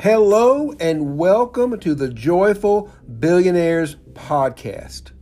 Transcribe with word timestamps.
Hello 0.00 0.74
and 0.80 1.16
welcome 1.16 1.78
to 1.78 1.94
the 1.94 2.08
Joyful 2.08 2.92
Billionaires 3.20 3.94
Podcast, 4.12 5.12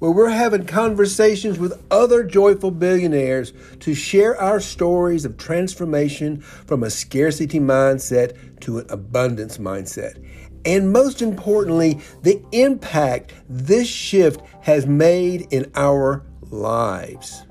where 0.00 0.10
we're 0.10 0.28
having 0.28 0.66
conversations 0.66 1.56
with 1.56 1.80
other 1.92 2.24
joyful 2.24 2.72
billionaires 2.72 3.52
to 3.78 3.94
share 3.94 4.36
our 4.36 4.58
stories 4.58 5.24
of 5.24 5.36
transformation 5.36 6.40
from 6.40 6.82
a 6.82 6.90
scarcity 6.90 7.60
mindset 7.60 8.60
to 8.60 8.78
an 8.78 8.86
abundance 8.90 9.58
mindset. 9.58 10.22
And 10.64 10.92
most 10.92 11.22
importantly, 11.22 12.00
the 12.22 12.44
impact 12.50 13.34
this 13.48 13.86
shift 13.86 14.42
has 14.62 14.84
made 14.84 15.46
in 15.52 15.70
our 15.76 16.26
lives. 16.50 17.46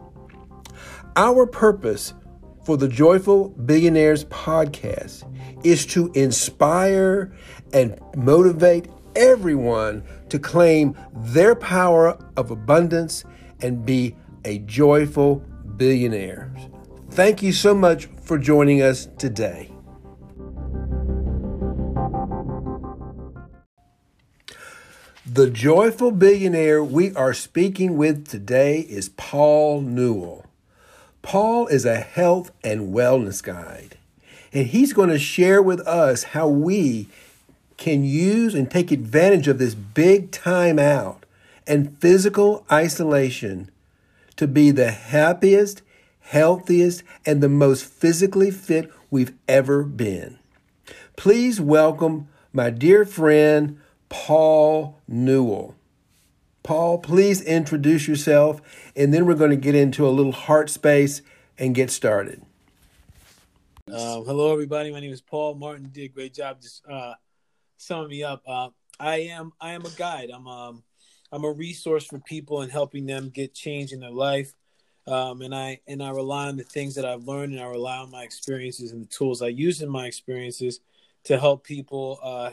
Our 1.16 1.48
purpose 1.48 2.14
for 2.68 2.76
the 2.76 2.90
Joyful 2.90 3.48
Billionaires 3.48 4.26
podcast 4.26 5.24
is 5.66 5.86
to 5.86 6.12
inspire 6.16 7.32
and 7.72 7.98
motivate 8.14 8.90
everyone 9.16 10.04
to 10.28 10.38
claim 10.38 10.94
their 11.16 11.56
power 11.56 12.22
of 12.36 12.52
abundance 12.52 13.24
and 13.62 13.86
be 13.86 14.18
a 14.44 14.58
joyful 14.60 15.38
billionaire. 15.78 16.54
Thank 17.12 17.42
you 17.42 17.54
so 17.54 17.74
much 17.74 18.08
for 18.22 18.38
joining 18.38 18.82
us 18.82 19.08
today. 19.18 19.72
The 25.26 25.50
joyful 25.50 26.12
billionaire 26.12 26.84
we 26.84 27.16
are 27.16 27.34
speaking 27.34 27.96
with 27.96 28.28
today 28.28 28.82
is 28.82 29.08
Paul 29.08 29.80
Newell. 29.80 30.47
Paul 31.28 31.68
is 31.68 31.84
a 31.84 31.98
health 31.98 32.52
and 32.64 32.94
wellness 32.94 33.44
guide, 33.44 33.98
and 34.54 34.66
he's 34.66 34.94
going 34.94 35.10
to 35.10 35.20
share 35.20 35.62
with 35.62 35.82
us 35.82 36.24
how 36.24 36.48
we 36.48 37.10
can 37.76 38.06
use 38.06 38.56
and 38.56 38.72
take 38.72 38.92
advantage 38.92 39.50
of 39.50 39.58
this 39.58 39.76
big 39.76 40.32
time 40.32 40.80
out 40.80 41.26
and 41.68 42.00
physical 42.00 42.66
isolation 42.72 43.70
to 44.38 44.48
be 44.48 44.72
the 44.72 44.92
happiest, 44.92 45.82
healthiest, 46.22 47.04
and 47.26 47.44
the 47.44 47.50
most 47.50 47.84
physically 47.84 48.50
fit 48.50 48.90
we've 49.12 49.34
ever 49.50 49.84
been. 49.84 50.40
Please 51.18 51.60
welcome 51.60 52.30
my 52.54 52.70
dear 52.70 53.04
friend, 53.04 53.78
Paul 54.08 54.98
Newell. 55.10 55.76
Paul, 56.68 56.98
please 56.98 57.42
introduce 57.44 58.10
yourself, 58.10 58.62
and 58.94 59.14
then 59.14 59.26
we're 59.26 59.36
going 59.36 59.52
to 59.52 59.56
get 59.56 59.74
into 59.74 60.06
a 60.06 60.12
little 60.12 60.34
heart 60.34 60.70
space 60.70 61.22
and 61.58 61.74
get 61.74 61.90
started. 61.90 62.42
Uh, 63.90 64.20
hello, 64.24 64.52
everybody. 64.52 64.92
My 64.92 65.00
name 65.00 65.14
is 65.14 65.22
Paul 65.22 65.56
Martin. 65.56 65.90
Did 65.94 66.04
a 66.04 66.08
great 66.10 66.34
job 66.34 66.62
just 66.62 66.86
uh, 66.86 67.14
summing 67.78 68.10
me 68.10 68.22
up. 68.22 68.44
Uh, 68.46 68.68
I 69.00 69.20
am 69.20 69.54
I 69.62 69.72
am 69.72 69.86
a 69.86 69.90
guide. 69.92 70.30
I'm 70.30 70.46
um 70.46 70.84
I'm 71.32 71.46
a 71.46 71.52
resource 71.54 72.04
for 72.04 72.20
people 72.20 72.60
and 72.60 72.70
helping 72.70 73.06
them 73.06 73.30
get 73.30 73.54
change 73.54 73.94
in 73.94 74.02
their 74.02 74.12
life. 74.12 74.54
Um, 75.08 75.44
and 75.44 75.56
I 75.56 75.80
and 75.88 76.04
I 76.04 76.10
rely 76.10 76.50
on 76.50 76.58
the 76.58 76.64
things 76.64 76.96
that 76.96 77.06
I've 77.06 77.24
learned, 77.24 77.54
and 77.54 77.62
I 77.62 77.68
rely 77.68 78.00
on 78.00 78.12
my 78.12 78.24
experiences 78.24 78.92
and 78.92 79.04
the 79.04 79.10
tools 79.10 79.42
I 79.42 79.48
use 79.48 79.82
in 79.82 79.88
my 79.88 80.06
experiences 80.06 80.82
to 81.24 81.40
help 81.40 81.64
people 81.64 82.20
uh, 82.22 82.52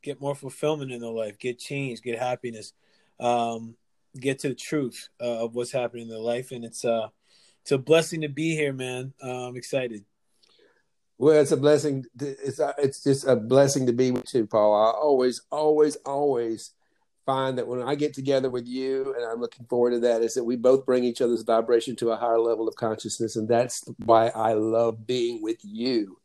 get 0.00 0.20
more 0.20 0.36
fulfillment 0.36 0.92
in 0.92 1.00
their 1.00 1.10
life, 1.10 1.40
get 1.40 1.58
change, 1.58 2.02
get 2.02 2.20
happiness, 2.20 2.72
um, 3.22 3.76
get 4.18 4.40
to 4.40 4.48
the 4.48 4.54
truth 4.54 5.08
uh, 5.20 5.44
of 5.44 5.54
what's 5.54 5.72
happening 5.72 6.04
in 6.04 6.08
their 6.08 6.18
life, 6.18 6.50
and 6.50 6.64
it's 6.64 6.84
uh, 6.84 7.08
it's 7.62 7.72
a 7.72 7.78
blessing 7.78 8.22
to 8.22 8.28
be 8.28 8.54
here, 8.54 8.72
man. 8.72 9.14
Uh, 9.22 9.48
I'm 9.48 9.56
excited. 9.56 10.04
Well, 11.18 11.40
it's 11.40 11.52
a 11.52 11.56
blessing. 11.56 12.04
It's 12.20 12.58
uh, 12.58 12.72
it's 12.78 13.04
just 13.04 13.26
a 13.26 13.36
blessing 13.36 13.86
to 13.86 13.92
be 13.92 14.10
with 14.10 14.34
you, 14.34 14.46
Paul. 14.46 14.74
I 14.74 14.90
always, 14.90 15.42
always, 15.50 15.96
always 16.04 16.72
find 17.24 17.56
that 17.58 17.68
when 17.68 17.80
I 17.80 17.94
get 17.94 18.14
together 18.14 18.50
with 18.50 18.66
you, 18.66 19.14
and 19.16 19.24
I'm 19.24 19.40
looking 19.40 19.66
forward 19.66 19.92
to 19.92 20.00
that, 20.00 20.22
is 20.22 20.34
that 20.34 20.42
we 20.42 20.56
both 20.56 20.84
bring 20.84 21.04
each 21.04 21.20
other's 21.20 21.42
vibration 21.42 21.94
to 21.96 22.10
a 22.10 22.16
higher 22.16 22.40
level 22.40 22.66
of 22.66 22.74
consciousness, 22.74 23.36
and 23.36 23.48
that's 23.48 23.84
why 24.04 24.28
I 24.28 24.54
love 24.54 25.06
being 25.06 25.40
with 25.40 25.58
you. 25.62 26.18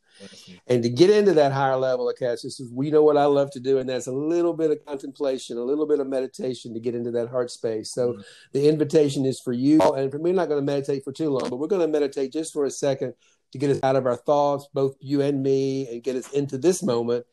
And 0.67 0.83
to 0.83 0.89
get 0.89 1.09
into 1.09 1.33
that 1.33 1.51
higher 1.51 1.75
level 1.75 2.09
of 2.09 2.17
consciousness, 2.17 2.69
we 2.71 2.91
know 2.91 3.03
what 3.03 3.17
I 3.17 3.25
love 3.25 3.51
to 3.51 3.59
do, 3.59 3.77
and 3.77 3.89
that's 3.89 4.07
a 4.07 4.11
little 4.11 4.53
bit 4.53 4.71
of 4.71 4.85
contemplation, 4.85 5.57
a 5.57 5.63
little 5.63 5.87
bit 5.87 5.99
of 5.99 6.07
meditation 6.07 6.73
to 6.73 6.79
get 6.79 6.95
into 6.95 7.11
that 7.11 7.29
heart 7.29 7.51
space. 7.51 7.91
So 7.91 8.13
mm-hmm. 8.13 8.21
the 8.53 8.67
invitation 8.67 9.25
is 9.25 9.39
for 9.39 9.53
you, 9.53 9.79
and 9.81 10.11
for 10.11 10.19
me, 10.19 10.31
not 10.31 10.49
going 10.49 10.59
to 10.59 10.65
meditate 10.65 11.03
for 11.03 11.11
too 11.11 11.29
long, 11.29 11.49
but 11.49 11.57
we're 11.57 11.67
going 11.67 11.81
to 11.81 11.87
meditate 11.87 12.33
just 12.33 12.53
for 12.53 12.65
a 12.65 12.71
second 12.71 13.13
to 13.51 13.57
get 13.57 13.69
us 13.69 13.79
out 13.83 13.95
of 13.95 14.05
our 14.05 14.17
thoughts, 14.17 14.67
both 14.73 14.95
you 14.99 15.21
and 15.21 15.41
me, 15.41 15.87
and 15.89 16.03
get 16.03 16.15
us 16.15 16.31
into 16.31 16.57
this 16.57 16.83
moment. 16.83 17.25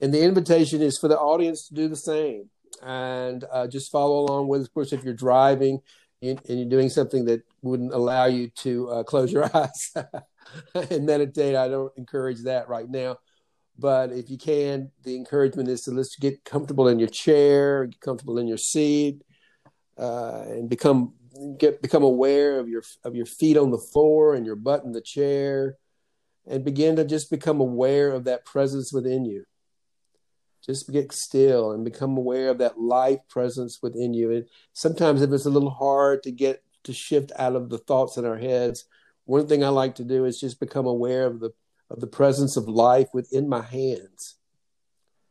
And 0.00 0.12
the 0.12 0.22
invitation 0.22 0.82
is 0.82 0.98
for 0.98 1.08
the 1.08 1.18
audience 1.18 1.68
to 1.68 1.74
do 1.74 1.88
the 1.88 1.96
same 1.96 2.50
and 2.82 3.44
uh, 3.52 3.68
just 3.68 3.90
follow 3.90 4.20
along 4.20 4.48
with. 4.48 4.62
Of 4.62 4.74
course, 4.74 4.92
if 4.92 5.04
you're 5.04 5.14
driving 5.14 5.80
and 6.22 6.40
you're 6.46 6.68
doing 6.68 6.88
something 6.88 7.24
that 7.26 7.42
wouldn't 7.62 7.92
allow 7.92 8.26
you 8.26 8.48
to 8.48 8.90
uh, 8.90 9.02
close 9.02 9.32
your 9.32 9.44
eyes. 9.56 9.94
and 10.90 11.06
meditate. 11.06 11.56
I 11.56 11.68
don't 11.68 11.92
encourage 11.96 12.42
that 12.42 12.68
right 12.68 12.88
now. 12.88 13.18
But 13.78 14.12
if 14.12 14.30
you 14.30 14.38
can, 14.38 14.90
the 15.02 15.16
encouragement 15.16 15.68
is 15.68 15.82
to 15.82 15.92
let's 15.92 16.16
get 16.16 16.44
comfortable 16.44 16.88
in 16.88 16.98
your 16.98 17.08
chair, 17.08 17.86
get 17.86 18.00
comfortable 18.00 18.38
in 18.38 18.46
your 18.46 18.58
seat, 18.58 19.22
uh, 19.98 20.44
and 20.46 20.68
become 20.68 21.14
get 21.58 21.80
become 21.80 22.02
aware 22.02 22.58
of 22.58 22.68
your 22.68 22.82
of 23.04 23.16
your 23.16 23.26
feet 23.26 23.56
on 23.56 23.70
the 23.70 23.78
floor 23.78 24.34
and 24.34 24.44
your 24.44 24.56
butt 24.56 24.84
in 24.84 24.92
the 24.92 25.00
chair, 25.00 25.76
and 26.46 26.64
begin 26.64 26.96
to 26.96 27.04
just 27.04 27.30
become 27.30 27.60
aware 27.60 28.10
of 28.10 28.24
that 28.24 28.44
presence 28.44 28.92
within 28.92 29.24
you. 29.24 29.44
Just 30.64 30.92
get 30.92 31.12
still 31.12 31.72
and 31.72 31.84
become 31.84 32.16
aware 32.16 32.50
of 32.50 32.58
that 32.58 32.78
life 32.78 33.18
presence 33.28 33.80
within 33.82 34.14
you. 34.14 34.30
And 34.30 34.44
sometimes, 34.74 35.22
if 35.22 35.32
it's 35.32 35.46
a 35.46 35.50
little 35.50 35.70
hard 35.70 36.22
to 36.24 36.30
get 36.30 36.62
to 36.84 36.92
shift 36.92 37.32
out 37.36 37.56
of 37.56 37.68
the 37.70 37.78
thoughts 37.78 38.16
in 38.16 38.24
our 38.24 38.38
heads, 38.38 38.84
one 39.24 39.46
thing 39.46 39.64
I 39.64 39.68
like 39.68 39.96
to 39.96 40.04
do 40.04 40.24
is 40.24 40.40
just 40.40 40.60
become 40.60 40.86
aware 40.86 41.26
of 41.26 41.40
the 41.40 41.52
of 41.90 42.00
the 42.00 42.06
presence 42.06 42.56
of 42.56 42.68
life 42.68 43.08
within 43.12 43.48
my 43.48 43.60
hands. 43.60 44.36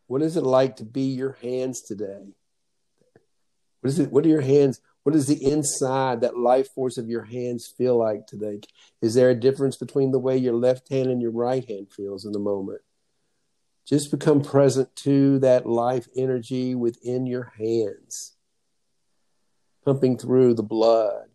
What 0.05 0.21
is 0.21 0.37
it 0.37 0.43
like 0.43 0.75
to 0.75 0.85
be 0.85 1.03
your 1.03 1.37
hands 1.41 1.81
today? 1.81 2.35
What 3.81 3.89
is 3.89 3.97
it? 3.97 4.11
What 4.11 4.25
are 4.25 4.29
your 4.29 4.41
hands? 4.41 4.79
What 5.03 5.13
does 5.13 5.25
the 5.25 5.43
inside, 5.43 6.21
that 6.21 6.37
life 6.37 6.69
force 6.69 6.99
of 6.99 7.09
your 7.09 7.23
hands 7.23 7.73
feel 7.75 7.97
like 7.97 8.27
today? 8.27 8.61
Is 9.01 9.15
there 9.15 9.31
a 9.31 9.35
difference 9.35 9.75
between 9.75 10.11
the 10.11 10.19
way 10.19 10.37
your 10.37 10.53
left 10.53 10.89
hand 10.89 11.09
and 11.09 11.19
your 11.19 11.31
right 11.31 11.67
hand 11.67 11.87
feels 11.91 12.23
in 12.23 12.33
the 12.33 12.39
moment? 12.39 12.81
Just 13.87 14.11
become 14.11 14.43
present 14.43 14.95
to 14.97 15.39
that 15.39 15.65
life 15.65 16.07
energy 16.15 16.75
within 16.75 17.25
your 17.25 17.53
hands, 17.57 18.35
pumping 19.83 20.19
through 20.19 20.53
the 20.53 20.61
blood, 20.61 21.30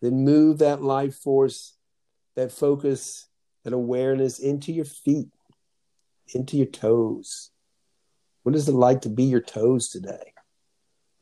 then 0.00 0.24
move 0.24 0.58
that 0.58 0.82
life 0.82 1.14
force, 1.16 1.74
that 2.36 2.52
focus, 2.52 3.26
that 3.64 3.72
awareness 3.72 4.38
into 4.38 4.72
your 4.72 4.84
feet, 4.84 5.28
into 6.34 6.56
your 6.56 6.66
toes. 6.66 7.50
What 8.42 8.54
is 8.54 8.68
it 8.68 8.72
like 8.72 9.02
to 9.02 9.10
be 9.10 9.24
your 9.24 9.42
toes 9.42 9.88
today? 9.88 10.32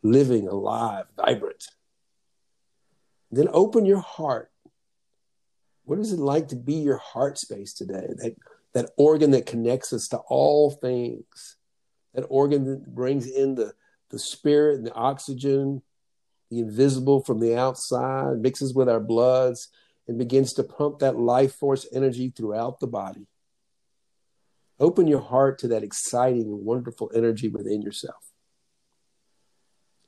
Living, 0.02 0.46
alive, 0.46 1.06
vibrant. 1.16 1.66
Then 3.30 3.48
open 3.52 3.84
your 3.84 4.00
heart. 4.00 4.50
What 5.84 5.98
is 5.98 6.12
it 6.12 6.20
like 6.20 6.48
to 6.48 6.56
be 6.56 6.74
your 6.74 6.98
heart 6.98 7.38
space 7.38 7.72
today? 7.72 8.06
That, 8.16 8.36
that 8.74 8.90
organ 8.96 9.32
that 9.32 9.46
connects 9.46 9.92
us 9.92 10.08
to 10.08 10.18
all 10.18 10.70
things. 10.70 11.56
That 12.14 12.26
organ 12.28 12.64
that 12.64 12.94
brings 12.94 13.26
in 13.26 13.54
the, 13.54 13.72
the 14.10 14.18
spirit 14.18 14.76
and 14.76 14.86
the 14.86 14.94
oxygen, 14.94 15.82
the 16.50 16.60
invisible 16.60 17.22
from 17.22 17.41
the 17.41 17.56
outside, 17.56 18.38
mixes 18.40 18.75
with 18.75 18.88
our 18.88 19.00
bloods, 19.00 19.69
and 20.06 20.19
begins 20.19 20.55
to 20.55 20.64
pump 20.64 21.00
that 21.00 21.19
life 21.19 21.55
force 21.55 21.87
energy 21.93 22.32
throughout 22.34 22.81
the 22.81 22.87
body. 22.87 23.26
Open 24.81 25.06
your 25.06 25.20
heart 25.20 25.58
to 25.58 25.69
that 25.69 25.82
exciting, 25.82 26.64
wonderful 26.64 27.11
energy 27.14 27.49
within 27.49 27.82
yourself. 27.82 28.32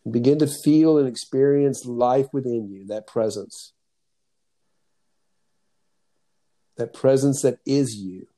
And 0.04 0.12
begin 0.12 0.38
to 0.38 0.46
feel 0.46 0.96
and 0.96 1.06
experience 1.06 1.84
life 1.84 2.28
within 2.32 2.70
you, 2.70 2.86
that 2.86 3.06
presence. 3.06 3.74
That 6.76 6.94
presence 6.94 7.42
that 7.42 7.58
is 7.66 7.96
you. 7.96 8.28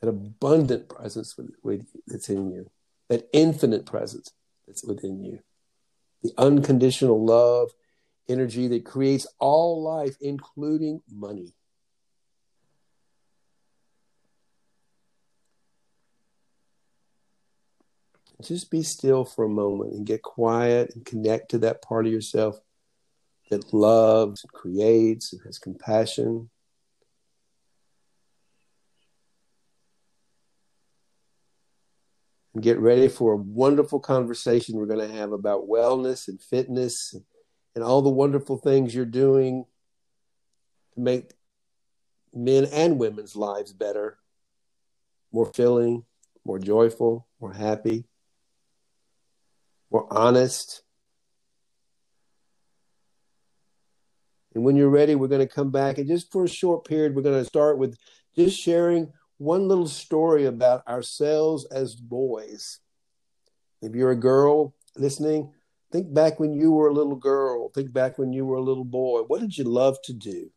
That 0.00 0.08
abundant 0.08 0.88
presence 0.88 1.36
with, 1.36 1.50
with, 1.62 1.86
that's 2.06 2.30
in 2.30 2.50
you 2.50 2.70
that 3.08 3.28
infinite 3.32 3.86
presence 3.86 4.32
that's 4.66 4.84
within 4.84 5.22
you, 5.22 5.40
the 6.22 6.32
unconditional 6.38 7.24
love 7.24 7.70
energy 8.28 8.68
that 8.68 8.84
creates 8.84 9.26
all 9.38 9.82
life, 9.82 10.16
including 10.20 11.02
money. 11.12 11.52
Just 18.42 18.70
be 18.70 18.82
still 18.82 19.24
for 19.24 19.44
a 19.44 19.48
moment 19.48 19.92
and 19.92 20.06
get 20.06 20.22
quiet 20.22 20.94
and 20.94 21.04
connect 21.04 21.50
to 21.50 21.58
that 21.58 21.82
part 21.82 22.06
of 22.06 22.12
yourself 22.12 22.58
that 23.50 23.72
loves, 23.72 24.44
creates, 24.52 25.32
and 25.32 25.42
has 25.44 25.58
compassion. 25.58 26.50
And 32.54 32.62
get 32.62 32.78
ready 32.78 33.08
for 33.08 33.32
a 33.32 33.36
wonderful 33.36 34.00
conversation 34.00 34.76
we're 34.76 34.86
going 34.86 35.06
to 35.06 35.16
have 35.16 35.32
about 35.32 35.68
wellness 35.68 36.28
and 36.28 36.40
fitness 36.40 37.14
and 37.74 37.84
all 37.84 38.00
the 38.00 38.08
wonderful 38.08 38.56
things 38.56 38.94
you're 38.94 39.04
doing 39.04 39.64
to 40.94 41.00
make 41.00 41.32
men 42.32 42.66
and 42.72 42.98
women's 42.98 43.36
lives 43.36 43.72
better, 43.72 44.18
more 45.32 45.52
filling, 45.52 46.04
more 46.44 46.58
joyful, 46.58 47.26
more 47.40 47.52
happy, 47.52 48.04
more 49.90 50.06
honest. 50.10 50.82
And 54.54 54.64
when 54.64 54.76
you're 54.76 54.88
ready, 54.88 55.16
we're 55.16 55.28
going 55.28 55.46
to 55.46 55.52
come 55.52 55.72
back 55.72 55.98
and 55.98 56.06
just 56.06 56.30
for 56.30 56.44
a 56.44 56.48
short 56.48 56.86
period, 56.86 57.16
we're 57.16 57.22
going 57.22 57.40
to 57.40 57.48
start 57.48 57.78
with 57.78 57.96
just 58.36 58.56
sharing 58.58 59.12
one 59.44 59.68
little 59.68 59.86
story 59.86 60.46
about 60.46 60.86
ourselves 60.88 61.66
as 61.66 61.94
boys. 61.94 62.80
If 63.82 63.94
you're 63.94 64.10
a 64.10 64.16
girl 64.16 64.74
listening, 64.96 65.52
think 65.92 66.12
back 66.12 66.40
when 66.40 66.54
you 66.54 66.72
were 66.72 66.88
a 66.88 66.92
little 66.92 67.14
girl. 67.14 67.68
Think 67.68 67.92
back 67.92 68.18
when 68.18 68.32
you 68.32 68.46
were 68.46 68.56
a 68.56 68.62
little 68.62 68.84
boy. 68.84 69.20
What 69.20 69.40
did 69.40 69.56
you 69.56 69.64
love 69.64 69.98
to 70.04 70.14
do? 70.14 70.50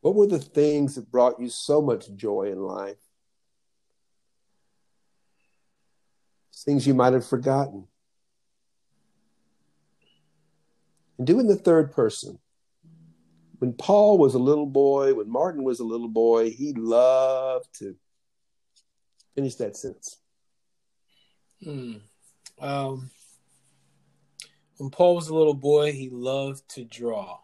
What 0.00 0.16
were 0.16 0.26
the 0.26 0.40
things 0.40 0.96
that 0.96 1.10
brought 1.10 1.40
you 1.40 1.48
so 1.48 1.80
much 1.80 2.12
joy 2.14 2.50
in 2.50 2.60
life? 2.60 2.96
Things 6.54 6.86
you 6.86 6.94
might 6.94 7.12
have 7.12 7.26
forgotten. 7.26 7.86
And 11.16 11.26
do 11.26 11.38
in 11.38 11.46
the 11.46 11.56
third 11.56 11.92
person 11.92 12.40
when 13.58 13.72
Paul 13.72 14.18
was 14.18 14.34
a 14.34 14.38
little 14.38 14.66
boy, 14.66 15.14
when 15.14 15.30
Martin 15.30 15.64
was 15.64 15.80
a 15.80 15.84
little 15.84 16.08
boy, 16.08 16.50
he 16.50 16.72
loved 16.74 17.68
to 17.78 17.96
finish 19.34 19.54
that 19.56 19.76
sentence. 19.76 20.18
Hmm. 21.62 21.94
Um, 22.60 23.10
when 24.78 24.90
Paul 24.90 25.16
was 25.16 25.28
a 25.28 25.34
little 25.34 25.54
boy, 25.54 25.92
he 25.92 26.10
loved 26.10 26.68
to 26.70 26.84
draw 26.84 27.40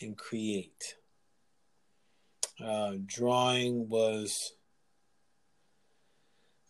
and 0.00 0.16
create. 0.16 0.96
Uh, 2.62 2.94
drawing 3.04 3.88
was 3.88 4.52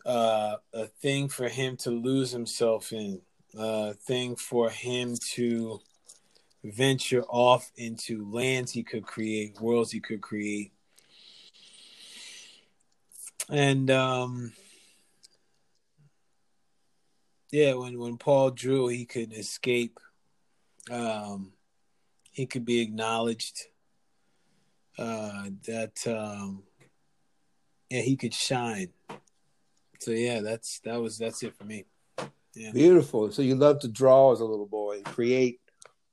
uh, 0.04 0.56
a 0.72 0.86
thing 0.86 1.28
for 1.28 1.48
him 1.48 1.76
to 1.76 1.90
lose 1.90 2.32
himself 2.32 2.92
in, 2.92 3.20
a 3.56 3.94
thing 3.94 4.36
for 4.36 4.70
him 4.70 5.14
to 5.34 5.80
venture 6.70 7.22
off 7.28 7.70
into 7.76 8.24
lands 8.30 8.72
he 8.72 8.82
could 8.82 9.04
create, 9.04 9.60
worlds 9.60 9.92
he 9.92 10.00
could 10.00 10.20
create. 10.20 10.72
And 13.48 13.90
um 13.90 14.52
yeah, 17.52 17.74
when 17.74 17.98
when 17.98 18.18
Paul 18.18 18.50
drew, 18.50 18.88
he 18.88 19.04
could 19.04 19.32
escape. 19.32 19.98
Um 20.90 21.52
he 22.32 22.46
could 22.46 22.64
be 22.64 22.80
acknowledged. 22.80 23.66
Uh 24.98 25.50
that 25.66 26.06
um 26.06 26.64
yeah, 27.90 28.00
he 28.00 28.16
could 28.16 28.34
shine. 28.34 28.88
So 30.00 30.10
yeah, 30.10 30.40
that's 30.40 30.80
that 30.80 31.00
was 31.00 31.18
that's 31.18 31.42
it 31.42 31.56
for 31.56 31.64
me. 31.64 31.84
Yeah. 32.54 32.72
Beautiful. 32.72 33.30
So 33.30 33.42
you 33.42 33.54
love 33.54 33.80
to 33.80 33.88
draw 33.88 34.32
as 34.32 34.40
a 34.40 34.44
little 34.44 34.66
boy 34.66 35.02
create 35.02 35.60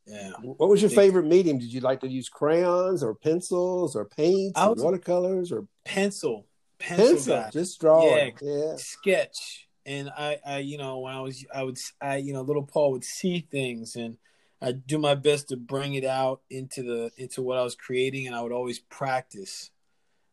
yeah. 0.06 0.32
What 0.42 0.70
was 0.70 0.82
your 0.82 0.92
favorite 0.92 1.26
medium? 1.26 1.60
Did 1.60 1.72
you 1.72 1.80
like 1.80 2.02
to 2.02 2.08
use 2.08 2.28
crayons 2.28 3.04
or 3.04 3.16
pencils 3.16 3.96
or 3.96 4.06
paints 4.06 4.60
or 4.60 4.76
watercolors 4.76 5.52
or 5.52 5.66
pencil? 5.86 6.46
Pencil, 6.80 7.08
pencil 7.08 7.46
just 7.52 7.80
draw. 7.80 8.16
Yeah, 8.16 8.30
yeah. 8.42 8.76
Sketch. 8.76 9.70
And 9.86 10.10
I, 10.10 10.38
I, 10.46 10.58
you 10.60 10.78
know, 10.78 11.00
when 11.00 11.14
I 11.14 11.22
was, 11.22 11.46
I 11.54 11.64
would, 11.64 11.78
I, 12.02 12.18
you 12.18 12.34
know, 12.34 12.42
little 12.42 12.64
Paul 12.64 12.92
would 12.94 13.04
see 13.04 13.48
things, 13.52 13.96
and 13.96 14.18
I 14.62 14.72
do 14.72 14.98
my 14.98 15.16
best 15.16 15.50
to 15.50 15.58
bring 15.58 15.94
it 15.94 16.06
out 16.06 16.42
into 16.50 16.84
the 16.84 17.12
into 17.18 17.42
what 17.42 17.58
I 17.58 17.64
was 17.64 17.76
creating, 17.76 18.28
and 18.28 18.36
I 18.36 18.42
would 18.42 18.54
always 18.54 18.80
practice. 18.80 19.72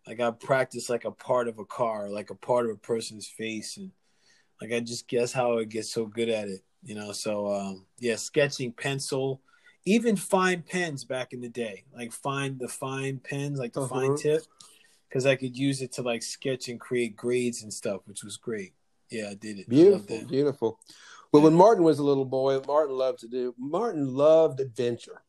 Like 0.06 0.20
I 0.20 0.30
practice 0.30 0.88
like 0.88 1.04
a 1.04 1.10
part 1.10 1.46
of 1.46 1.58
a 1.58 1.64
car, 1.64 2.08
like 2.08 2.30
a 2.30 2.34
part 2.34 2.66
of 2.66 2.72
a 2.72 2.78
person's 2.78 3.26
face, 3.26 3.76
and 3.76 3.90
like 4.60 4.72
I 4.72 4.80
just 4.80 5.08
guess 5.08 5.32
how 5.32 5.58
I 5.58 5.64
get 5.64 5.84
so 5.86 6.06
good 6.06 6.28
at 6.28 6.48
it, 6.48 6.62
you 6.82 6.94
know. 6.94 7.12
So 7.12 7.52
um, 7.52 7.86
yeah, 7.98 8.16
sketching, 8.16 8.72
pencil, 8.72 9.40
even 9.84 10.16
fine 10.16 10.62
pens 10.62 11.04
back 11.04 11.32
in 11.32 11.40
the 11.40 11.48
day, 11.48 11.84
like 11.94 12.12
find 12.12 12.58
the 12.58 12.68
fine 12.68 13.18
pens, 13.18 13.58
like 13.58 13.72
the 13.72 13.82
uh-huh. 13.82 13.94
fine 13.94 14.16
tip, 14.16 14.42
because 15.08 15.26
I 15.26 15.36
could 15.36 15.56
use 15.56 15.82
it 15.82 15.92
to 15.92 16.02
like 16.02 16.22
sketch 16.22 16.68
and 16.68 16.78
create 16.78 17.16
grades 17.16 17.62
and 17.62 17.72
stuff, 17.72 18.02
which 18.06 18.22
was 18.22 18.36
great. 18.36 18.74
Yeah, 19.10 19.30
I 19.30 19.34
did 19.34 19.58
it. 19.58 19.68
Beautiful, 19.68 20.24
beautiful. 20.26 20.78
Well, 21.32 21.42
when 21.42 21.54
Martin 21.54 21.84
was 21.84 21.98
a 21.98 22.04
little 22.04 22.24
boy, 22.24 22.60
Martin 22.66 22.96
loved 22.96 23.20
to 23.20 23.28
do. 23.28 23.54
Martin 23.58 24.14
loved 24.14 24.60
adventure, 24.60 25.22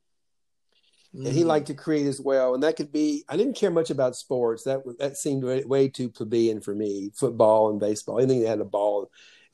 mm. 1.15 1.25
and 1.25 1.33
he 1.35 1.43
mm. 1.43 1.47
liked 1.47 1.67
to 1.67 1.73
create 1.73 2.07
as 2.07 2.19
well. 2.19 2.53
And 2.53 2.63
that 2.63 2.75
could 2.75 2.91
be. 2.91 3.23
I 3.29 3.37
didn't 3.37 3.55
care 3.55 3.71
much 3.71 3.89
about 3.89 4.15
sports. 4.15 4.63
That 4.63 4.81
that 4.99 5.17
seemed 5.17 5.43
way, 5.43 5.63
way 5.63 5.87
too 5.87 6.09
plebeian 6.09 6.61
for 6.61 6.75
me. 6.75 7.11
Football 7.15 7.69
and 7.69 7.79
baseball, 7.79 8.19
anything 8.19 8.41
that 8.41 8.49
had 8.49 8.61
a 8.61 8.65
ball 8.65 9.09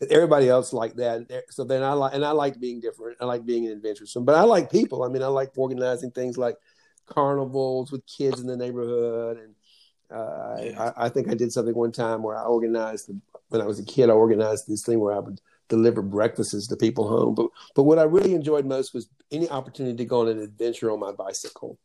everybody 0.10 0.50
else 0.50 0.74
like 0.74 0.96
that. 0.96 1.44
So 1.50 1.64
then 1.64 1.84
I 1.84 1.94
like, 1.94 2.14
and 2.14 2.24
I 2.24 2.32
like 2.32 2.60
being 2.60 2.80
different. 2.80 3.18
I 3.20 3.26
like 3.26 3.46
being 3.46 3.66
an 3.66 3.72
adventuresome, 3.72 4.26
but 4.26 4.36
I 4.36 4.44
like 4.44 4.72
people. 4.72 5.04
I 5.04 5.10
mean, 5.10 5.24
I 5.24 5.28
like 5.28 5.58
organizing 5.58 6.12
things 6.12 6.38
like 6.38 6.56
carnivals 7.08 7.92
with 7.92 8.06
kids 8.06 8.40
in 8.40 8.48
the 8.48 8.58
neighborhood. 8.58 9.38
And 9.38 9.56
uh, 10.12 10.58
yeah. 10.62 10.92
I, 10.98 11.06
I, 11.06 11.10
think 11.10 11.30
I 11.30 11.34
did 11.34 11.52
something 11.52 11.76
one 11.76 11.92
time 11.92 12.22
where 12.22 12.38
I 12.38 12.44
organized, 12.44 13.10
when 13.50 13.62
I 13.62 13.66
was 13.66 13.80
a 13.80 13.86
kid, 13.86 14.10
I 14.10 14.14
organized 14.14 14.68
this 14.68 14.84
thing 14.84 15.00
where 15.00 15.16
I 15.16 15.20
would 15.20 15.42
deliver 15.68 16.02
breakfasts 16.02 16.68
to 16.68 16.76
people 16.76 17.08
home. 17.08 17.34
But, 17.34 17.48
but 17.76 17.84
what 17.84 18.00
I 18.00 18.04
really 18.04 18.34
enjoyed 18.34 18.66
most 18.66 18.94
was 18.94 19.10
any 19.32 19.50
opportunity 19.50 19.98
to 19.98 20.06
go 20.06 20.22
on 20.22 20.28
an 20.28 20.40
adventure 20.40 20.92
on 20.92 21.00
my 21.00 21.12
bicycle. 21.12 21.78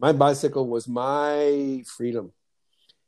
My 0.00 0.12
bicycle 0.12 0.66
was 0.66 0.88
my 0.88 1.84
freedom 1.86 2.32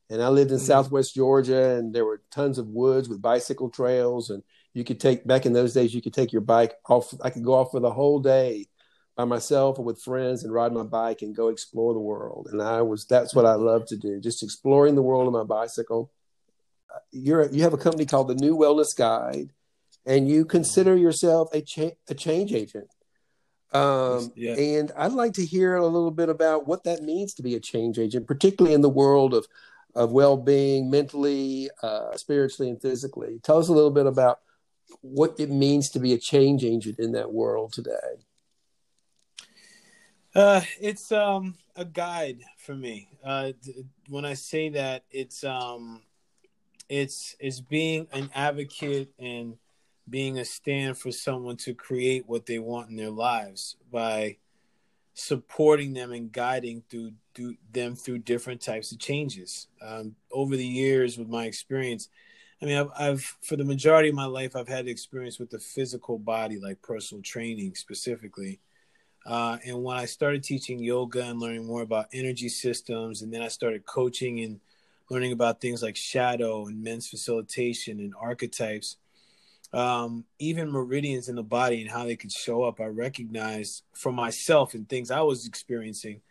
and 0.08 0.22
I 0.22 0.28
lived 0.28 0.50
in 0.50 0.58
mm-hmm. 0.58 0.66
Southwest 0.66 1.14
Georgia, 1.14 1.76
and 1.76 1.94
there 1.94 2.04
were 2.04 2.22
tons 2.30 2.58
of 2.58 2.68
woods 2.68 3.08
with 3.08 3.22
bicycle 3.22 3.70
trails, 3.70 4.30
and 4.30 4.42
you 4.74 4.84
could 4.84 5.00
take 5.00 5.26
back 5.26 5.46
in 5.46 5.52
those 5.52 5.72
days. 5.72 5.94
You 5.94 6.02
could 6.02 6.14
take 6.14 6.32
your 6.32 6.42
bike 6.42 6.74
off. 6.88 7.12
I 7.22 7.30
could 7.30 7.44
go 7.44 7.54
off 7.54 7.70
for 7.70 7.80
the 7.80 7.92
whole 7.92 8.20
day 8.20 8.66
by 9.16 9.24
myself 9.24 9.78
or 9.78 9.84
with 9.84 10.02
friends 10.02 10.44
and 10.44 10.52
ride 10.52 10.72
my 10.72 10.82
bike 10.82 11.22
and 11.22 11.34
go 11.34 11.48
explore 11.48 11.94
the 11.94 12.00
world. 12.00 12.48
And 12.52 12.62
I 12.62 12.82
was 12.82 13.06
that's 13.06 13.34
what 13.34 13.46
I 13.46 13.54
love 13.54 13.86
to 13.86 13.96
do, 13.96 14.20
just 14.20 14.42
exploring 14.42 14.94
the 14.94 15.02
world 15.02 15.26
on 15.26 15.32
my 15.32 15.44
bicycle. 15.44 16.12
You're 17.10 17.50
you 17.50 17.62
have 17.62 17.74
a 17.74 17.78
company 17.78 18.06
called 18.06 18.28
the 18.28 18.34
New 18.34 18.56
Wellness 18.56 18.96
Guide, 18.96 19.52
and 20.04 20.28
you 20.28 20.44
consider 20.44 20.96
yourself 20.96 21.48
a 21.52 21.62
cha- 21.62 21.96
a 22.08 22.14
change 22.14 22.52
agent. 22.52 22.88
Um, 23.72 24.32
yeah. 24.36 24.54
And 24.54 24.92
I'd 24.96 25.12
like 25.12 25.34
to 25.34 25.44
hear 25.44 25.74
a 25.74 25.86
little 25.86 26.12
bit 26.12 26.28
about 26.28 26.66
what 26.66 26.84
that 26.84 27.02
means 27.02 27.34
to 27.34 27.42
be 27.42 27.54
a 27.54 27.60
change 27.60 27.98
agent, 27.98 28.26
particularly 28.26 28.74
in 28.74 28.80
the 28.80 28.88
world 28.88 29.34
of 29.34 29.46
of 29.96 30.12
well-being 30.12 30.90
mentally 30.90 31.70
uh, 31.82 32.14
spiritually 32.16 32.70
and 32.70 32.80
physically. 32.80 33.40
Tell 33.42 33.58
us 33.58 33.68
a 33.68 33.72
little 33.72 33.90
bit 33.90 34.06
about 34.06 34.40
what 35.00 35.34
it 35.38 35.50
means 35.50 35.90
to 35.90 35.98
be 35.98 36.12
a 36.12 36.18
change 36.18 36.64
agent 36.64 36.98
in 36.98 37.12
that 37.12 37.32
world 37.32 37.72
today. 37.72 38.22
Uh, 40.34 40.60
it's 40.80 41.10
um, 41.12 41.54
a 41.74 41.84
guide 41.84 42.42
for 42.58 42.74
me. 42.74 43.08
Uh, 43.24 43.52
when 44.08 44.24
i 44.24 44.34
say 44.34 44.68
that 44.68 45.02
it's 45.10 45.42
um, 45.42 46.02
it's 46.88 47.34
it's 47.40 47.60
being 47.60 48.06
an 48.12 48.30
advocate 48.34 49.10
and 49.18 49.56
being 50.08 50.38
a 50.38 50.44
stand 50.44 50.96
for 50.96 51.10
someone 51.10 51.56
to 51.56 51.74
create 51.74 52.28
what 52.28 52.46
they 52.46 52.58
want 52.58 52.90
in 52.90 52.96
their 52.96 53.10
lives 53.10 53.76
by 53.90 54.36
supporting 55.14 55.94
them 55.94 56.12
and 56.12 56.30
guiding 56.30 56.82
through, 56.88 57.12
through 57.36 57.56
them 57.72 57.94
through 57.94 58.18
different 58.18 58.60
types 58.60 58.90
of 58.90 58.98
changes. 58.98 59.68
Um, 59.82 60.16
over 60.32 60.56
the 60.56 60.66
years, 60.66 61.18
with 61.18 61.28
my 61.28 61.44
experience, 61.44 62.08
I 62.60 62.64
mean, 62.64 62.78
I've, 62.78 62.90
I've, 62.98 63.36
for 63.42 63.56
the 63.56 63.64
majority 63.64 64.08
of 64.08 64.14
my 64.14 64.24
life, 64.24 64.56
I've 64.56 64.68
had 64.68 64.88
experience 64.88 65.38
with 65.38 65.50
the 65.50 65.58
physical 65.58 66.18
body, 66.18 66.58
like 66.58 66.80
personal 66.80 67.22
training 67.22 67.74
specifically. 67.74 68.60
Uh, 69.26 69.58
and 69.66 69.82
when 69.82 69.96
I 69.96 70.06
started 70.06 70.42
teaching 70.42 70.78
yoga 70.78 71.22
and 71.24 71.38
learning 71.38 71.66
more 71.66 71.82
about 71.82 72.06
energy 72.12 72.48
systems, 72.48 73.22
and 73.22 73.32
then 73.32 73.42
I 73.42 73.48
started 73.48 73.84
coaching 73.84 74.40
and 74.40 74.60
learning 75.10 75.32
about 75.32 75.60
things 75.60 75.82
like 75.82 75.96
shadow 75.96 76.66
and 76.66 76.82
men's 76.82 77.08
facilitation 77.08 78.00
and 78.00 78.14
archetypes, 78.18 78.96
um, 79.72 80.24
even 80.38 80.70
meridians 80.70 81.28
in 81.28 81.34
the 81.36 81.42
body 81.42 81.82
and 81.82 81.90
how 81.90 82.04
they 82.04 82.16
could 82.16 82.32
show 82.32 82.62
up, 82.62 82.80
I 82.80 82.86
recognized 82.86 83.82
for 83.92 84.12
myself 84.12 84.74
and 84.74 84.88
things 84.88 85.10
I 85.10 85.20
was 85.20 85.46
experiencing 85.46 86.22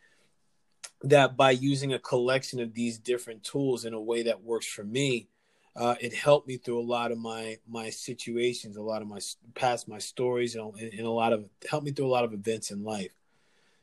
that 1.04 1.38
by 1.38 1.52
using 1.52 1.94
a 1.94 2.00
collection 2.00 2.60
of 2.60 2.74
these 2.74 2.98
different 2.98 3.44
tools 3.44 3.86
in 3.86 3.94
a 3.94 4.02
way 4.02 4.24
that 4.24 4.44
works 4.44 4.68
for 4.68 4.84
me, 4.84 5.28
uh, 5.76 5.96
it 6.00 6.14
helped 6.14 6.48
me 6.48 6.58
through 6.58 6.80
a 6.80 6.82
lot 6.82 7.12
of 7.12 7.18
my 7.18 7.58
my 7.68 7.90
situations, 7.90 8.78
a 8.78 8.82
lot 8.82 9.02
of 9.02 9.08
my 9.08 9.20
past, 9.56 9.88
my 9.88 9.98
stories, 9.98 10.56
and, 10.56 10.74
and 10.78 11.02
a 11.02 11.10
lot 11.10 11.34
of 11.34 11.50
helped 11.70 11.86
me 11.86 11.92
through 11.92 12.08
a 12.08 12.08
lot 12.08 12.24
of 12.24 12.34
events 12.34 12.72
in 12.72 12.84
life. 12.84 13.12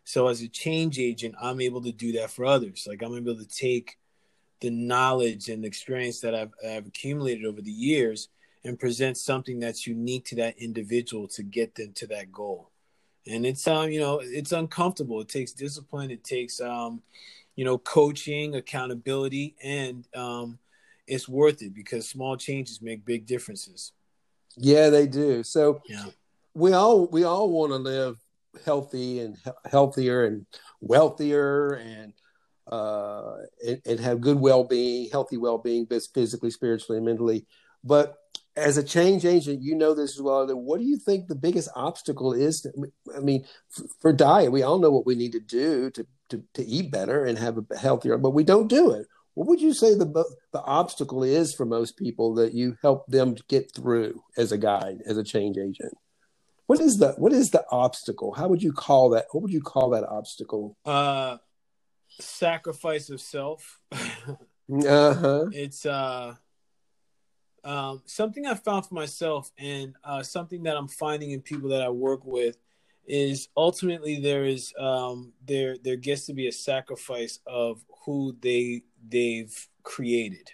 So 0.05 0.29
as 0.29 0.41
a 0.43 0.49
change 0.49 0.99
agent, 0.99 1.35
I'm 1.41 1.61
able 1.61 1.83
to 1.83 1.93
do 1.93 2.13
that 2.13 2.31
for 2.31 2.45
others. 2.45 2.87
Like 2.89 3.03
I'm 3.03 3.17
able 3.17 3.37
to 3.37 3.47
take 3.47 3.99
the 4.61 4.71
knowledge 4.71 5.49
and 5.49 5.65
experience 5.65 6.21
that 6.21 6.35
I've, 6.35 6.53
I've 6.67 6.87
accumulated 6.87 7.45
over 7.45 7.61
the 7.61 7.71
years 7.71 8.29
and 8.65 8.79
present 8.79 9.17
something 9.17 9.61
that's 9.61 9.87
unique 9.87 10.25
to 10.27 10.37
that 10.37 10.59
individual 10.59 11.29
to 11.29 11.43
get 11.43 11.75
them 11.75 11.93
to 11.95 12.07
that 12.09 12.33
goal. 12.33 12.72
And 13.27 13.47
it's 13.47 13.67
um, 13.69 13.91
you 13.91 14.01
know, 14.01 14.21
it's 14.23 14.53
uncomfortable. 14.53 15.21
It 15.21 15.29
takes 15.29 15.53
discipline. 15.53 16.11
It 16.11 16.25
takes 16.25 16.61
um, 16.61 17.03
you 17.55 17.65
know, 17.65 17.79
coaching, 17.79 18.55
accountability, 18.55 19.55
and 19.63 20.07
um, 20.15 20.59
it's 21.07 21.29
worth 21.29 21.63
it 21.63 21.75
because 21.75 22.09
small 22.09 22.37
changes 22.37 22.81
make 22.81 23.05
big 23.05 23.27
differences. 23.27 23.93
Yeah, 24.57 24.91
they 24.91 25.07
do. 25.07 25.43
So 25.43 25.83
yeah. 25.89 26.07
we 26.55 26.73
all 26.73 27.07
we 27.07 27.25
all 27.25 27.51
want 27.51 27.73
to 27.73 27.77
live 27.77 28.19
healthy 28.65 29.21
and 29.21 29.37
he- 29.45 29.71
healthier 29.71 30.25
and 30.27 30.47
wealthier 30.81 31.75
and 31.75 32.13
uh 32.71 33.39
and, 33.67 33.81
and 33.87 34.01
have 34.01 34.21
good 34.21 34.39
well-being, 34.39 35.09
healthy 35.11 35.37
well-being, 35.37 35.85
both 35.85 36.07
physically, 36.15 36.51
spiritually, 36.51 36.99
and 36.99 37.07
mentally. 37.07 37.47
But 37.83 38.17
as 38.57 38.77
a 38.77 38.83
change 38.83 39.25
agent, 39.25 39.63
you 39.63 39.75
know 39.75 39.95
this 39.95 40.17
as 40.17 40.23
well. 40.23 40.47
What 40.55 40.79
do 40.79 40.85
you 40.85 40.99
think 40.99 41.27
the 41.27 41.35
biggest 41.35 41.69
obstacle 41.75 42.33
is? 42.33 42.61
To, 42.63 42.73
I 43.17 43.21
mean, 43.21 43.47
for, 43.71 43.85
for 44.01 44.13
diet, 44.13 44.53
we 44.53 44.63
all 44.63 44.79
know 44.79 44.91
what 44.91 45.07
we 45.07 45.15
need 45.15 45.33
to 45.33 45.41
do 45.41 45.91
to, 45.91 46.07
to, 46.31 46.43
to 46.55 46.65
eat 46.65 46.91
better 46.91 47.25
and 47.25 47.39
have 47.39 47.59
a 47.59 47.79
healthier, 47.79 48.19
but 48.19 48.31
we 48.31 48.45
don't 48.45 48.69
do 48.69 48.91
it. 48.91 49.07
What 49.35 49.49
would 49.49 49.63
you 49.63 49.73
say 49.73 49.95
the 49.95 50.25
the 50.53 50.61
obstacle 50.61 51.23
is 51.23 51.55
for 51.55 51.65
most 51.65 51.97
people 51.97 52.35
that 52.35 52.53
you 52.53 52.77
help 52.83 53.07
them 53.07 53.37
get 53.49 53.75
through 53.75 54.23
as 54.37 54.53
a 54.53 54.59
guide, 54.59 54.99
as 55.07 55.17
a 55.17 55.25
change 55.25 55.57
agent? 55.57 55.95
What 56.67 56.81
is 56.81 56.99
the 56.99 57.13
what 57.13 57.33
is 57.33 57.51
the 57.51 57.65
obstacle? 57.71 58.35
How 58.35 58.49
would 58.49 58.63
you 58.63 58.73
call 58.73 59.09
that? 59.11 59.27
What 59.31 59.43
would 59.43 59.53
you 59.53 59.63
call 59.63 59.91
that 59.91 60.07
obstacle? 60.07 60.77
Uh, 60.85 61.39
sacrifice 62.21 63.09
of 63.09 63.23
self. 63.23 63.81
uh-huh. 63.93 65.47
It's 65.53 65.87
uh 65.87 66.35
um, 67.65 68.03
something 68.07 68.47
I 68.47 68.55
found 68.55 68.87
for 68.87 68.95
myself, 68.95 69.53
and 69.59 69.95
uh, 70.05 70.23
something 70.23 70.65
that 70.65 70.77
I'm 70.77 70.89
finding 70.89 71.31
in 71.31 71.41
people 71.41 71.69
that 71.71 71.83
I 71.83 71.89
work 71.89 72.25
with, 72.25 72.57
is 73.07 73.49
ultimately 73.57 74.21
there 74.21 74.45
is 74.45 74.73
um, 74.79 75.33
there 75.45 75.77
there 75.83 75.97
gets 75.97 76.27
to 76.27 76.35
be 76.35 76.49
a 76.49 76.53
sacrifice 76.53 77.39
of 77.47 77.85
who 78.05 78.37
they 78.41 78.83
they've 79.09 79.69
created, 79.85 80.51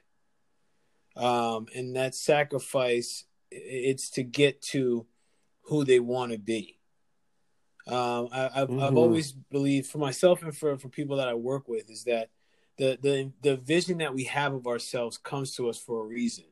um, 1.16 1.66
and 1.74 1.96
that 1.96 2.14
sacrifice 2.14 3.24
it's 3.50 4.10
to 4.10 4.22
get 4.22 4.60
to 4.60 5.06
who 5.62 5.84
they 5.84 6.00
want 6.00 6.32
to 6.32 6.38
be. 6.38 6.78
Um, 7.86 8.28
I, 8.30 8.50
have 8.54 8.68
mm-hmm. 8.68 8.80
I've 8.80 8.98
always 8.98 9.32
believed 9.32 9.86
for 9.86 9.96
myself 9.96 10.42
and 10.42 10.54
for 10.54 10.76
for 10.76 10.90
people 10.90 11.16
that 11.16 11.28
I 11.28 11.34
work 11.34 11.68
with 11.68 11.88
is 11.90 12.04
that 12.04 12.28
the 12.76 12.98
the 13.00 13.32
the 13.42 13.56
vision 13.56 13.98
that 13.98 14.14
we 14.14 14.24
have 14.24 14.52
of 14.52 14.66
ourselves 14.66 15.16
comes 15.16 15.54
to 15.56 15.70
us 15.70 15.78
for 15.78 16.02
a 16.02 16.06
reason 16.06 16.44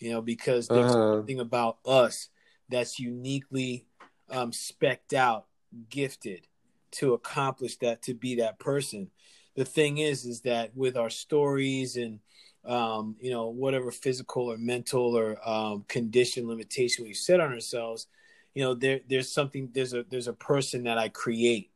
you 0.00 0.10
know, 0.10 0.22
because 0.22 0.66
there's 0.66 0.92
uh-huh. 0.92 1.16
something 1.16 1.40
about 1.40 1.78
us 1.84 2.28
that's 2.68 2.98
uniquely 2.98 3.86
um, 4.30 4.52
specked 4.52 5.12
out, 5.12 5.46
gifted 5.90 6.46
to 6.92 7.12
accomplish 7.12 7.76
that, 7.76 8.02
to 8.02 8.14
be 8.14 8.36
that 8.36 8.58
person. 8.58 9.10
The 9.56 9.64
thing 9.64 9.98
is, 9.98 10.24
is 10.24 10.40
that 10.42 10.74
with 10.76 10.96
our 10.96 11.10
stories 11.10 11.96
and 11.96 12.20
um, 12.64 13.16
you 13.20 13.30
know 13.30 13.48
whatever 13.48 13.90
physical 13.90 14.50
or 14.52 14.58
mental 14.58 15.16
or 15.16 15.36
um, 15.48 15.84
condition 15.88 16.46
limitation 16.46 17.04
we 17.04 17.14
set 17.14 17.40
on 17.40 17.52
ourselves, 17.52 18.06
you 18.54 18.62
know 18.62 18.74
there 18.74 19.00
there's 19.08 19.32
something 19.32 19.70
there's 19.72 19.94
a 19.94 20.04
there's 20.10 20.28
a 20.28 20.32
person 20.34 20.84
that 20.84 20.98
I 20.98 21.08
create 21.08 21.69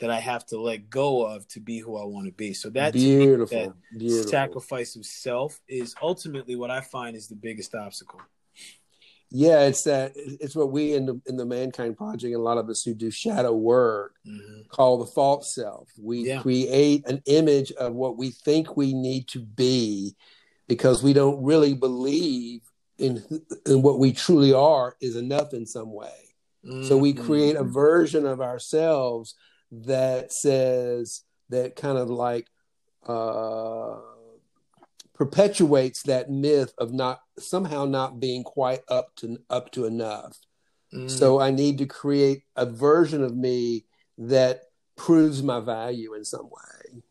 that 0.00 0.10
I 0.10 0.20
have 0.20 0.44
to 0.46 0.60
let 0.60 0.90
go 0.90 1.24
of 1.24 1.48
to 1.48 1.60
be 1.60 1.78
who 1.78 1.96
I 1.96 2.04
want 2.04 2.26
to 2.26 2.32
be. 2.32 2.52
So 2.52 2.68
that 2.70 2.92
beautiful, 2.92 3.58
that 3.58 3.98
beautiful. 3.98 4.30
sacrifice 4.30 4.96
of 4.96 5.06
self 5.06 5.60
is 5.68 5.94
ultimately 6.02 6.56
what 6.56 6.70
I 6.70 6.80
find 6.80 7.16
is 7.16 7.28
the 7.28 7.36
biggest 7.36 7.74
obstacle. 7.74 8.20
Yeah, 9.30 9.62
it's 9.62 9.82
that 9.84 10.12
it's 10.14 10.54
what 10.54 10.70
we 10.70 10.94
in 10.94 11.06
the 11.06 11.20
in 11.26 11.36
the 11.36 11.46
mankind 11.46 11.96
project 11.96 12.26
and 12.26 12.36
a 12.36 12.38
lot 12.38 12.58
of 12.58 12.68
us 12.68 12.82
who 12.82 12.94
do 12.94 13.10
shadow 13.10 13.52
work 13.52 14.14
mm-hmm. 14.26 14.68
call 14.68 14.98
the 14.98 15.06
false 15.06 15.54
self. 15.54 15.90
We 16.00 16.28
yeah. 16.28 16.42
create 16.42 17.06
an 17.06 17.22
image 17.26 17.72
of 17.72 17.94
what 17.94 18.16
we 18.16 18.30
think 18.30 18.76
we 18.76 18.94
need 18.94 19.26
to 19.28 19.40
be 19.40 20.14
because 20.68 21.02
we 21.02 21.12
don't 21.12 21.42
really 21.42 21.74
believe 21.74 22.62
in 22.98 23.22
in 23.66 23.82
what 23.82 23.98
we 23.98 24.12
truly 24.12 24.52
are 24.52 24.96
is 25.00 25.16
enough 25.16 25.54
in 25.54 25.66
some 25.66 25.92
way. 25.92 26.34
Mm-hmm. 26.64 26.84
So 26.84 26.96
we 26.96 27.12
mm-hmm. 27.12 27.26
create 27.26 27.56
a 27.56 27.64
version 27.64 28.26
of 28.26 28.40
ourselves 28.40 29.34
that 29.70 30.32
says 30.32 31.22
that 31.48 31.76
kind 31.76 31.98
of 31.98 32.08
like 32.10 32.46
uh, 33.06 33.96
perpetuates 35.14 36.02
that 36.02 36.30
myth 36.30 36.72
of 36.78 36.92
not 36.92 37.20
somehow 37.38 37.84
not 37.84 38.20
being 38.20 38.44
quite 38.44 38.80
up 38.88 39.14
to 39.16 39.38
up 39.50 39.70
to 39.72 39.84
enough. 39.84 40.38
Mm. 40.92 41.10
So 41.10 41.40
I 41.40 41.50
need 41.50 41.78
to 41.78 41.86
create 41.86 42.44
a 42.54 42.66
version 42.66 43.22
of 43.22 43.36
me 43.36 43.86
that 44.18 44.62
proves 44.96 45.42
my 45.42 45.60
value 45.60 46.14
in 46.14 46.24
some 46.24 46.46
way. 46.46 47.02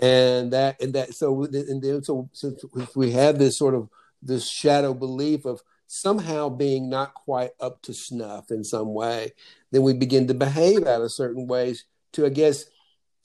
And 0.00 0.52
that 0.52 0.80
and 0.80 0.94
that 0.94 1.14
so 1.14 1.44
and 1.44 1.82
then 1.82 2.02
so 2.02 2.30
since 2.32 2.64
we 2.94 3.12
have 3.12 3.38
this 3.38 3.58
sort 3.58 3.74
of 3.74 3.88
this 4.22 4.48
shadow 4.48 4.94
belief 4.94 5.44
of 5.44 5.62
somehow 5.92 6.48
being 6.48 6.88
not 6.88 7.14
quite 7.14 7.50
up 7.58 7.82
to 7.82 7.92
snuff 7.92 8.52
in 8.52 8.62
some 8.62 8.94
way, 8.94 9.32
then 9.72 9.82
we 9.82 9.92
begin 9.92 10.28
to 10.28 10.34
behave 10.34 10.86
out 10.86 11.02
of 11.02 11.10
certain 11.10 11.48
ways 11.48 11.84
to, 12.12 12.24
I 12.24 12.28
guess, 12.28 12.64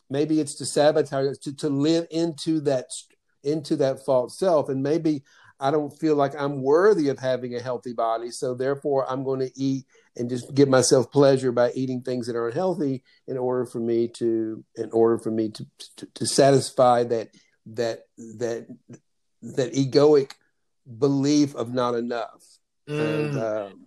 maybe 0.09 0.39
it's 0.39 0.55
to 0.55 0.65
sabotage 0.65 1.37
to, 1.43 1.55
to 1.57 1.69
live 1.69 2.07
into 2.09 2.59
that 2.61 2.85
into 3.43 3.75
that 3.75 4.03
false 4.03 4.39
self. 4.39 4.69
And 4.69 4.81
maybe 4.81 5.23
i 5.57 5.71
don't 5.71 5.97
feel 5.97 6.17
like 6.17 6.33
i'm 6.37 6.61
worthy 6.61 7.07
of 7.07 7.17
having 7.17 7.55
a 7.55 7.61
healthy 7.61 7.93
body 7.93 8.29
so 8.29 8.53
therefore 8.53 9.09
i'm 9.09 9.23
going 9.23 9.39
to 9.39 9.49
eat 9.57 9.85
and 10.17 10.29
just 10.29 10.53
give 10.53 10.67
myself 10.67 11.09
pleasure 11.13 11.53
by 11.53 11.71
eating 11.71 12.01
things 12.01 12.27
that 12.27 12.35
are 12.35 12.49
unhealthy 12.49 13.01
in 13.25 13.37
order 13.37 13.65
for 13.65 13.79
me 13.79 14.05
to 14.05 14.65
in 14.75 14.89
order 14.91 15.17
for 15.17 15.31
me 15.31 15.47
to 15.49 15.65
to, 15.95 16.05
to 16.07 16.27
satisfy 16.27 17.05
that 17.05 17.29
that 17.65 18.01
that 18.17 18.67
that 19.41 19.73
egoic 19.73 20.31
belief 20.99 21.55
of 21.55 21.73
not 21.73 21.95
enough 21.95 22.54
mm. 22.87 22.99
and 22.99 23.39
um, 23.39 23.85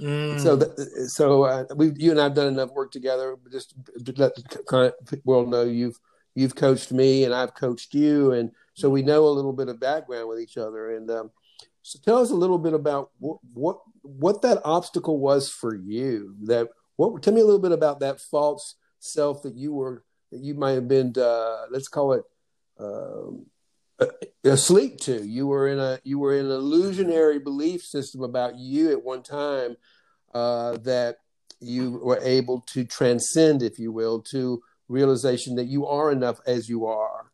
Mm. 0.00 0.38
So, 0.38 1.06
so 1.06 1.44
uh, 1.44 1.64
we, 1.74 1.92
you 1.96 2.10
and 2.10 2.20
I've 2.20 2.34
done 2.34 2.48
enough 2.48 2.72
work 2.72 2.92
together. 2.92 3.36
Just 3.50 3.74
to 4.04 4.12
let 4.16 4.34
the 4.34 5.20
world 5.24 5.48
know 5.48 5.62
you've 5.62 5.98
you've 6.34 6.54
coached 6.54 6.92
me 6.92 7.24
and 7.24 7.34
I've 7.34 7.54
coached 7.54 7.94
you, 7.94 8.32
and 8.32 8.50
so 8.74 8.90
we 8.90 9.02
know 9.02 9.26
a 9.26 9.28
little 9.28 9.54
bit 9.54 9.68
of 9.68 9.80
background 9.80 10.28
with 10.28 10.38
each 10.38 10.58
other. 10.58 10.96
And 10.96 11.10
um, 11.10 11.30
so, 11.82 11.98
tell 12.04 12.18
us 12.18 12.30
a 12.30 12.34
little 12.34 12.58
bit 12.58 12.74
about 12.74 13.10
what 13.18 13.38
what 13.54 13.78
what 14.02 14.42
that 14.42 14.60
obstacle 14.64 15.18
was 15.18 15.48
for 15.48 15.74
you. 15.74 16.34
That 16.42 16.68
what? 16.96 17.22
Tell 17.22 17.32
me 17.32 17.40
a 17.40 17.44
little 17.44 17.60
bit 17.60 17.72
about 17.72 18.00
that 18.00 18.20
false 18.20 18.74
self 18.98 19.42
that 19.44 19.54
you 19.54 19.72
were 19.72 20.04
that 20.30 20.40
you 20.40 20.54
might 20.54 20.72
have 20.72 20.88
been. 20.88 21.14
Uh, 21.16 21.66
let's 21.70 21.88
call 21.88 22.12
it. 22.12 22.24
Um, 22.78 23.46
asleep 24.44 24.98
to. 25.00 25.26
You 25.26 25.46
were 25.46 25.68
in 25.68 25.78
a 25.78 25.98
you 26.04 26.18
were 26.18 26.34
in 26.36 26.46
an 26.46 26.52
illusionary 26.52 27.38
belief 27.38 27.82
system 27.82 28.22
about 28.22 28.56
you 28.56 28.92
at 28.92 29.04
one 29.04 29.22
time 29.22 29.76
uh, 30.34 30.76
that 30.78 31.18
you 31.60 31.92
were 32.02 32.20
able 32.22 32.60
to 32.60 32.84
transcend, 32.84 33.62
if 33.62 33.78
you 33.78 33.92
will, 33.92 34.20
to 34.20 34.62
realization 34.88 35.56
that 35.56 35.66
you 35.66 35.86
are 35.86 36.12
enough 36.12 36.40
as 36.46 36.68
you 36.68 36.86
are. 36.86 37.30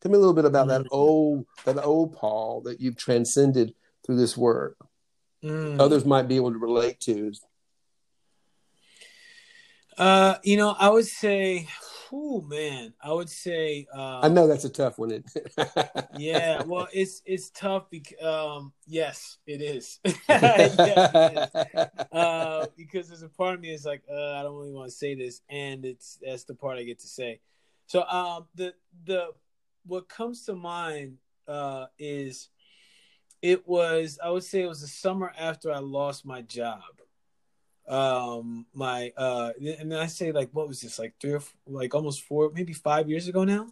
Tell 0.00 0.10
me 0.10 0.16
a 0.16 0.20
little 0.20 0.34
bit 0.34 0.44
about 0.44 0.68
mm-hmm. 0.68 0.82
that 0.82 0.88
old 0.90 1.46
that 1.64 1.82
old 1.82 2.14
Paul 2.14 2.62
that 2.62 2.80
you've 2.80 2.96
transcended 2.96 3.74
through 4.04 4.16
this 4.16 4.36
work. 4.36 4.76
Mm. 5.42 5.80
Others 5.80 6.04
might 6.04 6.28
be 6.28 6.36
able 6.36 6.52
to 6.52 6.58
relate 6.58 7.00
to. 7.00 7.32
Uh, 9.98 10.36
you 10.42 10.56
know, 10.56 10.74
I 10.78 10.88
would 10.88 11.06
say 11.06 11.68
Oh 12.14 12.42
man, 12.42 12.92
I 13.02 13.12
would 13.12 13.30
say. 13.30 13.86
Uh, 13.92 14.20
I 14.20 14.28
know 14.28 14.46
that's 14.46 14.66
a 14.66 14.68
tough 14.68 14.98
one. 14.98 15.24
yeah, 16.16 16.62
well, 16.62 16.86
it's 16.92 17.22
it's 17.24 17.48
tough 17.50 17.88
because 17.90 18.22
um, 18.22 18.72
yes, 18.86 19.38
it 19.46 19.62
is. 19.62 19.98
yes, 20.28 20.78
it 20.78 21.32
is. 21.32 21.88
Uh, 22.12 22.66
because 22.76 23.08
there's 23.08 23.22
a 23.22 23.28
part 23.30 23.54
of 23.54 23.60
me 23.62 23.72
is 23.72 23.86
like, 23.86 24.02
uh, 24.10 24.32
I 24.34 24.42
don't 24.42 24.58
really 24.58 24.72
want 24.74 24.90
to 24.90 24.96
say 24.96 25.14
this, 25.14 25.40
and 25.48 25.86
it's 25.86 26.18
that's 26.22 26.44
the 26.44 26.54
part 26.54 26.76
I 26.76 26.82
get 26.82 26.98
to 26.98 27.08
say. 27.08 27.40
So, 27.86 28.02
um, 28.04 28.44
the 28.54 28.74
the 29.06 29.28
what 29.86 30.10
comes 30.10 30.44
to 30.44 30.54
mind 30.54 31.16
uh, 31.48 31.86
is 31.98 32.50
it 33.40 33.66
was 33.66 34.18
I 34.22 34.28
would 34.28 34.44
say 34.44 34.60
it 34.60 34.68
was 34.68 34.82
the 34.82 34.86
summer 34.86 35.32
after 35.38 35.72
I 35.72 35.78
lost 35.78 36.26
my 36.26 36.42
job 36.42 36.82
um 37.88 38.66
my 38.74 39.12
uh 39.16 39.50
and 39.58 39.90
then 39.90 39.98
i 39.98 40.06
say 40.06 40.32
like 40.32 40.48
what 40.52 40.68
was 40.68 40.80
this 40.80 40.98
like 40.98 41.14
three 41.20 41.32
or 41.32 41.40
four, 41.40 41.54
like 41.66 41.94
almost 41.94 42.22
four 42.22 42.50
maybe 42.54 42.72
five 42.72 43.08
years 43.08 43.28
ago 43.28 43.44
now 43.44 43.66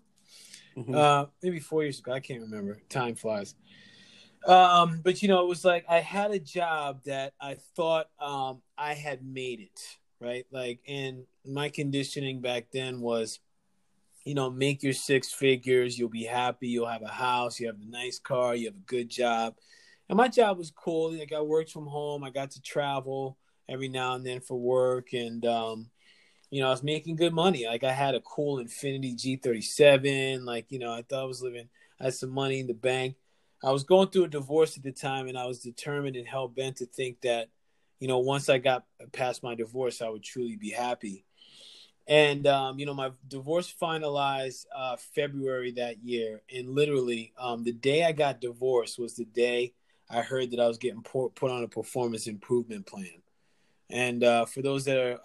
mm-hmm. 0.76 0.94
uh 0.94 1.26
maybe 1.42 1.60
four 1.60 1.82
years 1.82 2.00
ago 2.00 2.12
i 2.12 2.20
can't 2.20 2.40
remember 2.40 2.80
time 2.88 3.14
flies 3.14 3.54
um 4.46 5.00
but 5.04 5.22
you 5.22 5.28
know 5.28 5.42
it 5.44 5.48
was 5.48 5.64
like 5.64 5.84
i 5.88 6.00
had 6.00 6.32
a 6.32 6.40
job 6.40 7.00
that 7.04 7.34
i 7.40 7.56
thought 7.76 8.08
um 8.20 8.60
i 8.76 8.94
had 8.94 9.24
made 9.24 9.60
it 9.60 9.80
right 10.20 10.46
like 10.50 10.80
and 10.88 11.24
my 11.46 11.68
conditioning 11.68 12.40
back 12.40 12.66
then 12.72 13.00
was 13.00 13.38
you 14.24 14.34
know, 14.34 14.50
make 14.50 14.82
your 14.82 14.92
six 14.92 15.32
figures. 15.32 15.98
You'll 15.98 16.08
be 16.08 16.24
happy. 16.24 16.68
You'll 16.68 16.86
have 16.86 17.02
a 17.02 17.08
house. 17.08 17.58
You 17.58 17.68
have 17.68 17.80
a 17.80 17.90
nice 17.90 18.18
car. 18.18 18.54
You 18.54 18.66
have 18.66 18.76
a 18.76 18.86
good 18.86 19.08
job. 19.08 19.54
And 20.08 20.16
my 20.16 20.28
job 20.28 20.58
was 20.58 20.70
cool. 20.70 21.12
Like 21.12 21.32
I 21.32 21.40
worked 21.40 21.70
from 21.70 21.86
home. 21.86 22.24
I 22.24 22.30
got 22.30 22.50
to 22.52 22.62
travel 22.62 23.38
every 23.70 23.88
now 23.88 24.14
and 24.14 24.26
then 24.26 24.40
for 24.40 24.58
work, 24.58 25.12
and 25.12 25.46
um, 25.46 25.90
you 26.50 26.60
know, 26.60 26.68
I 26.68 26.70
was 26.70 26.82
making 26.82 27.16
good 27.16 27.32
money. 27.32 27.66
Like 27.66 27.84
I 27.84 27.92
had 27.92 28.14
a 28.14 28.20
cool 28.20 28.58
Infiniti 28.58 29.14
G37. 29.14 30.44
Like 30.44 30.66
you 30.70 30.78
know, 30.78 30.92
I 30.92 31.02
thought 31.02 31.22
I 31.22 31.26
was 31.26 31.42
living. 31.42 31.68
I 32.00 32.04
had 32.04 32.14
some 32.14 32.30
money 32.30 32.60
in 32.60 32.66
the 32.66 32.74
bank. 32.74 33.16
I 33.62 33.70
was 33.70 33.84
going 33.84 34.08
through 34.08 34.24
a 34.24 34.28
divorce 34.28 34.76
at 34.76 34.82
the 34.82 34.92
time, 34.92 35.28
and 35.28 35.38
I 35.38 35.46
was 35.46 35.60
determined 35.60 36.16
and 36.16 36.26
hell 36.26 36.48
bent 36.48 36.76
to 36.76 36.86
think 36.86 37.20
that, 37.20 37.48
you 37.98 38.08
know, 38.08 38.18
once 38.18 38.48
I 38.48 38.56
got 38.56 38.86
past 39.12 39.42
my 39.42 39.54
divorce, 39.54 40.00
I 40.00 40.08
would 40.08 40.22
truly 40.22 40.56
be 40.56 40.70
happy. 40.70 41.24
And 42.06 42.46
um, 42.46 42.78
you 42.78 42.86
know, 42.86 42.94
my 42.94 43.12
divorce 43.28 43.72
finalized 43.80 44.64
uh, 44.74 44.96
February 45.14 45.72
that 45.72 46.02
year, 46.02 46.42
and 46.52 46.70
literally, 46.70 47.32
um, 47.38 47.62
the 47.62 47.72
day 47.72 48.04
I 48.04 48.12
got 48.12 48.40
divorced 48.40 48.98
was 48.98 49.14
the 49.14 49.26
day 49.26 49.74
I 50.08 50.22
heard 50.22 50.50
that 50.50 50.60
I 50.60 50.66
was 50.66 50.78
getting 50.78 51.02
put 51.02 51.50
on 51.50 51.62
a 51.62 51.68
performance 51.68 52.26
improvement 52.26 52.86
plan. 52.86 53.22
And 53.90 54.22
uh, 54.22 54.46
for 54.46 54.62
those 54.62 54.84
that 54.84 54.98
are 54.98 55.18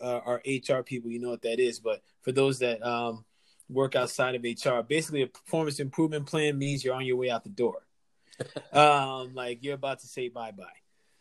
uh, 0.00 0.20
are 0.24 0.42
HR 0.46 0.82
people, 0.82 1.10
you 1.10 1.20
know 1.20 1.30
what 1.30 1.42
that 1.42 1.58
is. 1.60 1.80
But 1.80 2.02
for 2.22 2.32
those 2.32 2.58
that 2.60 2.84
um, 2.84 3.24
work 3.68 3.96
outside 3.96 4.34
of 4.34 4.42
HR, 4.42 4.82
basically 4.82 5.22
a 5.22 5.26
performance 5.26 5.80
improvement 5.80 6.26
plan 6.26 6.58
means 6.58 6.84
you're 6.84 6.94
on 6.94 7.06
your 7.06 7.16
way 7.16 7.30
out 7.30 7.44
the 7.44 7.50
door. 7.50 7.86
um, 8.72 9.34
like 9.34 9.62
you're 9.62 9.74
about 9.74 10.00
to 10.00 10.06
say 10.06 10.28
bye 10.28 10.52
bye. 10.52 10.64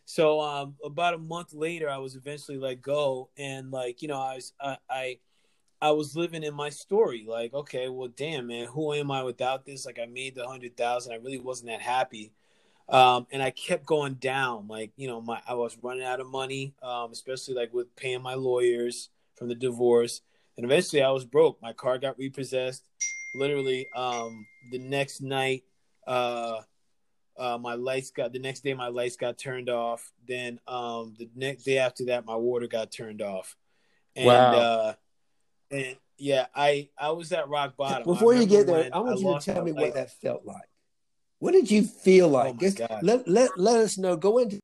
So 0.05 0.41
um, 0.41 0.75
about 0.83 1.13
a 1.13 1.17
month 1.17 1.53
later, 1.53 1.89
I 1.89 1.97
was 1.97 2.15
eventually 2.15 2.57
let 2.57 2.81
go, 2.81 3.29
and 3.37 3.71
like 3.71 4.01
you 4.01 4.07
know, 4.07 4.19
I 4.19 4.35
was 4.35 4.53
I, 4.59 4.77
I 4.89 5.17
I 5.81 5.91
was 5.91 6.15
living 6.15 6.43
in 6.43 6.53
my 6.53 6.69
story. 6.69 7.25
Like, 7.27 7.53
okay, 7.53 7.89
well, 7.89 8.09
damn, 8.09 8.47
man, 8.47 8.67
who 8.67 8.93
am 8.93 9.09
I 9.09 9.23
without 9.23 9.65
this? 9.65 9.85
Like, 9.85 9.99
I 9.99 10.05
made 10.05 10.35
the 10.35 10.47
hundred 10.47 10.77
thousand. 10.77 11.13
I 11.13 11.15
really 11.15 11.39
wasn't 11.39 11.69
that 11.69 11.81
happy. 11.81 12.33
Um, 12.91 13.25
and 13.31 13.41
I 13.41 13.51
kept 13.51 13.85
going 13.85 14.15
down. 14.15 14.67
Like, 14.67 14.91
you 14.97 15.07
know, 15.07 15.21
my 15.21 15.41
I 15.47 15.53
was 15.53 15.77
running 15.81 16.03
out 16.03 16.19
of 16.19 16.27
money, 16.27 16.75
um, 16.83 17.11
especially 17.11 17.55
like 17.55 17.73
with 17.73 17.95
paying 17.95 18.21
my 18.21 18.33
lawyers 18.33 19.09
from 19.35 19.47
the 19.47 19.55
divorce. 19.55 20.21
And 20.57 20.65
eventually, 20.65 21.01
I 21.01 21.09
was 21.11 21.25
broke. 21.25 21.61
My 21.61 21.73
car 21.73 21.97
got 21.97 22.19
repossessed. 22.19 22.83
Literally, 23.33 23.87
um, 23.95 24.45
the 24.71 24.79
next 24.79 25.21
night, 25.21 25.63
uh, 26.05 26.57
uh, 27.37 27.57
my 27.57 27.75
lights 27.75 28.11
got 28.11 28.33
the 28.33 28.39
next 28.39 28.59
day 28.59 28.73
my 28.73 28.89
lights 28.89 29.15
got 29.15 29.37
turned 29.37 29.69
off. 29.69 30.11
Then 30.27 30.59
um, 30.67 31.15
the 31.17 31.29
next 31.33 31.63
day 31.63 31.77
after 31.77 32.05
that, 32.05 32.25
my 32.25 32.35
water 32.35 32.67
got 32.67 32.91
turned 32.91 33.21
off. 33.21 33.55
And, 34.17 34.25
wow. 34.25 34.53
Uh, 34.53 34.93
and 35.71 35.95
yeah, 36.17 36.47
I 36.53 36.89
I 36.97 37.11
was 37.11 37.31
at 37.31 37.47
rock 37.47 37.77
bottom. 37.77 38.03
Before 38.03 38.35
you 38.35 38.45
get 38.45 38.67
there, 38.67 38.89
I 38.93 38.99
want 38.99 39.17
I 39.17 39.21
you 39.21 39.39
to 39.39 39.45
tell 39.45 39.63
me 39.63 39.71
light. 39.71 39.81
what 39.81 39.93
that 39.95 40.11
felt 40.11 40.45
like. 40.45 40.67
What 41.41 41.53
did 41.53 41.71
you 41.71 41.81
feel 41.81 42.29
like? 42.29 42.61
Oh 42.61 42.99
let, 43.01 43.27
let 43.27 43.57
let 43.57 43.79
us 43.79 43.97
know. 43.97 44.15
Go 44.15 44.37
into 44.37 44.59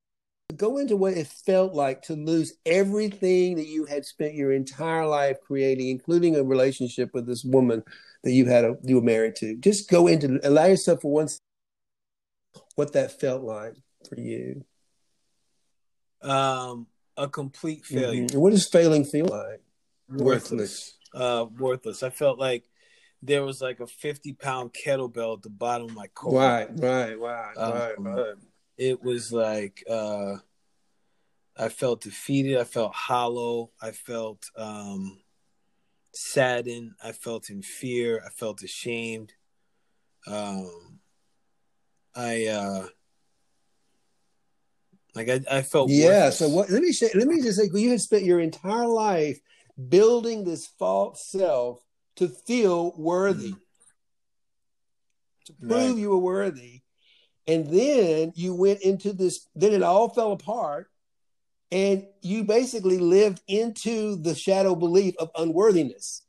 go 0.55 0.77
into 0.77 0.95
what 0.95 1.13
it 1.13 1.25
felt 1.25 1.73
like 1.73 2.03
to 2.03 2.13
lose 2.13 2.53
everything 2.67 3.55
that 3.55 3.65
you 3.65 3.85
had 3.85 4.05
spent 4.05 4.35
your 4.35 4.51
entire 4.51 5.07
life 5.07 5.37
creating, 5.41 5.89
including 5.89 6.35
a 6.35 6.43
relationship 6.43 7.09
with 7.15 7.25
this 7.25 7.43
woman 7.43 7.81
that 8.23 8.31
you 8.31 8.45
had 8.45 8.63
a, 8.63 8.75
you 8.83 8.97
were 8.97 9.01
married 9.01 9.35
to. 9.37 9.55
Just 9.55 9.89
go 9.89 10.05
into 10.05 10.39
allow 10.43 10.65
yourself 10.65 11.01
for 11.01 11.11
once 11.11 11.39
what 12.75 12.93
that 12.93 13.19
felt 13.19 13.41
like 13.41 13.73
for 14.07 14.19
you. 14.19 14.63
Um, 16.21 16.85
a 17.17 17.27
complete 17.27 17.85
mm-hmm. 17.85 17.97
failure. 17.97 18.25
Mm-hmm. 18.25 18.39
What 18.39 18.51
does 18.51 18.69
failing 18.69 19.03
feel 19.03 19.25
like? 19.25 19.61
Worthless. 20.09 20.95
Uh, 21.11 21.47
worthless. 21.57 22.03
I 22.03 22.11
felt 22.11 22.37
like 22.37 22.65
there 23.21 23.43
was 23.43 23.61
like 23.61 23.79
a 23.79 23.87
fifty 23.87 24.33
pound 24.33 24.73
kettlebell 24.73 25.37
at 25.37 25.41
the 25.41 25.49
bottom 25.49 25.89
of 25.89 25.95
my 25.95 26.07
core. 26.07 26.39
Right, 26.39 26.69
right, 26.73 27.19
right, 27.19 27.57
um, 27.57 27.73
right, 27.73 27.95
right. 27.99 28.35
It 28.77 29.03
was 29.03 29.31
like 29.31 29.83
uh, 29.89 30.35
I 31.57 31.69
felt 31.69 32.01
defeated. 32.01 32.57
I 32.57 32.63
felt 32.63 32.93
hollow. 32.93 33.71
I 33.81 33.91
felt 33.91 34.49
um, 34.55 35.19
saddened. 36.13 36.91
I 37.03 37.11
felt 37.11 37.49
in 37.49 37.61
fear. 37.61 38.21
I 38.25 38.29
felt 38.29 38.61
ashamed. 38.61 39.33
Um, 40.27 40.99
I 42.15 42.47
uh 42.47 42.87
like 45.15 45.29
I, 45.29 45.41
I 45.49 45.61
felt 45.63 45.89
yeah. 45.89 46.05
Worthless. 46.05 46.37
So 46.39 46.49
what? 46.49 46.69
Let 46.69 46.81
me 46.81 46.91
say. 46.91 47.09
Let 47.15 47.27
me 47.27 47.41
just 47.41 47.57
say, 47.57 47.69
you 47.73 47.89
had 47.89 48.01
spent 48.01 48.23
your 48.23 48.39
entire 48.39 48.87
life 48.87 49.39
building 49.89 50.43
this 50.43 50.67
false 50.67 51.25
self 51.25 51.81
to 52.17 52.27
feel 52.27 52.93
worthy, 52.97 53.53
mm. 53.53 53.59
to 55.45 55.53
prove 55.53 55.71
right. 55.71 55.97
you 55.97 56.09
were 56.09 56.17
worthy, 56.17 56.81
and 57.47 57.67
then 57.67 58.33
you 58.35 58.53
went 58.53 58.81
into 58.81 59.13
this. 59.13 59.47
Then 59.55 59.73
it 59.73 59.83
all 59.83 60.09
fell 60.09 60.31
apart, 60.31 60.87
and 61.71 62.05
you 62.21 62.43
basically 62.43 62.97
lived 62.97 63.41
into 63.47 64.15
the 64.17 64.35
shadow 64.35 64.75
belief 64.75 65.15
of 65.19 65.29
unworthiness 65.35 66.23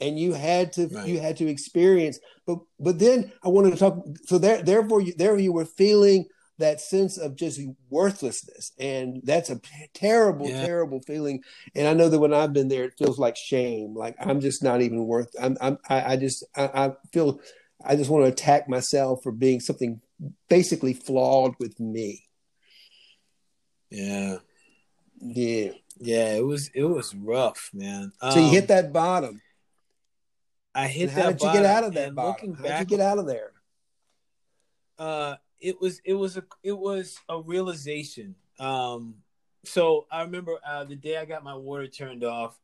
and 0.00 0.18
you 0.18 0.32
had 0.32 0.72
to 0.72 0.88
right. 0.88 1.06
you 1.06 1.20
had 1.20 1.36
to 1.36 1.46
experience 1.46 2.18
but 2.46 2.58
but 2.78 2.98
then 2.98 3.30
i 3.44 3.48
wanted 3.48 3.70
to 3.70 3.76
talk 3.76 4.04
so 4.24 4.38
there 4.38 4.62
therefore 4.62 5.00
you, 5.00 5.12
there 5.16 5.38
you 5.38 5.52
were 5.52 5.64
feeling 5.64 6.24
that 6.60 6.80
sense 6.80 7.18
of 7.18 7.36
just 7.36 7.60
worthlessness. 7.90 8.72
And 8.78 9.20
that's 9.24 9.50
a 9.50 9.60
terrible 9.92 10.48
yeah. 10.48 10.64
terrible 10.64 11.00
feeling. 11.00 11.42
And 11.74 11.88
i 11.88 11.92
know 11.92 12.08
that 12.08 12.18
when 12.18 12.32
i've 12.32 12.52
been 12.52 12.68
there 12.68 12.84
it 12.84 12.94
feels 12.98 13.18
like 13.18 13.36
shame. 13.36 13.94
Like 13.94 14.16
i'm 14.20 14.40
just 14.40 14.62
not 14.62 14.80
even 14.80 15.06
worth 15.06 15.34
i'm, 15.40 15.56
I'm 15.60 15.78
I, 15.88 16.12
I 16.12 16.16
just 16.16 16.44
I, 16.56 16.64
I 16.64 16.92
feel 17.12 17.40
i 17.84 17.96
just 17.96 18.10
want 18.10 18.24
to 18.24 18.32
attack 18.32 18.68
myself 18.68 19.22
for 19.22 19.32
being 19.32 19.60
something 19.60 20.00
basically 20.48 20.94
flawed 20.94 21.54
with 21.58 21.78
me. 21.80 22.24
Yeah. 23.90 24.36
Yeah. 25.20 25.72
Yeah 25.98 26.34
it 26.34 26.46
was 26.46 26.70
it 26.74 26.84
was 26.84 27.14
rough 27.14 27.70
man. 27.74 28.12
Um, 28.20 28.32
so 28.32 28.40
you 28.40 28.50
hit 28.50 28.62
um, 28.62 28.68
that 28.68 28.92
bottom. 28.92 29.42
I 30.74 30.86
hit 30.86 31.10
and 31.10 31.10
how 31.10 31.32
did 31.32 31.42
you 31.42 31.52
get 31.52 31.64
out 31.64 31.84
of 31.84 31.94
that? 31.94 32.14
Looking 32.14 32.54
how 32.54 32.62
did 32.62 32.78
you 32.78 32.84
get 32.96 33.00
out 33.00 33.18
of 33.18 33.26
there? 33.26 33.52
Uh, 34.98 35.36
it 35.60 35.80
was 35.80 36.00
it 36.04 36.14
was 36.14 36.36
a 36.36 36.44
it 36.62 36.76
was 36.76 37.18
a 37.28 37.40
realization. 37.40 38.34
Um, 38.58 39.16
so 39.64 40.06
I 40.10 40.22
remember 40.22 40.56
uh, 40.66 40.84
the 40.84 40.96
day 40.96 41.16
I 41.18 41.24
got 41.24 41.44
my 41.44 41.54
water 41.54 41.86
turned 41.86 42.24
off. 42.24 42.58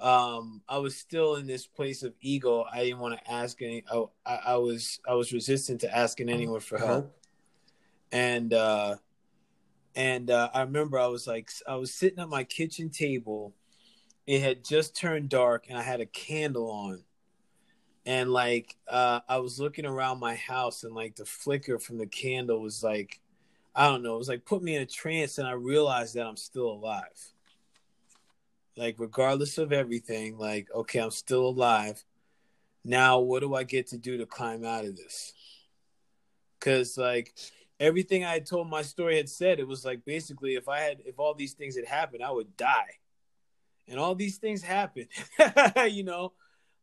Um, 0.00 0.62
I 0.68 0.78
was 0.78 0.96
still 0.96 1.36
in 1.36 1.46
this 1.46 1.66
place 1.66 2.02
of 2.02 2.14
ego. 2.20 2.64
I 2.70 2.84
didn't 2.84 2.98
want 2.98 3.18
to 3.18 3.30
ask 3.30 3.62
any. 3.62 3.84
I, 3.90 4.04
I, 4.26 4.34
I 4.46 4.56
was 4.56 5.00
I 5.08 5.14
was 5.14 5.32
resistant 5.32 5.80
to 5.82 5.96
asking 5.96 6.28
anyone 6.28 6.60
for 6.60 6.78
help, 6.78 7.16
and 8.10 8.52
uh, 8.52 8.96
and 9.94 10.30
uh, 10.30 10.50
I 10.52 10.62
remember 10.62 10.98
I 10.98 11.06
was 11.06 11.26
like 11.26 11.50
I 11.68 11.76
was 11.76 11.94
sitting 11.94 12.18
at 12.18 12.28
my 12.28 12.44
kitchen 12.44 12.90
table. 12.90 13.54
It 14.26 14.40
had 14.40 14.64
just 14.64 14.96
turned 14.96 15.28
dark, 15.28 15.66
and 15.68 15.78
I 15.78 15.82
had 15.82 16.00
a 16.00 16.06
candle 16.06 16.70
on 16.70 17.02
and 18.04 18.32
like 18.32 18.76
uh 18.88 19.20
I 19.28 19.38
was 19.38 19.60
looking 19.60 19.86
around 19.86 20.20
my 20.20 20.34
house 20.34 20.84
and 20.84 20.94
like 20.94 21.16
the 21.16 21.24
flicker 21.24 21.78
from 21.78 21.98
the 21.98 22.06
candle 22.06 22.60
was 22.60 22.82
like 22.82 23.20
I 23.74 23.88
don't 23.88 24.02
know, 24.02 24.14
it 24.14 24.18
was 24.18 24.28
like 24.28 24.44
put 24.44 24.62
me 24.62 24.76
in 24.76 24.82
a 24.82 24.86
trance 24.86 25.38
and 25.38 25.48
I 25.48 25.52
realized 25.52 26.14
that 26.14 26.26
I'm 26.26 26.36
still 26.36 26.70
alive. 26.70 27.32
Like 28.76 28.96
regardless 28.98 29.58
of 29.58 29.72
everything, 29.72 30.38
like 30.38 30.68
okay, 30.74 30.98
I'm 30.98 31.10
still 31.10 31.46
alive. 31.46 32.02
Now 32.84 33.20
what 33.20 33.40
do 33.40 33.54
I 33.54 33.64
get 33.64 33.88
to 33.88 33.98
do 33.98 34.18
to 34.18 34.26
climb 34.26 34.64
out 34.64 34.84
of 34.84 34.96
this? 34.96 35.32
Cuz 36.60 36.98
like 36.98 37.34
everything 37.78 38.24
I 38.24 38.32
had 38.32 38.46
told 38.46 38.68
my 38.68 38.82
story 38.82 39.16
had 39.16 39.28
said 39.28 39.58
it 39.58 39.66
was 39.66 39.84
like 39.84 40.04
basically 40.04 40.54
if 40.54 40.68
I 40.68 40.80
had 40.80 41.02
if 41.04 41.18
all 41.18 41.34
these 41.34 41.54
things 41.54 41.76
had 41.76 41.86
happened, 41.86 42.22
I 42.22 42.32
would 42.32 42.56
die. 42.56 42.98
And 43.88 43.98
all 43.98 44.14
these 44.14 44.38
things 44.38 44.62
happened. 44.62 45.08
you 45.90 46.04
know, 46.04 46.32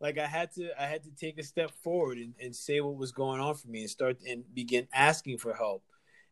like 0.02 0.18
I 0.18 0.26
had 0.26 0.54
to 0.56 0.70
I 0.82 0.86
had 0.86 1.04
to 1.04 1.12
take 1.12 1.40
a 1.40 1.44
step 1.44 1.72
forward 1.84 2.18
and, 2.18 2.34
and 2.42 2.56
say 2.56 2.80
what 2.82 2.96
was 2.96 3.12
going 3.12 3.42
on 3.42 3.56
for 3.56 3.68
me 3.68 3.82
and 3.82 3.90
start 3.90 4.18
and 4.28 4.44
begin 4.54 4.88
asking 4.94 5.40
for 5.40 5.54
help 5.54 5.84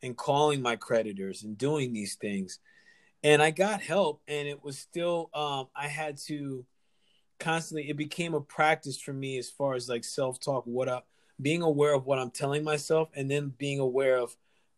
and 0.02 0.16
calling 0.16 0.62
my 0.62 0.76
creditors 0.76 1.44
and 1.44 1.58
doing 1.58 1.92
these 1.94 2.16
things. 2.16 2.60
And 3.24 3.42
I 3.42 3.52
got 3.52 3.82
help 3.82 4.22
and 4.28 4.48
it 4.48 4.64
was 4.64 4.78
still 4.78 5.30
um 5.34 5.68
I 5.76 5.88
had 5.88 6.18
to 6.28 6.66
constantly 7.40 7.90
it 7.90 7.98
became 7.98 8.34
a 8.34 8.42
practice 8.42 9.00
for 9.00 9.14
me 9.14 9.38
as 9.38 9.50
far 9.50 9.76
as 9.76 9.90
like 9.90 10.04
self-talk, 10.04 10.64
what 10.66 10.88
up 10.88 11.08
being 11.42 11.62
aware 11.62 11.94
of 11.94 12.06
what 12.06 12.20
I'm 12.20 12.32
telling 12.32 12.64
myself 12.64 13.10
and 13.16 13.30
then 13.30 13.54
being 13.58 13.80
aware 13.80 14.18
of 14.18 14.36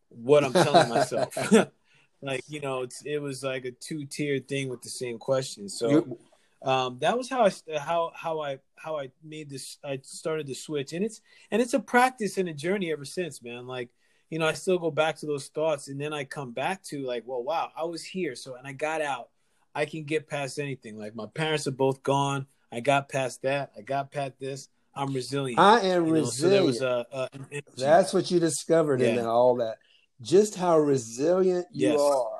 what 0.10 0.44
I'm 0.44 0.54
telling 0.54 0.90
myself. 0.90 1.38
like, 2.22 2.44
you 2.48 2.60
know, 2.60 2.82
it's 2.82 3.04
it 3.06 3.20
was 3.20 3.44
like 3.44 3.66
a 3.66 3.72
two-tiered 3.72 4.48
thing 4.48 4.70
with 4.70 4.82
the 4.82 4.90
same 4.90 5.18
question. 5.18 5.70
So 5.70 5.90
You're- 5.90 6.18
um, 6.62 6.98
that 7.00 7.18
was 7.18 7.30
how 7.30 7.46
I 7.46 7.52
how 7.80 8.12
how 8.16 8.42
I 8.42 8.60
how 8.76 8.98
I 8.98 9.12
made 9.24 9.50
this. 9.50 9.78
I 9.84 10.00
started 10.04 10.48
the 10.48 10.56
switch, 10.56 10.94
and 10.94 11.06
it's 11.06 11.22
and 11.52 11.62
it's 11.62 11.74
a 11.74 11.80
practice 11.80 12.38
and 12.38 12.50
a 12.50 12.54
journey 12.54 12.92
ever 12.92 13.06
since, 13.06 13.42
man. 13.42 13.66
Like 13.68 13.90
you 14.30 14.40
know, 14.40 14.48
I 14.48 14.54
still 14.54 14.78
go 14.78 14.92
back 14.92 15.18
to 15.18 15.26
those 15.26 15.48
thoughts, 15.48 15.88
and 15.88 16.00
then 16.00 16.14
I 16.14 16.24
come 16.24 16.52
back 16.52 16.84
to 16.86 17.06
like, 17.06 17.24
well, 17.26 17.44
wow, 17.44 17.72
I 17.76 17.84
was 17.86 18.04
here, 18.04 18.36
so 18.36 18.56
and 18.56 18.68
I 18.68 18.74
got 18.74 19.02
out. 19.02 19.30
I 19.74 19.86
can 19.86 20.04
get 20.04 20.28
past 20.28 20.60
anything. 20.60 20.98
Like 20.98 21.16
my 21.16 21.28
parents 21.28 21.68
are 21.68 21.72
both 21.72 22.04
gone. 22.04 22.48
I 22.72 22.82
got 22.82 23.10
past 23.10 23.44
that. 23.44 23.72
I 23.78 23.82
got 23.82 24.12
past 24.12 24.34
this. 24.40 24.68
I'm 24.96 25.14
resilient. 25.14 25.60
I 25.60 25.80
am 25.82 26.08
you 26.08 26.14
resilient. 26.14 26.78
So 26.78 27.06
a, 27.12 27.30
a, 27.34 27.62
That's 27.78 28.14
what 28.14 28.30
you 28.30 28.40
discovered 28.40 29.00
yeah. 29.00 29.10
in 29.10 29.26
all 29.26 29.56
that. 29.58 29.78
Just 30.22 30.56
how 30.56 30.78
resilient 30.78 31.68
you 31.72 31.92
yes. 31.92 32.00
are. 32.00 32.39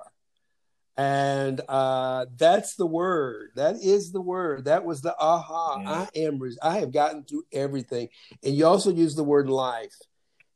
And 1.00 1.62
uh, 1.70 2.26
that's 2.36 2.76
the 2.76 2.86
word. 2.86 3.52
That 3.56 3.78
is 3.78 4.12
the 4.12 4.20
word. 4.20 4.66
That 4.66 4.84
was 4.84 5.00
the 5.00 5.16
aha. 5.18 5.80
Yeah. 5.80 5.92
I 5.92 6.10
am. 6.20 6.42
I 6.62 6.80
have 6.80 6.92
gotten 6.92 7.24
through 7.24 7.46
everything. 7.54 8.10
And 8.44 8.54
you 8.54 8.66
also 8.66 8.92
use 8.92 9.16
the 9.16 9.24
word 9.24 9.50
life, 9.50 9.96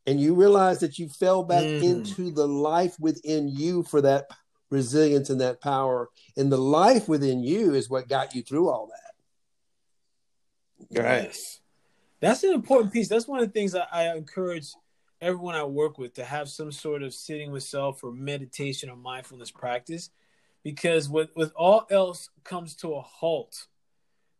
and 0.05 0.19
you 0.19 0.35
realize 0.35 0.81
that 0.81 0.99
you 0.99 1.07
fell 1.07 1.43
back 1.43 1.63
mm. 1.63 1.81
into 1.81 2.29
the 2.29 2.45
life 2.45 2.99
within 2.99 3.47
you 3.47 3.83
for 3.83 4.01
that 4.01 4.25
resilience 4.69 5.29
and 5.29 5.39
that 5.39 5.61
power. 5.61 6.09
And 6.35 6.51
the 6.51 6.57
life 6.57 7.07
within 7.07 7.41
you 7.41 7.73
is 7.73 7.89
what 7.89 8.09
got 8.09 8.35
you 8.35 8.41
through 8.41 8.67
all 8.67 8.87
that. 8.87 9.13
Yes. 10.89 11.61
That's 12.19 12.43
an 12.43 12.51
important 12.51 12.91
piece. 12.91 13.07
That's 13.07 13.29
one 13.29 13.39
of 13.39 13.45
the 13.45 13.53
things 13.53 13.75
I, 13.75 13.85
I 13.89 14.13
encourage 14.13 14.67
everyone 15.21 15.55
I 15.55 15.63
work 15.63 15.97
with 15.97 16.15
to 16.15 16.25
have 16.25 16.49
some 16.49 16.73
sort 16.73 17.01
of 17.01 17.13
sitting 17.13 17.53
with 17.53 17.63
self 17.63 18.03
or 18.03 18.11
meditation 18.11 18.89
or 18.89 18.97
mindfulness 18.97 19.49
practice 19.49 20.09
because 20.63 21.09
with, 21.09 21.35
with 21.35 21.51
all 21.55 21.85
else 21.89 22.29
comes 22.43 22.75
to 22.77 22.93
a 22.93 23.01
halt. 23.01 23.67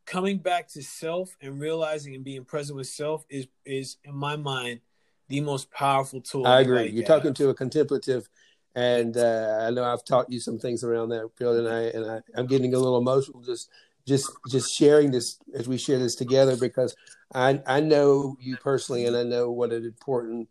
Coming 0.06 0.38
back 0.38 0.68
to 0.70 0.84
self 0.84 1.38
and 1.42 1.60
realizing 1.60 2.14
and 2.14 2.26
being 2.26 2.44
present 2.44 2.76
with 2.76 2.88
self 2.88 3.26
is 3.30 3.48
is 3.66 3.98
in 4.04 4.14
my 4.14 4.36
mind 4.36 4.82
the 5.30 5.40
most 5.40 5.72
powerful 5.72 6.20
tool 6.20 6.46
i 6.46 6.60
agree. 6.60 6.90
You're 6.90 7.06
talking 7.06 7.34
to 7.36 7.48
a 7.48 7.54
contemplative 7.54 8.28
and 8.76 9.18
uh, 9.18 9.60
i 9.62 9.70
know 9.70 9.84
i've 9.84 10.04
taught 10.04 10.32
you 10.32 10.40
some 10.40 10.58
things 10.58 10.84
around 10.84 11.10
that 11.10 11.30
field 11.38 11.58
and 11.58 11.68
i 11.68 11.82
and 11.82 12.10
I, 12.10 12.22
i'm 12.36 12.48
getting 12.48 12.74
a 12.74 12.80
little 12.80 12.98
emotional 12.98 13.42
just 13.42 13.70
just 14.06 14.32
just 14.50 14.76
sharing 14.76 15.12
this 15.12 15.38
as 15.54 15.68
we 15.68 15.78
share 15.78 16.00
this 16.00 16.16
together 16.16 16.58
because 16.58 16.96
i 17.34 17.62
i 17.68 17.80
know 17.80 18.36
you 18.40 18.58
personally 18.58 19.06
and 19.06 19.16
i 19.16 19.24
know 19.24 19.52
what 19.52 19.72
an 19.72 19.86
important 19.86 20.50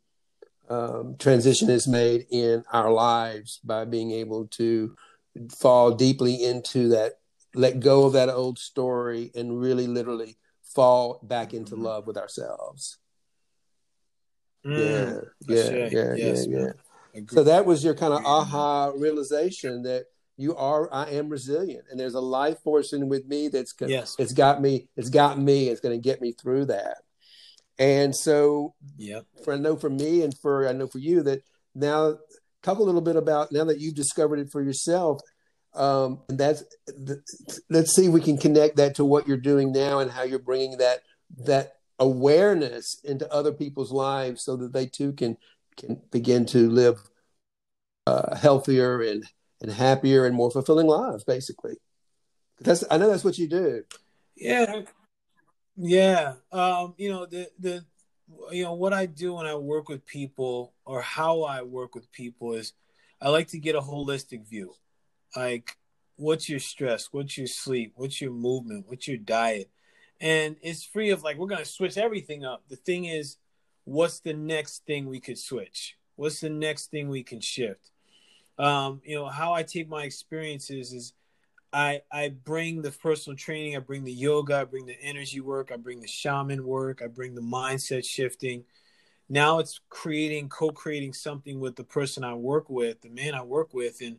um, 0.70 1.16
transition 1.18 1.68
is 1.68 1.86
made 1.86 2.26
in 2.30 2.64
our 2.72 2.90
lives 2.90 3.60
by 3.64 3.84
being 3.84 4.12
able 4.12 4.46
to 4.46 4.96
fall 5.58 5.92
deeply 5.92 6.42
into 6.42 6.88
that, 6.88 7.14
let 7.54 7.80
go 7.80 8.04
of 8.04 8.14
that 8.14 8.28
old 8.28 8.58
story, 8.58 9.30
and 9.34 9.60
really 9.60 9.86
literally 9.86 10.38
fall 10.62 11.20
back 11.22 11.54
into 11.54 11.74
mm-hmm. 11.74 11.84
love 11.84 12.06
with 12.06 12.16
ourselves. 12.16 12.98
Mm, 14.64 15.26
yeah, 15.48 15.70
yeah, 15.70 15.88
yeah, 15.90 16.14
yes, 16.16 16.46
yeah, 16.48 16.58
yeah. 17.14 17.22
So 17.28 17.42
that 17.44 17.66
was 17.66 17.84
your 17.84 17.94
kind 17.94 18.12
of 18.12 18.24
aha 18.24 18.92
realization 18.96 19.82
that 19.82 20.04
you 20.36 20.56
are 20.56 20.92
I 20.92 21.10
am 21.10 21.28
resilient 21.28 21.84
and 21.90 21.98
there's 21.98 22.14
a 22.14 22.20
life 22.20 22.58
force 22.60 22.92
in 22.92 23.08
with 23.08 23.26
me 23.26 23.48
that's 23.48 23.74
yes. 23.80 24.16
it's 24.18 24.32
got 24.32 24.62
me 24.62 24.88
it's 24.96 25.10
got 25.10 25.38
me 25.38 25.68
it's 25.68 25.80
going 25.80 26.00
to 26.00 26.02
get 26.02 26.20
me 26.20 26.32
through 26.32 26.66
that. 26.66 26.98
And 27.78 28.14
so 28.14 28.74
yeah. 28.96 29.20
For 29.44 29.54
I 29.54 29.56
know 29.56 29.76
for 29.76 29.90
me 29.90 30.22
and 30.22 30.36
for 30.36 30.68
I 30.68 30.72
know 30.72 30.86
for 30.86 30.98
you 30.98 31.22
that 31.24 31.42
now 31.74 32.18
talk 32.62 32.78
a 32.78 32.82
little 32.82 33.00
bit 33.00 33.16
about 33.16 33.52
now 33.52 33.64
that 33.64 33.80
you've 33.80 33.94
discovered 33.94 34.38
it 34.38 34.50
for 34.50 34.62
yourself 34.62 35.20
um, 35.74 36.20
and 36.28 36.38
that's 36.38 36.64
let's 37.70 37.94
see 37.94 38.06
if 38.06 38.12
we 38.12 38.20
can 38.20 38.36
connect 38.36 38.76
that 38.76 38.94
to 38.96 39.04
what 39.04 39.26
you're 39.26 39.36
doing 39.38 39.72
now 39.72 40.00
and 40.00 40.10
how 40.10 40.22
you're 40.22 40.38
bringing 40.38 40.78
that 40.78 41.00
that 41.44 41.76
awareness 41.98 43.00
into 43.04 43.32
other 43.32 43.52
people's 43.52 43.92
lives 43.92 44.44
so 44.44 44.56
that 44.56 44.72
they 44.72 44.86
too 44.86 45.12
can 45.12 45.38
can 45.76 46.00
begin 46.10 46.44
to 46.44 46.68
live 46.68 46.98
uh, 48.06 48.36
healthier 48.36 49.00
and 49.00 49.24
and 49.62 49.72
happier 49.72 50.26
and 50.26 50.34
more 50.34 50.50
fulfilling 50.50 50.86
lives 50.86 51.24
basically. 51.24 51.76
That's 52.60 52.84
i 52.90 52.98
know 52.98 53.08
that's 53.08 53.24
what 53.24 53.38
you 53.38 53.48
do. 53.48 53.84
Yeah. 54.36 54.82
Yeah. 55.76 56.34
Um 56.50 56.94
you 56.98 57.10
know 57.10 57.24
the 57.24 57.48
the 57.58 57.84
you 58.50 58.64
know 58.64 58.74
what 58.74 58.92
I 58.92 59.06
do 59.06 59.34
when 59.34 59.46
I 59.46 59.54
work 59.54 59.88
with 59.88 60.06
people 60.06 60.72
or 60.84 61.02
how 61.02 61.42
I 61.42 61.62
work 61.62 61.94
with 61.94 62.10
people 62.12 62.54
is 62.54 62.72
I 63.20 63.28
like 63.28 63.48
to 63.48 63.58
get 63.58 63.74
a 63.74 63.80
holistic 63.80 64.46
view. 64.46 64.74
Like 65.36 65.76
what's 66.16 66.48
your 66.48 66.60
stress, 66.60 67.08
what's 67.12 67.36
your 67.36 67.46
sleep, 67.46 67.92
what's 67.96 68.20
your 68.20 68.32
movement, 68.32 68.86
what's 68.88 69.08
your 69.08 69.16
diet? 69.16 69.70
And 70.20 70.56
it's 70.62 70.84
free 70.84 71.10
of 71.10 71.22
like 71.22 71.36
we're 71.36 71.48
going 71.48 71.62
to 71.62 71.68
switch 71.68 71.98
everything 71.98 72.44
up. 72.44 72.62
The 72.68 72.76
thing 72.76 73.06
is 73.06 73.36
what's 73.84 74.20
the 74.20 74.34
next 74.34 74.84
thing 74.86 75.06
we 75.06 75.20
could 75.20 75.38
switch? 75.38 75.96
What's 76.16 76.40
the 76.40 76.50
next 76.50 76.90
thing 76.90 77.08
we 77.08 77.22
can 77.22 77.40
shift? 77.40 77.90
Um, 78.58 79.00
you 79.04 79.16
know, 79.16 79.26
how 79.26 79.52
I 79.52 79.62
take 79.62 79.88
my 79.88 80.04
experiences 80.04 80.92
is 80.92 81.14
I 81.72 82.02
I 82.12 82.28
bring 82.30 82.82
the 82.82 82.90
personal 82.90 83.36
training, 83.36 83.76
I 83.76 83.80
bring 83.80 84.04
the 84.04 84.12
yoga, 84.12 84.56
I 84.56 84.64
bring 84.64 84.86
the 84.86 85.00
energy 85.00 85.40
work, 85.40 85.70
I 85.72 85.76
bring 85.76 86.00
the 86.00 86.06
shaman 86.06 86.64
work, 86.66 87.00
I 87.02 87.06
bring 87.06 87.34
the 87.34 87.40
mindset 87.40 88.04
shifting. 88.04 88.64
Now 89.28 89.58
it's 89.60 89.80
creating, 89.88 90.50
co-creating 90.50 91.14
something 91.14 91.58
with 91.58 91.76
the 91.76 91.84
person 91.84 92.24
I 92.24 92.34
work 92.34 92.68
with, 92.68 93.00
the 93.00 93.08
man 93.08 93.34
I 93.34 93.42
work 93.42 93.72
with, 93.72 94.02
and 94.02 94.18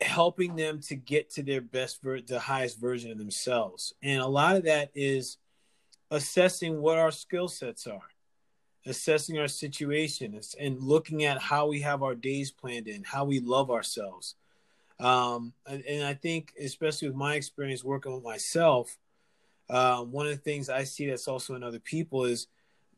helping 0.00 0.54
them 0.54 0.80
to 0.82 0.94
get 0.94 1.30
to 1.30 1.42
their 1.42 1.60
best, 1.60 2.02
ver- 2.02 2.20
the 2.20 2.38
highest 2.38 2.80
version 2.80 3.10
of 3.10 3.18
themselves. 3.18 3.94
And 4.02 4.20
a 4.20 4.26
lot 4.26 4.56
of 4.56 4.64
that 4.64 4.90
is 4.94 5.38
assessing 6.10 6.80
what 6.80 6.98
our 6.98 7.10
skill 7.10 7.48
sets 7.48 7.88
are, 7.88 8.10
assessing 8.86 9.38
our 9.38 9.48
situation, 9.48 10.38
and 10.60 10.80
looking 10.80 11.24
at 11.24 11.40
how 11.40 11.66
we 11.66 11.80
have 11.80 12.04
our 12.04 12.14
days 12.14 12.52
planned 12.52 12.86
in, 12.86 13.02
how 13.02 13.24
we 13.24 13.40
love 13.40 13.70
ourselves 13.70 14.36
um, 15.02 15.52
and, 15.66 15.84
and, 15.84 16.04
I 16.04 16.14
think, 16.14 16.52
especially 16.60 17.08
with 17.08 17.16
my 17.16 17.34
experience 17.34 17.82
working 17.82 18.14
with 18.14 18.22
myself, 18.22 18.96
um, 19.68 20.12
one 20.12 20.26
of 20.26 20.32
the 20.32 20.38
things 20.38 20.68
I 20.68 20.84
see 20.84 21.06
that's 21.06 21.26
also 21.26 21.54
in 21.54 21.62
other 21.62 21.80
people 21.80 22.24
is 22.24 22.46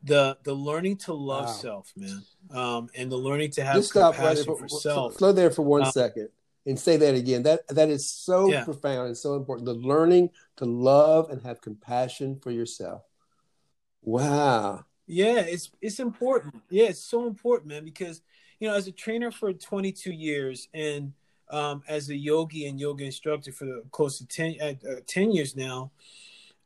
the 0.03 0.37
the 0.43 0.53
learning 0.53 0.97
to 0.97 1.13
love 1.13 1.45
wow. 1.45 1.51
self, 1.51 1.93
man, 1.97 2.21
um, 2.51 2.89
and 2.95 3.11
the 3.11 3.17
learning 3.17 3.51
to 3.51 3.63
have 3.63 3.75
Just 3.75 3.93
compassion 3.93 4.37
right 4.37 4.45
for, 4.45 4.57
for 4.59 4.69
self. 4.69 5.15
Slow 5.15 5.31
there 5.31 5.49
for 5.49 5.63
one 5.63 5.83
um, 5.83 5.91
second 5.91 6.29
and 6.65 6.79
say 6.79 6.97
that 6.97 7.15
again. 7.15 7.43
That 7.43 7.67
that 7.69 7.89
is 7.89 8.09
so 8.09 8.49
yeah. 8.49 8.63
profound 8.63 9.07
and 9.07 9.17
so 9.17 9.35
important. 9.35 9.65
The 9.65 9.73
learning 9.73 10.29
to 10.57 10.65
love 10.65 11.29
and 11.29 11.41
have 11.41 11.61
compassion 11.61 12.39
for 12.41 12.51
yourself. 12.51 13.01
Wow. 14.03 14.85
Yeah, 15.07 15.39
it's 15.39 15.71
it's 15.81 15.99
important. 15.99 16.61
Yeah, 16.69 16.85
it's 16.85 17.03
so 17.03 17.25
important, 17.27 17.69
man, 17.69 17.83
because 17.83 18.21
you 18.59 18.67
know, 18.67 18.75
as 18.75 18.87
a 18.87 18.91
trainer 18.91 19.31
for 19.31 19.53
22 19.53 20.11
years 20.11 20.67
and 20.73 21.13
um, 21.49 21.83
as 21.87 22.09
a 22.09 22.15
yogi 22.15 22.67
and 22.67 22.79
yoga 22.79 23.05
instructor 23.05 23.51
for 23.51 23.81
close 23.91 24.17
to 24.17 24.27
10, 24.27 24.55
uh, 24.61 24.89
uh, 24.89 24.95
10 25.05 25.31
years 25.31 25.55
now, 25.55 25.91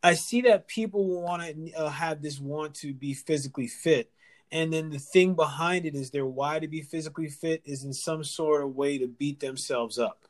I 0.01 0.13
see 0.13 0.41
that 0.41 0.67
people 0.67 1.21
want 1.21 1.43
to 1.43 1.73
uh, 1.73 1.89
have 1.89 2.21
this 2.21 2.39
want 2.39 2.73
to 2.75 2.93
be 2.93 3.13
physically 3.13 3.67
fit. 3.67 4.11
And 4.51 4.73
then 4.73 4.89
the 4.89 4.99
thing 4.99 5.33
behind 5.35 5.85
it 5.85 5.95
is 5.95 6.09
their 6.09 6.25
why 6.25 6.59
to 6.59 6.67
be 6.67 6.81
physically 6.81 7.29
fit 7.29 7.61
is 7.65 7.83
in 7.83 7.93
some 7.93 8.23
sort 8.23 8.63
of 8.63 8.75
way 8.75 8.97
to 8.97 9.07
beat 9.07 9.39
themselves 9.39 9.99
up. 9.99 10.25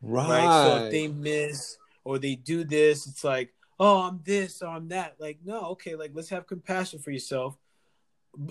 Right. 0.00 0.28
right? 0.28 0.64
So 0.64 0.84
if 0.84 0.92
they 0.92 1.08
miss 1.08 1.76
or 2.04 2.18
they 2.18 2.36
do 2.36 2.64
this, 2.64 3.06
it's 3.06 3.24
like, 3.24 3.52
oh, 3.80 4.02
I'm 4.02 4.20
this 4.24 4.62
or 4.62 4.68
I'm 4.68 4.88
that. 4.88 5.16
Like, 5.18 5.38
no, 5.44 5.60
okay, 5.72 5.96
like 5.96 6.12
let's 6.14 6.30
have 6.30 6.46
compassion 6.46 7.00
for 7.00 7.10
yourself. 7.10 7.58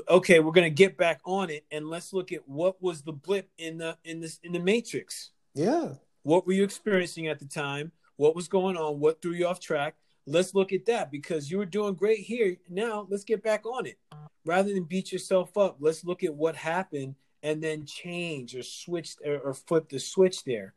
Okay, 0.09 0.39
we're 0.39 0.51
gonna 0.51 0.69
get 0.69 0.97
back 0.97 1.21
on 1.23 1.49
it 1.49 1.65
and 1.71 1.89
let's 1.89 2.11
look 2.11 2.31
at 2.31 2.47
what 2.47 2.81
was 2.81 3.01
the 3.01 3.13
blip 3.13 3.49
in 3.57 3.77
the 3.77 3.97
in 4.03 4.19
this 4.19 4.39
in 4.43 4.51
the 4.51 4.59
matrix 4.59 5.31
yeah. 5.57 5.89
What 6.23 6.45
were 6.45 6.53
you 6.53 6.63
experiencing 6.63 7.27
at 7.27 7.39
the 7.39 7.45
time? 7.45 7.91
What 8.17 8.35
was 8.35 8.47
going 8.47 8.77
on? 8.77 8.99
What 8.99 9.21
threw 9.21 9.31
you 9.31 9.47
off 9.47 9.59
track? 9.59 9.95
Let's 10.25 10.53
look 10.53 10.73
at 10.73 10.85
that 10.85 11.11
because 11.11 11.49
you 11.49 11.57
were 11.57 11.65
doing 11.65 11.93
great 11.93 12.19
here. 12.19 12.57
Now 12.69 13.07
let's 13.09 13.23
get 13.23 13.43
back 13.43 13.65
on 13.65 13.85
it. 13.85 13.97
Rather 14.45 14.73
than 14.73 14.83
beat 14.83 15.11
yourself 15.11 15.57
up, 15.57 15.77
let's 15.79 16.03
look 16.03 16.23
at 16.23 16.33
what 16.33 16.55
happened 16.55 17.15
and 17.43 17.61
then 17.61 17.85
change 17.85 18.55
or 18.55 18.63
switch 18.63 19.15
or, 19.25 19.37
or 19.39 19.53
flip 19.53 19.89
the 19.89 19.99
switch 19.99 20.43
there. 20.43 20.73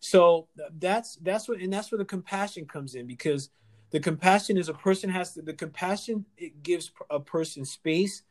So 0.00 0.48
that's 0.78 1.16
that's 1.16 1.48
what 1.48 1.60
and 1.60 1.72
that's 1.72 1.90
where 1.90 1.98
the 1.98 2.04
compassion 2.04 2.66
comes 2.66 2.94
in 2.94 3.06
because 3.06 3.50
the 3.90 4.00
compassion 4.00 4.56
is 4.56 4.68
a 4.68 4.74
person 4.74 5.10
has 5.10 5.34
to 5.34 5.42
the 5.42 5.54
compassion 5.54 6.24
it 6.36 6.62
gives 6.62 6.90
a 7.10 7.20
person 7.20 7.64
space 7.64 8.22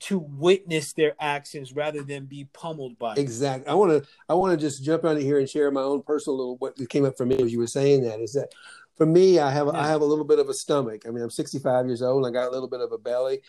to 0.00 0.18
witness 0.18 0.92
their 0.92 1.14
actions 1.20 1.72
rather 1.72 2.02
than 2.02 2.24
be 2.24 2.46
pummeled 2.52 2.98
by 2.98 3.14
exactly 3.16 3.66
i 3.68 3.74
want 3.74 3.90
to 3.90 4.08
i 4.28 4.34
want 4.34 4.52
to 4.52 4.66
just 4.66 4.84
jump 4.84 5.04
out 5.04 5.16
of 5.16 5.22
here 5.22 5.38
and 5.38 5.48
share 5.48 5.70
my 5.70 5.80
own 5.80 6.02
personal 6.02 6.36
little 6.36 6.56
what 6.58 6.76
came 6.88 7.04
up 7.04 7.16
for 7.16 7.26
me 7.26 7.36
as 7.36 7.52
you 7.52 7.58
were 7.58 7.66
saying 7.66 8.02
that 8.02 8.20
is 8.20 8.32
that 8.32 8.48
for 8.96 9.06
me 9.06 9.38
i 9.38 9.50
have 9.50 9.66
yeah. 9.66 9.80
i 9.80 9.86
have 9.88 10.00
a 10.00 10.04
little 10.04 10.24
bit 10.24 10.38
of 10.38 10.48
a 10.48 10.54
stomach. 10.54 11.02
I 11.06 11.10
mean 11.10 11.22
i'm 11.22 11.30
65 11.30 11.86
years 11.86 12.02
old 12.02 12.24
and 12.24 12.36
i 12.36 12.40
got 12.40 12.48
a 12.48 12.52
little 12.52 12.68
bit 12.68 12.80
of 12.80 12.92
a 12.92 12.98
belly 12.98 13.40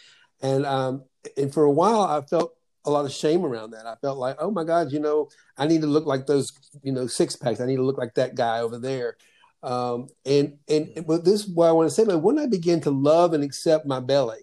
and 0.42 0.66
um 0.66 1.04
and 1.38 1.54
for 1.54 1.64
a 1.64 1.72
while 1.72 2.02
i 2.02 2.22
felt 2.22 2.56
a 2.86 2.90
lot 2.90 3.06
of 3.06 3.12
shame 3.12 3.46
around 3.46 3.72
that. 3.72 3.86
I 3.86 3.96
felt 3.96 4.18
like 4.18 4.38
oh 4.40 4.52
my 4.52 4.64
god 4.64 4.92
you 4.92 5.00
know 5.00 5.30
i 5.58 5.68
need 5.68 5.82
to 5.82 5.88
look 5.88 6.06
like 6.06 6.26
those 6.26 6.52
you 6.82 6.92
know 6.92 7.08
six 7.08 7.36
packs. 7.36 7.62
I 7.62 7.66
need 7.66 7.76
to 7.76 7.84
look 7.84 7.98
like 7.98 8.16
that 8.16 8.36
guy 8.36 8.60
over 8.62 8.80
there. 8.80 9.18
Um 9.62 10.08
and 10.26 10.58
and 10.70 11.06
but 11.06 11.26
this 11.26 11.42
is 11.42 11.48
what 11.50 11.68
i 11.68 11.74
want 11.74 11.90
to 11.90 11.94
say 11.94 12.06
but 12.06 12.20
when 12.20 12.40
i 12.40 12.46
begin 12.46 12.80
to 12.82 12.92
love 12.92 13.34
and 13.34 13.44
accept 13.44 13.86
my 13.86 14.00
belly 14.00 14.40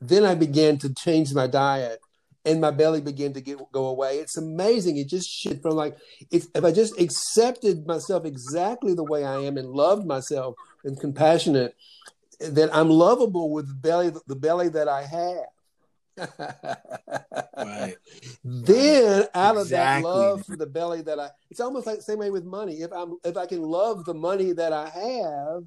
then 0.00 0.24
I 0.24 0.34
began 0.34 0.78
to 0.78 0.92
change 0.94 1.32
my 1.34 1.46
diet 1.46 2.00
and 2.44 2.60
my 2.60 2.70
belly 2.70 3.00
began 3.00 3.32
to 3.34 3.40
get 3.40 3.58
go 3.72 3.86
away. 3.86 4.18
It's 4.18 4.36
amazing. 4.36 4.96
It 4.96 5.08
just 5.08 5.28
shit 5.28 5.60
from 5.62 5.76
like 5.76 5.96
if, 6.30 6.46
if 6.54 6.64
I 6.64 6.72
just 6.72 6.98
accepted 6.98 7.86
myself 7.86 8.24
exactly 8.24 8.94
the 8.94 9.04
way 9.04 9.24
I 9.24 9.38
am 9.38 9.56
and 9.56 9.70
loved 9.70 10.06
myself 10.06 10.56
and 10.84 10.98
compassionate, 10.98 11.74
that 12.40 12.74
I'm 12.74 12.88
lovable 12.88 13.50
with 13.50 13.68
the 13.68 13.74
belly 13.74 14.12
the 14.26 14.36
belly 14.36 14.68
that 14.70 14.88
I 14.88 15.02
have. 15.02 15.46
right. 17.56 17.96
Then 18.44 19.26
out 19.34 19.56
of 19.56 19.68
that 19.70 20.02
love 20.02 20.44
for 20.44 20.56
the 20.56 20.66
belly 20.66 21.02
that 21.02 21.18
I 21.18 21.30
it's 21.50 21.60
almost 21.60 21.86
like 21.86 21.96
the 21.96 22.02
same 22.02 22.18
way 22.18 22.30
with 22.30 22.44
money. 22.44 22.80
If 22.80 22.92
I'm 22.92 23.18
if 23.24 23.36
I 23.36 23.46
can 23.46 23.62
love 23.62 24.04
the 24.04 24.14
money 24.14 24.52
that 24.52 24.72
I 24.72 24.88
have, 24.88 25.64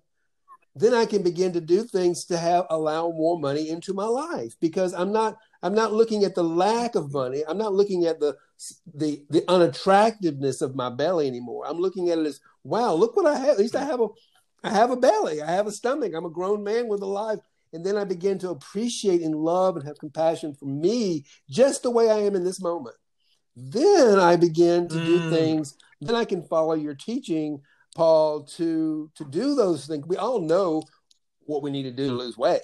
then 0.76 0.94
I 0.94 1.06
can 1.06 1.22
begin 1.22 1.54
to 1.54 1.62
do 1.62 1.84
things 1.84 2.26
to 2.26 2.38
have 2.38 2.66
allow 2.70 3.10
more 3.10 3.40
money 3.40 3.70
into 3.70 3.94
my 3.94 4.06
life 4.06 4.56
because 4.60 4.94
I'm 4.94 5.12
not 5.12 5.38
I'm 5.62 5.76
not 5.76 5.94
looking 5.94 6.24
at 6.24 6.36
the 6.36 6.44
lack 6.44 6.96
of 6.96 7.14
money. 7.14 7.44
I'm 7.48 7.58
not 7.58 7.74
looking 7.74 8.06
at 8.06 8.20
the 8.20 8.36
the 8.94 9.24
the 9.30 9.44
unattractiveness 9.48 10.62
of 10.62 10.76
my 10.76 10.90
belly 10.90 11.28
anymore. 11.28 11.66
I'm 11.68 11.78
looking 11.78 12.10
at 12.10 12.18
it 12.18 12.26
as 12.26 12.40
wow, 12.64 12.94
look 12.94 13.16
what 13.16 13.28
I 13.28 13.38
have. 13.38 13.50
At 13.50 13.60
least 13.60 13.76
I 13.76 13.84
have 13.84 14.02
a 14.02 14.08
I 14.64 14.70
have 14.70 14.92
a 14.92 14.98
belly. 14.98 15.42
I 15.42 15.52
have 15.52 15.68
a 15.68 15.72
stomach. 15.72 16.14
I'm 16.16 16.26
a 16.26 16.30
grown 16.30 16.64
man 16.64 16.88
with 16.88 17.02
a 17.02 17.08
life. 17.08 17.40
And 17.74 17.86
then 17.86 17.98
I 17.98 18.04
begin 18.04 18.38
to 18.40 18.52
appreciate 18.52 19.22
and 19.22 19.36
love 19.36 19.76
and 19.76 19.86
have 19.86 19.98
compassion 19.98 20.54
for 20.54 20.66
me 20.66 21.26
just 21.50 21.84
the 21.84 21.92
way 21.92 22.10
I 22.10 22.20
am 22.20 22.36
in 22.36 22.44
this 22.44 22.62
moment. 22.62 22.96
Then 23.56 24.20
I 24.20 24.36
begin 24.36 24.88
to 24.90 24.96
mm. 24.96 25.06
do 25.06 25.30
things. 25.30 25.76
Then 26.00 26.16
I 26.16 26.26
can 26.26 26.44
follow 26.44 26.74
your 26.74 26.96
teaching, 26.96 27.62
Paul, 27.96 28.44
to 28.58 29.10
to 29.16 29.26
do 29.26 29.56
those 29.56 29.86
things. 29.86 30.08
We 30.08 30.18
all 30.18 30.40
know 30.40 30.84
what 31.46 31.62
we 31.62 31.72
need 31.72 31.84
to 31.84 31.92
do 31.92 32.08
to 32.08 32.14
lose 32.14 32.38
weight, 32.38 32.62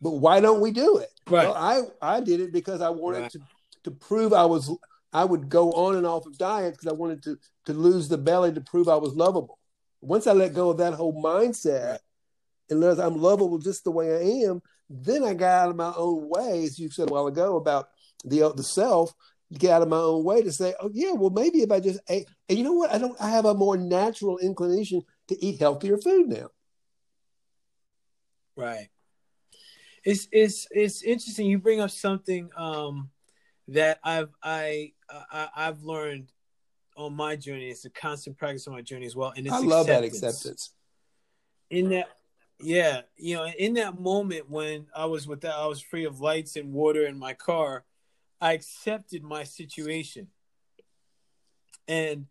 but 0.00 0.12
why 0.12 0.40
don't 0.40 0.60
we 0.60 0.70
do 0.70 0.98
it? 0.98 1.10
Right. 1.28 1.48
Well, 1.48 1.92
I 2.02 2.16
I 2.16 2.20
did 2.20 2.40
it 2.40 2.52
because 2.52 2.80
I 2.80 2.90
wanted 2.90 3.22
right. 3.22 3.30
to 3.32 3.40
to 3.84 3.90
prove 3.90 4.32
I 4.32 4.44
was. 4.44 4.70
I 5.12 5.24
would 5.24 5.48
go 5.48 5.72
on 5.72 5.96
and 5.96 6.06
off 6.06 6.26
of 6.26 6.38
diet 6.38 6.74
because 6.74 6.86
I 6.86 6.94
wanted 6.94 7.22
to 7.24 7.36
to 7.66 7.72
lose 7.72 8.08
the 8.08 8.18
belly 8.18 8.52
to 8.52 8.60
prove 8.60 8.88
I 8.88 8.96
was 8.96 9.14
lovable. 9.14 9.58
Once 10.00 10.26
I 10.26 10.32
let 10.32 10.54
go 10.54 10.70
of 10.70 10.78
that 10.78 10.94
whole 10.94 11.20
mindset 11.20 11.98
and 12.70 12.80
realize 12.80 12.98
I'm 12.98 13.20
lovable 13.20 13.58
just 13.58 13.84
the 13.84 13.90
way 13.90 14.14
I 14.14 14.48
am, 14.48 14.62
then 14.88 15.24
I 15.24 15.34
got 15.34 15.64
out 15.64 15.70
of 15.70 15.76
my 15.76 15.92
own 15.96 16.28
way, 16.28 16.64
as 16.64 16.78
you 16.78 16.90
said 16.90 17.10
a 17.10 17.12
while 17.12 17.26
ago 17.26 17.56
about 17.56 17.88
the 18.24 18.42
uh, 18.42 18.48
the 18.50 18.62
self. 18.62 19.12
Get 19.52 19.72
out 19.72 19.82
of 19.82 19.88
my 19.88 19.96
own 19.96 20.22
way 20.22 20.42
to 20.42 20.52
say, 20.52 20.74
oh 20.80 20.90
yeah, 20.92 21.12
well 21.12 21.30
maybe 21.30 21.58
if 21.62 21.72
I 21.72 21.80
just 21.80 21.98
ate, 22.08 22.28
and 22.48 22.56
you 22.56 22.64
know 22.64 22.72
what, 22.72 22.92
I 22.92 22.98
don't. 22.98 23.20
I 23.20 23.30
have 23.30 23.46
a 23.46 23.54
more 23.54 23.76
natural 23.76 24.38
inclination 24.38 25.02
to 25.28 25.44
eat 25.44 25.58
healthier 25.58 25.98
food 25.98 26.28
now. 26.28 26.50
Right. 28.56 28.88
It's 30.04 30.28
it's 30.30 30.68
it's 30.70 31.02
interesting. 31.02 31.46
You 31.46 31.58
bring 31.58 31.80
up 31.80 31.90
something 31.90 32.50
um, 32.56 33.10
that 33.68 33.98
I've 34.04 34.30
I, 34.42 34.92
I 35.10 35.48
I've 35.54 35.82
learned 35.82 36.32
on 36.96 37.14
my 37.14 37.36
journey. 37.36 37.70
It's 37.70 37.84
a 37.84 37.90
constant 37.90 38.36
practice 38.38 38.68
on 38.68 38.74
my 38.74 38.82
journey 38.82 39.06
as 39.06 39.16
well. 39.16 39.32
And 39.36 39.46
it's 39.46 39.54
I 39.54 39.58
love 39.58 39.88
acceptance. 39.88 40.20
that 40.20 40.26
acceptance. 40.28 40.70
In 41.70 41.90
that, 41.90 42.08
yeah, 42.60 43.02
you 43.16 43.36
know, 43.36 43.46
in 43.46 43.74
that 43.74 44.00
moment 44.00 44.50
when 44.50 44.86
I 44.94 45.06
was 45.06 45.26
with 45.26 45.40
that, 45.42 45.54
I 45.54 45.66
was 45.66 45.80
free 45.80 46.04
of 46.04 46.20
lights 46.20 46.56
and 46.56 46.72
water 46.72 47.06
in 47.06 47.18
my 47.18 47.32
car. 47.32 47.84
I 48.40 48.52
accepted 48.52 49.22
my 49.22 49.44
situation, 49.44 50.28
and 51.86 52.26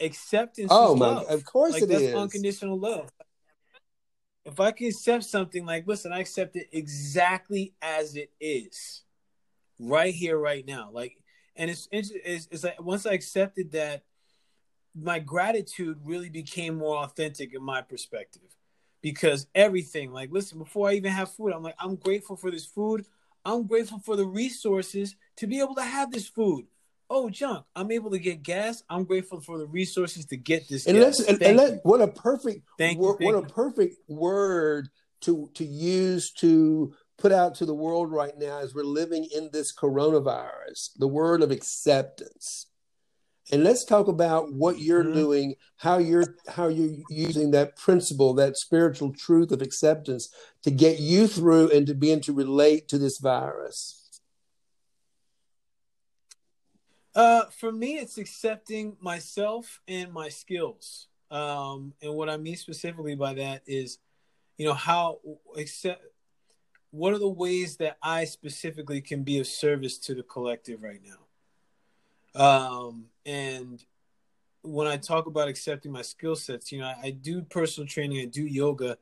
acceptance. 0.00 0.68
Oh 0.70 0.96
my! 0.96 1.06
Love. 1.06 1.26
Of 1.28 1.44
course, 1.44 1.74
like, 1.74 1.84
it 1.84 1.90
is. 1.90 2.14
unconditional 2.14 2.78
love. 2.78 3.08
If 4.44 4.58
I 4.58 4.72
can 4.72 4.88
accept 4.88 5.22
something 5.22 5.64
like, 5.64 5.86
listen, 5.86 6.12
I 6.12 6.18
accept 6.18 6.56
it 6.56 6.68
exactly 6.72 7.74
as 7.80 8.16
it 8.16 8.32
is, 8.40 9.02
right 9.78 10.12
here, 10.12 10.36
right 10.36 10.66
now. 10.66 10.90
Like 10.92 11.16
and 11.54 11.70
it's, 11.70 11.88
it's 11.92 12.10
it's 12.50 12.64
like 12.64 12.82
once 12.82 13.06
I 13.06 13.12
accepted 13.12 13.70
that, 13.72 14.02
my 14.94 15.20
gratitude 15.20 15.98
really 16.04 16.28
became 16.28 16.74
more 16.74 16.96
authentic 16.96 17.54
in 17.54 17.62
my 17.62 17.82
perspective, 17.82 18.56
because 19.00 19.46
everything 19.54 20.10
like 20.10 20.32
listen 20.32 20.58
before 20.58 20.88
I 20.88 20.94
even 20.94 21.12
have 21.12 21.30
food, 21.30 21.52
I'm 21.52 21.62
like 21.62 21.76
I'm 21.78 21.94
grateful 21.94 22.34
for 22.34 22.50
this 22.50 22.66
food. 22.66 23.06
I'm 23.44 23.66
grateful 23.66 23.98
for 23.98 24.16
the 24.16 24.26
resources 24.26 25.16
to 25.36 25.46
be 25.46 25.60
able 25.60 25.74
to 25.76 25.82
have 25.82 26.10
this 26.10 26.28
food. 26.28 26.66
Oh, 27.10 27.28
junk! 27.28 27.66
I'm 27.76 27.90
able 27.90 28.10
to 28.12 28.18
get 28.18 28.42
gas. 28.42 28.82
I'm 28.88 29.04
grateful 29.04 29.40
for 29.40 29.58
the 29.58 29.66
resources 29.66 30.24
to 30.26 30.36
get 30.36 30.68
this. 30.68 30.86
And 30.86 30.98
let's 30.98 31.20
and, 31.20 31.40
let, 31.56 31.84
what 31.84 32.00
a 32.00 32.08
perfect 32.08 32.66
thank 32.78 32.98
word, 32.98 33.16
you, 33.20 33.26
what 33.26 33.34
a 33.34 33.46
perfect 33.46 33.96
word 34.08 34.88
to 35.22 35.50
to 35.54 35.64
use 35.64 36.32
to 36.32 36.94
put 37.18 37.32
out 37.32 37.54
to 37.56 37.66
the 37.66 37.74
world 37.74 38.10
right 38.10 38.36
now 38.38 38.58
as 38.58 38.74
we're 38.74 38.82
living 38.82 39.28
in 39.34 39.48
this 39.52 39.74
coronavirus 39.74 40.90
the 40.98 41.06
word 41.06 41.42
of 41.42 41.50
acceptance 41.50 42.66
and 43.50 43.64
let's 43.64 43.84
talk 43.84 44.08
about 44.08 44.52
what 44.52 44.78
you're 44.78 45.02
mm-hmm. 45.02 45.14
doing 45.14 45.54
how 45.76 45.98
you're 45.98 46.36
how 46.48 46.68
you're 46.68 46.96
using 47.10 47.50
that 47.50 47.76
principle 47.76 48.34
that 48.34 48.56
spiritual 48.56 49.12
truth 49.12 49.50
of 49.50 49.62
acceptance 49.62 50.32
to 50.62 50.70
get 50.70 51.00
you 51.00 51.26
through 51.26 51.70
and 51.70 51.86
to 51.86 51.94
begin 51.94 52.20
to 52.20 52.32
relate 52.32 52.88
to 52.88 52.98
this 52.98 53.18
virus 53.18 54.20
uh, 57.14 57.44
for 57.46 57.72
me 57.72 57.98
it's 57.98 58.18
accepting 58.18 58.96
myself 59.00 59.80
and 59.88 60.12
my 60.12 60.28
skills 60.28 61.08
um, 61.30 61.94
and 62.02 62.14
what 62.14 62.28
i 62.28 62.36
mean 62.36 62.56
specifically 62.56 63.14
by 63.14 63.34
that 63.34 63.62
is 63.66 63.98
you 64.56 64.66
know 64.66 64.74
how 64.74 65.18
accept 65.56 66.02
what 66.92 67.14
are 67.14 67.18
the 67.18 67.26
ways 67.26 67.78
that 67.78 67.96
I 68.02 68.24
specifically 68.26 69.00
can 69.00 69.24
be 69.24 69.40
of 69.40 69.46
service 69.46 69.98
to 70.00 70.14
the 70.14 70.22
collective 70.22 70.82
right 70.82 71.00
now? 71.02 72.40
Um, 72.40 73.06
and 73.26 73.82
when 74.62 74.86
I 74.86 74.96
talk 74.96 75.26
about 75.26 75.48
accepting 75.48 75.92
my 75.92 76.02
skill 76.02 76.36
sets, 76.36 76.70
you 76.70 76.80
know, 76.80 76.86
I, 76.86 76.96
I, 77.04 77.10
do 77.10 77.42
personal 77.42 77.88
training, 77.88 78.20
I 78.20 78.26
do 78.26 78.44
yoga. 78.44 78.96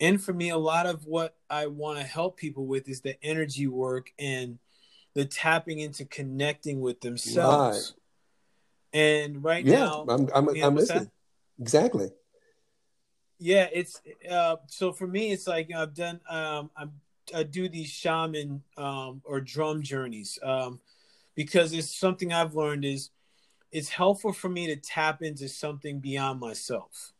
And 0.00 0.20
for 0.20 0.32
me, 0.32 0.50
a 0.50 0.56
lot 0.56 0.86
of 0.86 1.06
what 1.06 1.36
I 1.48 1.66
want 1.66 1.98
to 2.00 2.04
help 2.04 2.36
people 2.36 2.66
with 2.66 2.88
is 2.88 3.02
the 3.02 3.16
energy 3.22 3.68
work 3.68 4.12
and 4.18 4.58
the 5.14 5.24
tapping 5.24 5.78
into 5.78 6.04
connecting 6.04 6.80
with 6.80 7.00
themselves. 7.00 7.94
Right. 8.92 9.00
And 9.00 9.44
right 9.44 9.64
yeah, 9.64 9.78
now, 9.78 10.06
I'm, 10.08 10.28
I'm, 10.34 10.48
I'm 10.62 10.74
listening. 10.74 11.10
Exactly. 11.60 12.10
Yeah, 13.38 13.68
it's 13.72 14.00
uh, 14.28 14.56
so 14.66 14.92
for 14.92 15.06
me, 15.06 15.30
it's 15.30 15.46
like 15.46 15.70
I've 15.72 15.94
done. 15.94 16.20
Um, 16.28 16.70
I'm 16.76 16.92
uh, 17.34 17.42
do 17.42 17.68
these 17.68 17.88
shaman 17.88 18.62
um, 18.76 19.20
or 19.24 19.40
drum 19.40 19.82
journeys 19.82 20.38
um, 20.42 20.80
because 21.34 21.72
it's 21.72 21.94
something 21.96 22.32
I've 22.32 22.54
learned 22.54 22.84
is 22.84 23.10
it's 23.72 23.88
helpful 23.88 24.32
for 24.32 24.48
me 24.48 24.66
to 24.68 24.76
tap 24.76 25.22
into 25.22 25.48
something 25.48 26.00
beyond 26.00 26.40
myself. 26.40 27.12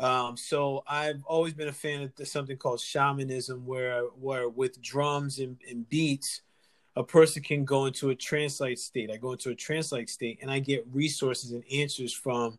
Um, 0.00 0.36
so 0.36 0.84
I've 0.86 1.24
always 1.24 1.54
been 1.54 1.68
a 1.68 1.72
fan 1.72 2.02
of 2.02 2.28
something 2.28 2.56
called 2.56 2.80
shamanism, 2.80 3.66
where 3.66 4.02
where 4.02 4.48
with 4.48 4.80
drums 4.80 5.40
and, 5.40 5.56
and 5.68 5.88
beats, 5.88 6.42
a 6.94 7.02
person 7.02 7.42
can 7.42 7.64
go 7.64 7.86
into 7.86 8.10
a 8.10 8.14
trance-like 8.14 8.78
state. 8.78 9.10
I 9.10 9.16
go 9.16 9.32
into 9.32 9.50
a 9.50 9.54
trance-like 9.54 10.08
state, 10.08 10.38
and 10.40 10.50
I 10.50 10.60
get 10.60 10.86
resources 10.92 11.50
and 11.52 11.64
answers 11.72 12.12
from 12.12 12.58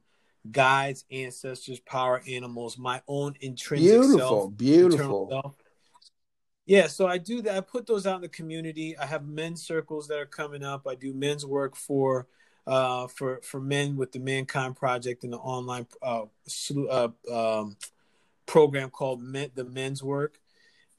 guides, 0.52 1.06
ancestors, 1.12 1.80
power 1.80 2.22
animals, 2.28 2.78
my 2.78 3.02
own 3.08 3.36
intrinsic 3.40 3.90
beautiful, 3.90 4.20
self, 4.20 4.58
beautiful, 4.58 5.30
self, 5.30 5.56
yeah, 6.70 6.86
so 6.86 7.08
I 7.08 7.18
do 7.18 7.42
that. 7.42 7.58
I 7.58 7.62
put 7.62 7.88
those 7.88 8.06
out 8.06 8.18
in 8.18 8.22
the 8.22 8.30
community. 8.30 8.96
I 8.96 9.08
have 9.08 9.28
men's 9.28 9.66
circles 9.66 10.08
that 10.08 10.20
are 10.20 10.28
coming 10.28 10.64
up. 10.64 10.86
I 10.88 10.94
do 10.94 11.16
men's 11.16 11.44
work 11.44 11.76
for 11.76 12.28
uh, 12.70 13.08
for 13.08 13.42
for 13.42 13.60
men 13.60 13.98
with 13.98 14.12
the 14.12 14.20
Mankind 14.20 14.76
Project 14.76 15.24
and 15.24 15.34
the 15.34 15.38
online 15.38 15.88
uh, 16.02 16.26
uh, 16.90 17.08
um, 17.32 17.76
program 18.46 18.90
called 18.90 19.22
Men, 19.22 19.52
the 19.56 19.66
Men's 19.66 20.04
Work. 20.04 20.40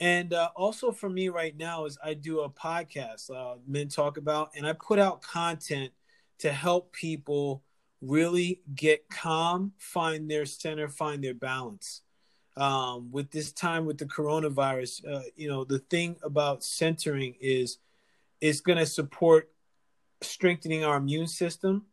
And 0.00 0.32
uh, 0.32 0.50
also 0.56 0.92
for 0.92 1.08
me 1.08 1.28
right 1.28 1.56
now 1.56 1.84
is 1.84 1.96
I 2.02 2.14
do 2.14 2.40
a 2.40 2.50
podcast, 2.50 3.30
uh, 3.30 3.58
Men 3.66 3.88
Talk 3.88 4.16
About, 4.16 4.50
and 4.56 4.66
I 4.66 4.72
put 4.72 4.98
out 4.98 5.22
content 5.22 5.92
to 6.38 6.52
help 6.52 6.92
people 6.92 7.62
really 8.00 8.62
get 8.74 9.08
calm, 9.10 9.72
find 9.78 10.30
their 10.30 10.46
center, 10.46 10.88
find 10.88 11.22
their 11.22 11.34
balance 11.34 12.00
um, 12.56 13.10
with 13.12 13.30
this 13.30 13.52
time 13.52 13.84
with 13.84 13.98
the 13.98 14.06
coronavirus, 14.06 15.06
uh, 15.06 15.22
you 15.36 15.48
know, 15.48 15.64
the 15.64 15.78
thing 15.78 16.16
about 16.22 16.64
centering 16.64 17.34
is 17.40 17.78
it's 18.40 18.60
going 18.60 18.78
to 18.78 18.86
support 18.86 19.50
strengthening 20.22 20.84
our 20.84 20.96
immune 20.96 21.26
system. 21.26 21.86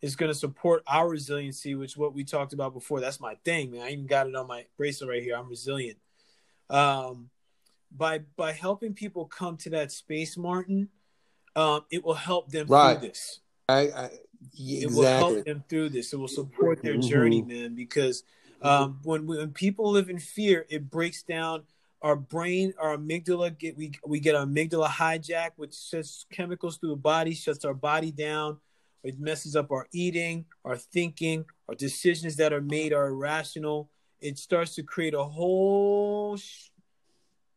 is 0.00 0.16
going 0.16 0.30
to 0.30 0.38
support 0.38 0.82
our 0.86 1.08
resiliency, 1.08 1.74
which 1.76 1.96
what 1.96 2.12
we 2.12 2.24
talked 2.24 2.52
about 2.52 2.74
before. 2.74 3.00
That's 3.00 3.20
my 3.20 3.36
thing, 3.44 3.70
man. 3.70 3.82
I 3.82 3.90
even 3.90 4.06
got 4.06 4.26
it 4.26 4.34
on 4.34 4.48
my 4.48 4.66
bracelet 4.76 5.10
right 5.10 5.22
here. 5.22 5.36
I'm 5.36 5.48
resilient. 5.48 5.98
Um, 6.68 7.30
by 7.96 8.20
by 8.36 8.52
helping 8.52 8.94
people 8.94 9.26
come 9.26 9.56
to 9.58 9.70
that 9.70 9.92
space, 9.92 10.36
Martin, 10.36 10.88
um, 11.54 11.84
it 11.90 12.04
will 12.04 12.14
help 12.14 12.50
them 12.50 12.66
right. 12.66 12.98
through 12.98 13.08
this. 13.08 13.40
I, 13.68 13.80
I 13.90 14.10
exactly. 14.52 14.82
It 14.82 14.90
will 14.90 15.02
help 15.04 15.44
them 15.44 15.64
through 15.68 15.90
this. 15.90 16.12
It 16.12 16.16
will 16.16 16.28
support 16.28 16.82
their 16.82 16.94
mm-hmm. 16.94 17.08
journey, 17.08 17.42
man, 17.42 17.74
because 17.74 18.24
um, 18.60 19.00
when 19.04 19.26
when 19.26 19.52
people 19.52 19.90
live 19.90 20.08
in 20.08 20.18
fear, 20.18 20.66
it 20.68 20.90
breaks 20.90 21.22
down 21.22 21.64
our 22.02 22.16
brain, 22.16 22.74
our 22.78 22.96
amygdala 22.96 23.56
get 23.56 23.76
we 23.76 23.92
we 24.04 24.20
get 24.20 24.34
our 24.34 24.44
amygdala 24.44 24.88
hijack, 24.88 25.50
which 25.56 25.72
sends 25.72 26.26
chemicals 26.30 26.76
through 26.76 26.90
the 26.90 26.96
body, 26.96 27.34
shuts 27.34 27.64
our 27.64 27.74
body 27.74 28.10
down. 28.10 28.58
It 29.04 29.18
messes 29.18 29.56
up 29.56 29.70
our 29.70 29.88
eating, 29.92 30.44
our 30.64 30.76
thinking, 30.76 31.44
our 31.68 31.74
decisions 31.74 32.36
that 32.36 32.52
are 32.52 32.60
made 32.60 32.92
are 32.92 33.08
irrational. 33.08 33.90
It 34.20 34.38
starts 34.38 34.74
to 34.76 34.82
create 34.82 35.14
a 35.14 35.24
whole 35.24 36.38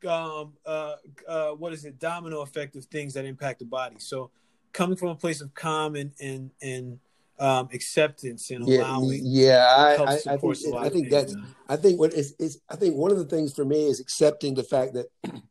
um 0.08 0.54
uh 0.66 0.96
uh 1.28 1.50
what 1.52 1.74
is 1.74 1.84
it 1.86 1.98
domino 2.00 2.42
effect 2.42 2.76
of 2.76 2.86
things 2.86 3.14
that 3.16 3.26
impact 3.26 3.60
the 3.60 3.66
body. 3.66 3.96
So 4.00 4.30
coming 4.74 4.98
from 4.98 5.10
a 5.10 5.16
place 5.16 5.42
of 5.42 5.54
calm 5.54 5.96
and 5.96 6.12
and 6.20 6.52
and 6.62 7.00
um, 7.40 7.70
acceptance 7.74 8.50
and 8.52 8.68
yeah, 8.68 8.80
allowing. 8.82 9.22
Yeah, 9.24 9.66
I, 9.78 10.04
I, 10.04 10.14
I 10.34 10.38
think, 10.38 10.76
I 10.76 10.90
think 10.90 11.10
that's. 11.10 11.36
I 11.68 11.76
think 11.76 12.00
what 12.00 12.14
is, 12.14 12.36
is. 12.40 12.62
I 12.70 12.76
think 12.76 12.96
one 12.96 13.12
of 13.12 13.18
the 13.18 13.26
things 13.26 13.54
for 13.54 13.66
me 13.66 13.86
is 13.86 14.00
accepting 14.00 14.56
the 14.56 14.64
fact 14.64 14.94
that 14.94 15.08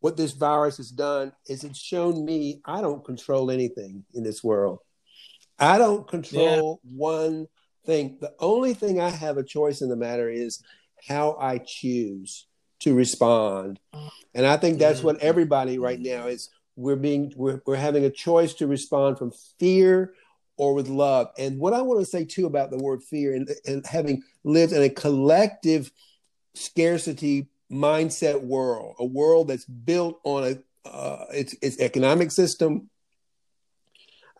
what 0.00 0.16
this 0.16 0.32
virus 0.32 0.76
has 0.78 0.90
done 0.90 1.32
is 1.48 1.64
it's 1.64 1.78
shown 1.78 2.24
me 2.24 2.60
I 2.64 2.80
don't 2.80 3.04
control 3.04 3.50
anything 3.50 4.04
in 4.14 4.22
this 4.22 4.42
world. 4.42 4.78
I 5.58 5.78
don't 5.78 6.06
control 6.06 6.80
yeah. 6.82 6.90
one 6.96 7.46
thing. 7.84 8.18
The 8.20 8.34
only 8.38 8.74
thing 8.74 9.00
I 9.00 9.10
have 9.10 9.38
a 9.38 9.42
choice 9.42 9.80
in 9.80 9.88
the 9.88 9.96
matter 9.96 10.28
is 10.28 10.62
how 11.08 11.36
I 11.40 11.58
choose 11.58 12.46
to 12.80 12.94
respond. 12.94 13.80
And 14.34 14.46
I 14.46 14.56
think 14.56 14.78
that's 14.78 15.02
what 15.02 15.20
everybody 15.20 15.78
right 15.78 16.00
now 16.00 16.26
is. 16.26 16.50
We're 16.76 16.96
being 16.96 17.32
we're, 17.36 17.62
we're 17.66 17.76
having 17.76 18.04
a 18.04 18.10
choice 18.10 18.52
to 18.54 18.66
respond 18.66 19.18
from 19.18 19.32
fear 19.58 20.12
or 20.56 20.74
with 20.74 20.88
love. 20.88 21.28
And 21.38 21.58
what 21.58 21.74
I 21.74 21.82
want 21.82 22.00
to 22.00 22.06
say 22.06 22.24
too 22.24 22.46
about 22.46 22.70
the 22.70 22.78
word 22.78 23.02
fear 23.02 23.34
and, 23.34 23.48
and 23.66 23.84
having 23.86 24.22
lived 24.44 24.72
in 24.72 24.82
a 24.82 24.88
collective 24.88 25.90
scarcity 26.54 27.48
mindset 27.70 28.42
world, 28.42 28.96
a 28.98 29.04
world 29.04 29.48
that's 29.48 29.64
built 29.64 30.20
on 30.24 30.44
a 30.44 30.58
uh, 30.88 31.26
its 31.32 31.54
its 31.62 31.80
economic 31.80 32.30
system, 32.30 32.88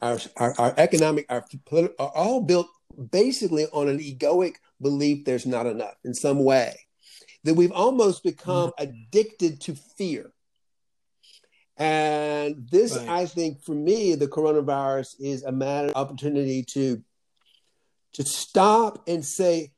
our, 0.01 0.19
our, 0.37 0.55
our 0.59 0.75
economic, 0.77 1.27
our 1.29 1.45
political, 1.65 1.97
are 1.99 2.13
all 2.15 2.41
built 2.41 2.69
basically 3.11 3.67
on 3.73 3.89
an 3.89 3.99
egoic 3.99 4.57
belief 4.81 5.25
there's 5.25 5.47
not 5.47 5.67
enough 5.67 5.97
in 6.05 6.15
some 6.15 6.45
way. 6.45 6.79
That 7.45 7.55
we've 7.55 7.73
almost 7.73 8.23
become 8.23 8.71
mm-hmm. 8.71 8.83
addicted 8.89 9.61
to 9.63 9.75
fear. 9.75 10.33
And 11.79 12.67
this, 12.71 12.97
right. 12.97 13.09
I 13.09 13.27
think, 13.27 13.63
for 13.63 13.75
me, 13.75 14.15
the 14.15 14.29
coronavirus 14.29 15.17
is 15.21 15.43
a 15.43 15.53
matter 15.53 15.89
of 15.89 15.97
opportunity 15.97 16.63
to 16.71 17.03
to 18.15 18.25
stop 18.25 19.07
and 19.07 19.23
say 19.23 19.73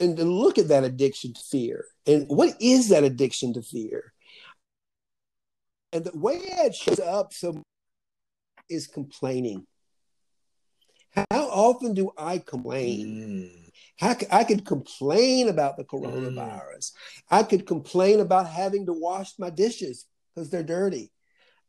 and 0.00 0.16
to 0.16 0.24
look 0.24 0.56
at 0.56 0.68
that 0.68 0.84
addiction 0.84 1.34
to 1.34 1.40
fear. 1.50 1.84
And 2.06 2.26
what 2.28 2.56
is 2.60 2.88
that 2.88 3.04
addiction 3.04 3.52
to 3.54 3.62
fear? 3.62 4.14
And 5.92 6.04
the 6.04 6.18
way 6.18 6.36
it 6.42 6.74
shows 6.74 6.98
up 6.98 7.34
so 7.34 7.62
is 8.70 8.86
complaining. 8.86 9.66
How 11.14 11.46
often 11.48 11.92
do 11.92 12.10
I 12.16 12.38
complain? 12.38 13.50
Mm. 13.52 13.70
How, 13.98 14.16
I 14.32 14.44
could 14.44 14.64
complain 14.64 15.48
about 15.48 15.76
the 15.76 15.84
coronavirus. 15.84 16.90
Mm. 16.90 16.92
I 17.30 17.42
could 17.42 17.66
complain 17.66 18.20
about 18.20 18.48
having 18.48 18.86
to 18.86 18.92
wash 18.94 19.38
my 19.38 19.50
dishes 19.50 20.06
because 20.34 20.48
they're 20.48 20.62
dirty 20.62 21.12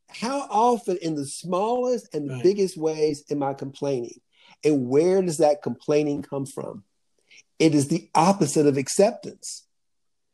how 0.10 0.48
often 0.50 0.98
in 1.02 1.16
the 1.16 1.26
smallest 1.26 2.14
and 2.14 2.30
right. 2.30 2.44
biggest 2.44 2.78
ways 2.78 3.24
am 3.30 3.44
I 3.44 3.54
complaining? 3.54 4.20
And 4.64 4.88
where 4.88 5.22
does 5.22 5.38
that 5.40 5.62
complaining 5.62 6.22
come 6.22 6.46
from? 6.46 6.84
It 7.60 7.76
is 7.76 7.88
the 7.88 8.10
opposite 8.16 8.66
of 8.66 8.78
acceptance. 8.78 9.66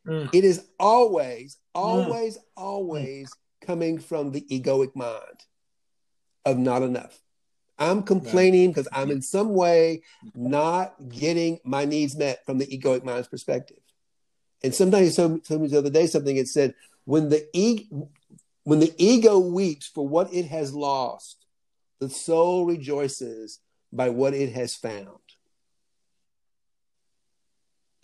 Mm. 0.07 0.29
It 0.33 0.43
is 0.43 0.65
always, 0.79 1.57
always, 1.75 2.37
mm. 2.37 2.41
always 2.57 3.29
mm. 3.29 3.67
coming 3.67 3.99
from 3.99 4.31
the 4.31 4.41
egoic 4.41 4.95
mind 4.95 5.45
of 6.45 6.57
not 6.57 6.81
enough. 6.81 7.19
I'm 7.77 8.03
complaining 8.03 8.69
because 8.69 8.87
right. 8.91 9.01
I'm 9.01 9.11
in 9.11 9.21
some 9.21 9.53
way 9.53 10.03
not 10.35 10.93
getting 11.09 11.59
my 11.63 11.85
needs 11.85 12.15
met 12.15 12.45
from 12.45 12.59
the 12.59 12.67
egoic 12.67 13.03
mind's 13.03 13.27
perspective. 13.27 13.79
And 14.63 14.75
sometimes, 14.75 15.15
some, 15.15 15.41
some 15.43 15.67
the 15.67 15.79
other 15.79 15.89
day, 15.89 16.05
something 16.05 16.35
had 16.35 16.47
said, 16.47 16.75
when 17.05 17.29
the 17.29 17.47
e- 17.53 17.89
when 18.63 18.79
the 18.79 18.93
ego 18.97 19.39
weeps 19.39 19.87
for 19.87 20.07
what 20.07 20.33
it 20.33 20.45
has 20.45 20.73
lost, 20.73 21.45
the 21.99 22.09
soul 22.09 22.65
rejoices 22.65 23.59
by 23.91 24.09
what 24.09 24.33
it 24.33 24.53
has 24.53 24.75
found. 24.75 25.07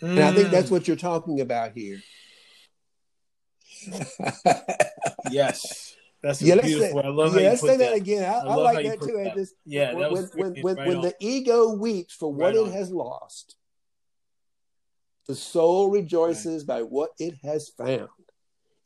Mm. 0.01 0.09
And 0.09 0.19
I 0.19 0.31
think 0.33 0.49
that's 0.49 0.69
mm. 0.69 0.71
what 0.71 0.87
you're 0.87 0.97
talking 0.97 1.41
about 1.41 1.71
here. 1.73 1.99
yes. 5.31 5.95
That's 6.21 6.41
yeah, 6.41 6.59
beautiful. 6.59 7.01
Say, 7.01 7.07
I 7.07 7.09
love 7.09 7.35
yeah, 7.35 7.49
let's 7.49 7.61
say 7.61 7.77
that, 7.77 7.77
that 7.77 7.93
again. 7.93 8.23
I, 8.23 8.37
I, 8.37 8.39
I 8.39 8.55
like 8.55 8.85
that 8.85 9.01
too. 9.01 9.21
That. 9.23 9.35
Just, 9.35 9.53
yeah, 9.65 9.93
when, 9.93 10.11
when, 10.13 10.29
when, 10.33 10.61
when, 10.61 10.75
right 10.75 10.87
when 10.87 11.01
the 11.01 11.13
ego 11.19 11.73
weeps 11.73 12.13
for 12.15 12.33
what 12.33 12.55
right 12.55 12.67
it 12.67 12.71
has 12.73 12.91
lost, 12.91 13.55
the 15.27 15.35
soul 15.35 15.91
rejoices 15.91 16.63
right. 16.67 16.79
by 16.79 16.81
what 16.81 17.11
it 17.19 17.35
has 17.43 17.69
found. 17.69 18.09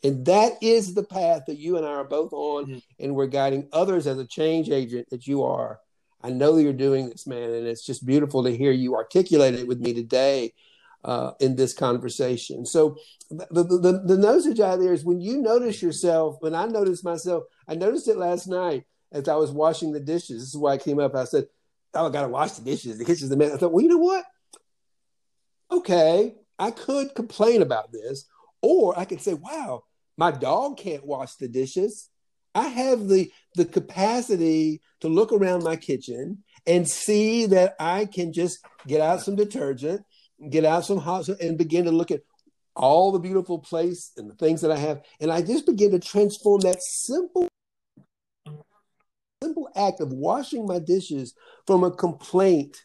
And 0.04 0.26
that 0.26 0.54
is 0.62 0.94
the 0.94 1.04
path 1.04 1.44
that 1.48 1.60
you 1.60 1.78
and 1.78 1.86
I 1.86 1.90
are 1.90 2.04
both 2.04 2.34
on, 2.34 2.66
mm-hmm. 2.66 2.78
and 3.00 3.16
we're 3.16 3.28
guiding 3.28 3.68
others 3.72 4.08
as 4.08 4.18
a 4.18 4.26
change 4.26 4.70
agent 4.70 5.10
that 5.12 5.28
you 5.28 5.44
are. 5.44 5.80
I 6.24 6.30
know 6.30 6.58
you're 6.58 6.74
doing 6.74 7.10
this, 7.10 7.28
man, 7.28 7.52
and 7.52 7.68
it's 7.68 7.86
just 7.86 8.06
beautiful 8.06 8.44
to 8.44 8.56
hear 8.56 8.72
you 8.72 8.96
articulate 8.96 9.56
it 9.56 9.68
with 9.68 9.80
me 9.80 9.94
today 9.94 10.54
uh, 11.04 11.32
in 11.40 11.56
this 11.56 11.74
conversation. 11.74 12.66
So, 12.66 12.98
the, 13.30 13.64
the, 13.64 14.04
the 14.06 14.18
nosage 14.18 14.60
out 14.60 14.80
there 14.80 14.94
is 14.94 15.06
when 15.06 15.22
you 15.22 15.42
notice 15.42 15.82
yourself, 15.82 16.38
when 16.42 16.54
I 16.54 16.66
noticed 16.66 17.04
myself, 17.04 17.44
I 17.68 17.76
noticed 17.76 18.08
it 18.08 18.18
last 18.18 18.48
night 18.48 18.86
as 19.12 19.28
I 19.28 19.36
was 19.36 19.52
washing 19.52 19.94
the 19.94 20.00
dishes. 20.00 20.42
This 20.42 20.50
is 20.50 20.58
why 20.58 20.74
I 20.74 20.78
came 20.78 21.00
up. 21.00 21.16
I 21.16 21.24
said, 21.24 21.48
Oh, 21.94 22.08
I 22.08 22.10
got 22.10 22.24
to 22.24 22.30
wash 22.30 22.52
the 22.52 22.64
dishes. 22.64 22.98
The 22.98 23.06
kitchen's 23.06 23.30
the 23.30 23.38
man. 23.38 23.52
I 23.52 23.58
thought, 23.58 23.74
well, 23.74 23.84
you 23.84 23.90
know 23.90 23.98
what? 23.98 24.26
Okay, 25.72 26.36
I 26.60 26.72
could 26.72 27.16
complain 27.16 27.62
about 27.62 27.92
this, 27.92 28.26
or 28.62 28.98
I 28.98 29.06
could 29.06 29.22
say, 29.22 29.34
wow, 29.34 29.84
my 30.22 30.30
dog 30.30 30.78
can't 30.78 31.04
wash 31.04 31.34
the 31.38 31.48
dishes. 31.48 32.08
I 32.54 32.68
have 32.68 33.08
the 33.08 33.32
the 33.56 33.66
capacity 33.66 34.80
to 35.00 35.08
look 35.08 35.32
around 35.34 35.64
my 35.64 35.76
kitchen 35.76 36.44
and 36.68 36.88
see 36.88 37.48
that 37.48 37.74
I 37.80 38.06
can 38.06 38.32
just 38.32 38.60
get 38.86 39.02
out 39.02 39.22
some 39.22 39.36
detergent, 39.36 40.04
get 40.48 40.64
out 40.64 40.86
some 40.86 41.00
hot, 41.00 41.28
and 41.28 41.58
begin 41.58 41.86
to 41.86 41.92
look 41.92 42.12
at 42.12 42.22
all 42.76 43.12
the 43.12 43.18
beautiful 43.28 43.58
place 43.58 44.12
and 44.16 44.30
the 44.30 44.36
things 44.36 44.62
that 44.62 44.70
I 44.70 44.78
have, 44.78 45.02
and 45.20 45.32
I 45.32 45.42
just 45.42 45.66
begin 45.66 45.90
to 45.90 46.00
transform 46.00 46.62
that 46.62 46.78
simple 46.84 47.48
simple 49.44 49.70
act 49.76 50.02
of 50.02 50.14
washing 50.14 50.68
my 50.68 50.78
dishes 50.78 51.34
from 51.66 51.84
a 51.84 51.90
complaint 51.90 52.78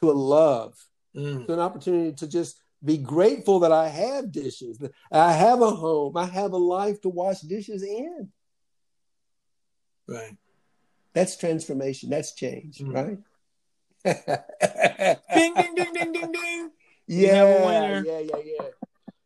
to 0.00 0.10
a 0.10 0.16
love, 0.36 0.74
mm. 1.16 1.46
to 1.46 1.52
an 1.52 1.60
opportunity 1.60 2.12
to 2.14 2.26
just 2.26 2.63
be 2.84 2.98
grateful 2.98 3.60
that 3.60 3.72
I 3.72 3.88
have 3.88 4.30
dishes, 4.30 4.78
I 5.10 5.32
have 5.32 5.62
a 5.62 5.70
home, 5.70 6.16
I 6.16 6.26
have 6.26 6.52
a 6.52 6.58
life 6.58 7.00
to 7.02 7.08
wash 7.08 7.40
dishes 7.40 7.82
in. 7.82 8.28
Right. 10.06 10.36
That's 11.14 11.36
transformation. 11.36 12.10
That's 12.10 12.34
change, 12.34 12.78
mm-hmm. 12.78 12.92
right? 12.92 13.18
ding, 15.34 15.54
ding, 15.54 15.74
ding, 15.74 15.92
ding, 15.92 16.12
ding, 16.12 16.32
ding. 16.32 16.70
Yeah, 17.06 18.02
yeah, 18.04 18.18
yeah, 18.18 18.36
yeah. 18.44 18.66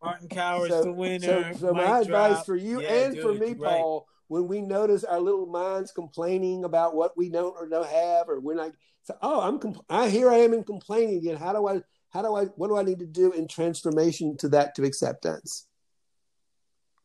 Martin 0.02 0.28
Coward's 0.28 0.74
so, 0.74 0.84
the 0.84 0.92
winner. 0.92 1.54
So, 1.54 1.58
so 1.58 1.72
my 1.72 2.00
advice 2.00 2.44
for 2.44 2.54
you 2.54 2.80
yeah, 2.80 2.92
and 2.92 3.14
dude, 3.14 3.22
for 3.22 3.34
me, 3.34 3.54
Paul, 3.54 4.06
right. 4.06 4.14
when 4.28 4.46
we 4.46 4.60
notice 4.60 5.02
our 5.02 5.18
little 5.18 5.46
minds 5.46 5.90
complaining 5.90 6.64
about 6.64 6.94
what 6.94 7.16
we 7.16 7.28
don't 7.28 7.56
or 7.56 7.68
don't 7.68 7.88
have, 7.88 8.28
or 8.28 8.38
we're 8.38 8.54
not, 8.54 8.72
so, 9.02 9.16
oh, 9.22 9.40
I'm, 9.40 9.58
compl- 9.58 9.84
I 9.88 10.08
here 10.08 10.30
I 10.30 10.36
am 10.36 10.52
in 10.52 10.62
complaining 10.62 11.16
again. 11.16 11.36
How 11.36 11.52
do 11.52 11.66
I 11.66 11.82
how 12.10 12.22
do 12.22 12.34
I 12.34 12.44
what 12.44 12.68
do 12.68 12.76
I 12.76 12.82
need 12.82 13.00
to 13.00 13.06
do 13.06 13.32
in 13.32 13.48
transformation 13.48 14.36
to 14.38 14.48
that 14.50 14.74
to 14.76 14.84
acceptance? 14.84 15.66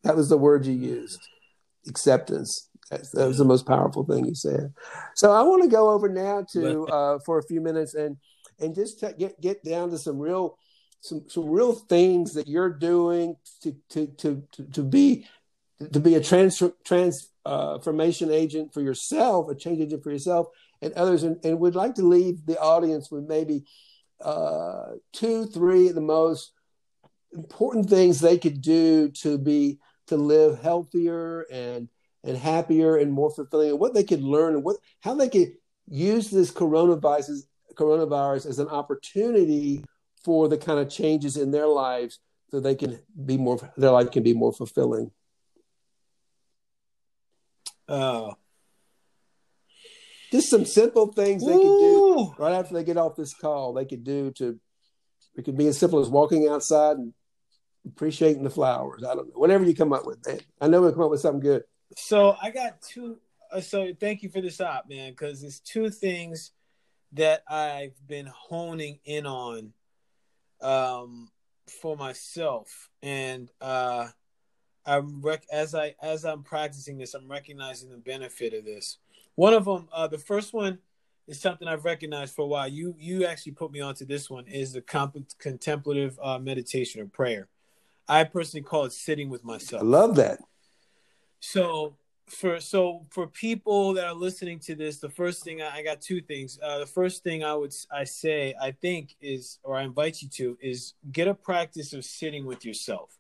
That 0.04 0.16
was 0.16 0.30
the 0.30 0.38
word 0.38 0.66
you 0.66 0.74
used. 0.74 1.20
Acceptance. 1.88 2.70
That 2.89 3.28
was 3.28 3.38
the 3.38 3.45
most 3.45 3.66
powerful 3.66 4.06
thing 4.06 4.26
you 4.26 4.36
said. 4.36 4.74
So 5.16 5.32
I 5.32 5.41
want 5.41 5.64
to 5.64 5.70
go 5.70 5.89
over 5.89 6.10
now 6.10 6.45
to 6.54 6.86
uh, 6.88 7.20
for 7.26 7.39
a 7.39 7.43
few 7.43 7.62
minutes 7.62 7.95
and 7.95 8.18
and 8.60 8.76
just 8.76 8.99
t- 8.99 9.08
get 9.18 9.39
get 9.41 9.64
down 9.64 9.89
to 9.91 9.97
some 9.97 10.20
real 10.20 10.58
some 11.01 11.24
some 11.28 11.49
real 11.49 11.74
things 11.74 12.34
that 12.34 12.47
you're 12.47 12.70
doing 12.70 13.36
to 13.62 13.76
to 13.89 14.08
to 14.18 14.43
to, 14.51 14.64
to 14.64 14.84
be 14.84 15.26
to 15.91 15.99
be 15.99 16.16
a 16.16 16.22
trans 16.22 16.62
transformation 16.86 18.32
agent 18.32 18.74
for 18.74 18.82
yourself, 18.82 19.49
a 19.49 19.56
change 19.56 19.82
agent 19.82 20.04
for 20.04 20.12
yourself 20.12 20.47
and 20.82 20.93
others, 20.93 21.24
and, 21.24 21.43
and 21.43 21.60
would 21.60 21.76
like 21.76 21.95
to 21.95 22.04
leave 22.04 22.45
the 22.45 22.60
audience 22.60 23.10
with 23.10 23.26
maybe 23.26 23.66
uh, 24.24 24.93
two, 25.11 25.45
three 25.45 25.89
the 25.89 26.01
most 26.01 26.51
important 27.34 27.89
things 27.89 28.19
they 28.19 28.38
could 28.38 28.61
do 28.61 29.09
to 29.09 29.38
be 29.38 29.80
to 30.07 30.17
live 30.17 30.59
healthier 30.61 31.41
and 31.51 31.89
and 32.24 32.38
happier 32.38 32.95
and 32.95 33.11
more 33.11 33.30
fulfilling, 33.30 33.71
and 33.71 33.80
what 33.80 33.93
they 33.93 34.03
could 34.03 34.21
learn 34.21 34.55
and 34.55 34.63
what 34.63 34.78
how 35.01 35.13
they 35.13 35.30
could 35.30 35.53
use 35.89 36.30
this 36.30 36.51
coronavirus 36.51 37.41
coronavirus 37.76 38.45
as 38.45 38.59
an 38.59 38.67
opportunity 38.67 39.84
for 40.24 40.47
the 40.47 40.57
kind 40.57 40.80
of 40.80 40.89
changes 40.89 41.38
in 41.38 41.51
their 41.51 41.67
lives 41.67 42.19
so 42.49 42.59
they 42.59 42.76
can 42.76 42.99
be 43.26 43.38
more 43.38 43.59
their 43.78 43.91
life 43.91 44.11
can 44.11 44.24
be 44.24 44.34
more 44.34 44.53
fulfilling. 44.53 45.11
Uh, 47.88 48.34
just 50.34 50.50
some 50.50 50.66
simple 50.66 51.14
things 51.14 51.46
they 51.46 51.54
could 51.54 51.78
do 51.78 52.34
right 52.40 52.54
after 52.54 52.74
they 52.74 52.84
get 52.84 52.98
off 52.98 53.16
this 53.16 53.36
call. 53.36 53.72
They 53.74 53.86
could 53.86 54.04
do 54.04 54.32
to 54.32 54.60
it 55.36 55.46
could 55.46 55.56
be 55.56 55.68
as 55.68 55.78
simple 55.78 56.00
as 56.00 56.10
walking 56.10 56.48
outside 56.48 56.98
and 56.98 57.14
appreciating 57.86 58.44
the 58.44 58.50
flowers. 58.50 59.04
I 59.04 59.14
don't 59.14 59.28
know. 59.28 59.36
Whatever 59.36 59.64
you 59.64 59.76
come 59.76 59.94
up 59.94 60.08
with 60.08 60.26
man. 60.26 60.40
I 60.60 60.68
know 60.68 60.82
we'll 60.82 60.92
come 60.92 61.04
up 61.04 61.12
with 61.12 61.22
something 61.22 61.40
good. 61.40 61.64
So 61.96 62.36
i 62.42 62.50
got 62.50 62.82
two 62.82 63.20
uh, 63.52 63.62
so 63.62 63.94
thank 64.00 64.24
you 64.24 64.30
for 64.30 64.42
this 64.42 64.60
op 64.60 64.90
man 64.90 65.12
because 65.12 65.44
it's 65.44 65.60
two 65.60 65.92
things 65.92 66.52
that 67.12 67.44
i've 67.48 67.96
been 68.08 68.26
honing 68.26 68.98
in 69.06 69.28
on 69.28 69.74
um 70.62 71.30
for 71.82 71.96
myself. 71.96 72.90
And 73.04 73.52
uh 73.62 74.08
i'm 74.84 75.22
rec- 75.22 75.46
as 75.52 75.76
i 75.76 75.94
as 76.02 76.26
i'm 76.26 76.42
practicing 76.42 76.98
this 76.98 77.14
i'm 77.14 77.30
recognizing 77.30 77.92
the 77.92 77.98
benefit 77.98 78.56
of 78.56 78.66
this 78.66 78.98
one 79.36 79.54
of 79.54 79.66
them 79.66 79.88
uh 79.94 80.08
the 80.08 80.18
first 80.18 80.54
one 80.54 80.80
is 81.28 81.40
something 81.40 81.68
i've 81.68 81.86
recognized 81.86 82.36
for 82.36 82.44
a 82.44 82.48
while 82.48 82.68
you 82.68 82.96
you 82.98 83.26
actually 83.26 83.52
put 83.52 83.72
me 83.72 83.80
onto 83.80 84.06
this 84.06 84.30
one 84.30 84.48
is 84.48 84.74
the 84.74 84.82
comp- 84.82 85.38
contemplative 85.40 86.20
uh, 86.22 86.38
meditation 86.40 87.02
or 87.02 87.06
prayer 87.06 87.48
i 88.08 88.24
personally 88.24 88.64
call 88.64 88.86
it 88.86 88.92
sitting 88.92 89.30
with 89.30 89.44
myself 89.44 89.82
i 89.82 89.86
love 89.86 90.16
that 90.16 90.40
so 91.40 91.96
for 92.28 92.60
so 92.60 93.06
for 93.10 93.28
people 93.28 93.94
that 93.94 94.06
are 94.06 94.14
listening 94.14 94.60
to 94.60 94.76
this, 94.76 95.00
the 95.00 95.10
first 95.10 95.44
thing 95.44 95.62
I, 95.62 95.78
I 95.78 95.84
got 95.84 96.02
two 96.02 96.22
things. 96.22 96.60
Uh, 96.62 96.80
the 96.80 96.86
first 96.86 97.24
thing 97.24 97.44
I 97.44 97.54
would 97.54 97.74
I 97.92 98.04
say 98.04 98.56
I 98.62 98.72
think 98.72 99.16
is, 99.22 99.60
or 99.64 99.78
I 99.78 99.84
invite 99.84 100.22
you 100.22 100.30
to, 100.30 100.58
is 100.62 100.94
get 101.12 101.28
a 101.28 101.34
practice 101.34 101.94
of 101.94 102.06
sitting 102.06 102.46
with 102.46 102.66
yourself. 102.66 103.18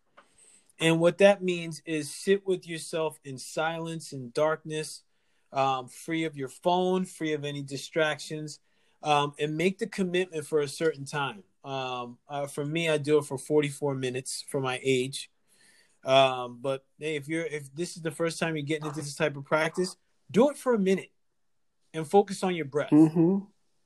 And 0.79 0.99
what 0.99 1.19
that 1.19 1.43
means 1.43 1.81
is 1.85 2.13
sit 2.13 2.45
with 2.45 2.67
yourself 2.67 3.19
in 3.23 3.37
silence 3.37 4.11
and 4.11 4.33
darkness, 4.33 5.03
um, 5.53 5.87
free 5.87 6.25
of 6.25 6.35
your 6.35 6.49
phone, 6.49 7.05
free 7.05 7.33
of 7.33 7.45
any 7.45 7.61
distractions, 7.61 8.59
um, 9.03 9.33
and 9.39 9.55
make 9.55 9.77
the 9.77 9.87
commitment 9.87 10.45
for 10.45 10.59
a 10.59 10.67
certain 10.67 11.05
time. 11.05 11.43
Um, 11.63 12.17
uh, 12.27 12.47
for 12.47 12.65
me, 12.65 12.89
I 12.89 12.97
do 12.97 13.19
it 13.19 13.25
for 13.25 13.37
44 13.37 13.95
minutes 13.95 14.43
for 14.49 14.59
my 14.59 14.79
age. 14.83 15.29
Um, 16.03 16.59
but 16.61 16.83
hey, 16.99 17.15
if 17.15 17.29
you're 17.29 17.45
if 17.45 17.73
this 17.73 17.95
is 17.95 18.01
the 18.01 18.11
first 18.11 18.39
time 18.39 18.57
you're 18.57 18.65
getting 18.65 18.87
into 18.87 18.99
this 18.99 19.15
type 19.15 19.37
of 19.37 19.45
practice, 19.45 19.95
do 20.29 20.49
it 20.49 20.57
for 20.57 20.73
a 20.73 20.79
minute 20.79 21.11
and 21.93 22.07
focus 22.09 22.43
on 22.43 22.55
your 22.55 22.65
breath. 22.65 22.91
Mm-hmm. 22.91 23.37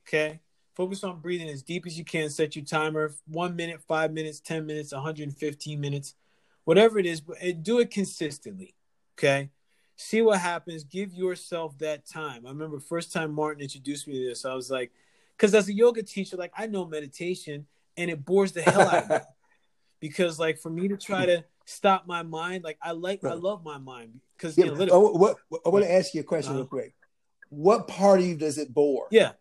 Okay. 0.07 0.39
Focus 0.75 1.03
on 1.03 1.19
breathing 1.19 1.49
as 1.49 1.63
deep 1.63 1.85
as 1.85 1.97
you 1.97 2.05
can. 2.05 2.29
Set 2.29 2.55
your 2.55 2.65
timer 2.65 3.13
one 3.27 3.55
minute, 3.55 3.81
five 3.87 4.11
minutes, 4.13 4.39
10 4.39 4.65
minutes, 4.65 4.93
115 4.93 5.79
minutes, 5.79 6.15
whatever 6.63 6.97
it 6.99 7.05
is, 7.05 7.19
but 7.21 7.37
do 7.63 7.79
it 7.79 7.91
consistently. 7.91 8.73
Okay. 9.17 9.49
See 9.97 10.21
what 10.21 10.39
happens. 10.39 10.83
Give 10.83 11.11
yourself 11.13 11.77
that 11.79 12.05
time. 12.05 12.45
I 12.45 12.49
remember 12.49 12.79
first 12.79 13.11
time 13.11 13.33
Martin 13.33 13.63
introduced 13.63 14.07
me 14.07 14.19
to 14.19 14.29
this, 14.29 14.45
I 14.45 14.53
was 14.53 14.69
like, 14.69 14.91
because 15.35 15.55
as 15.55 15.67
a 15.69 15.73
yoga 15.73 16.03
teacher, 16.03 16.37
like 16.37 16.53
I 16.55 16.67
know 16.67 16.85
meditation 16.85 17.65
and 17.97 18.11
it 18.11 18.23
bores 18.23 18.51
the 18.51 18.61
hell 18.61 18.81
out 18.81 19.03
of 19.03 19.09
me. 19.09 19.17
because 19.99 20.39
like 20.39 20.59
for 20.59 20.69
me 20.69 20.87
to 20.87 20.97
try 20.97 21.25
to 21.25 21.43
stop 21.65 22.05
my 22.05 22.21
mind, 22.21 22.63
like 22.63 22.77
I 22.79 22.91
like 22.91 23.23
right. 23.23 23.31
I 23.31 23.35
love 23.35 23.63
my 23.63 23.79
mind 23.79 24.21
because 24.37 24.55
yeah, 24.55 24.65
oh, 24.91 25.11
what, 25.11 25.37
what, 25.49 25.61
I 25.65 25.69
want 25.69 25.83
to 25.83 25.91
ask 25.91 26.13
you 26.13 26.21
a 26.21 26.23
question 26.23 26.53
uh, 26.53 26.57
real 26.57 26.67
quick. 26.67 26.93
What 27.49 27.87
part 27.87 28.19
of 28.19 28.27
you 28.27 28.35
does 28.35 28.59
it 28.59 28.71
bore? 28.71 29.07
Yeah. 29.09 29.31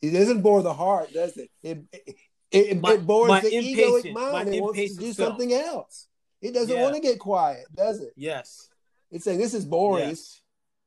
It 0.00 0.12
doesn't 0.12 0.40
bore 0.40 0.62
the 0.62 0.72
heart, 0.72 1.12
does 1.12 1.36
it? 1.36 1.50
It 1.62 1.84
it, 1.92 2.16
it, 2.50 2.80
my, 2.80 2.94
it 2.94 3.06
bores 3.06 3.42
the 3.42 3.50
egoic 3.50 4.12
mind. 4.12 4.54
It 4.54 4.62
wants 4.62 4.78
to 4.78 5.00
do 5.00 5.12
self. 5.12 5.30
something 5.30 5.52
else. 5.52 6.08
It 6.40 6.54
doesn't 6.54 6.74
yeah. 6.74 6.82
want 6.82 6.94
to 6.94 7.00
get 7.00 7.18
quiet, 7.18 7.66
does 7.74 8.00
it? 8.00 8.12
Yes. 8.16 8.68
It's 9.10 9.24
saying 9.24 9.38
this 9.38 9.54
is 9.54 9.64
boring. 9.64 10.08
Yes. 10.08 10.40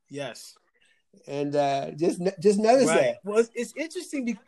yes. 0.08 0.54
And 1.26 1.56
uh, 1.56 1.90
just 1.92 2.20
just 2.40 2.58
notice 2.58 2.88
right. 2.88 3.00
that. 3.00 3.18
Well, 3.24 3.38
it's, 3.38 3.50
it's 3.54 3.74
interesting. 3.76 4.24
Be- 4.24 4.38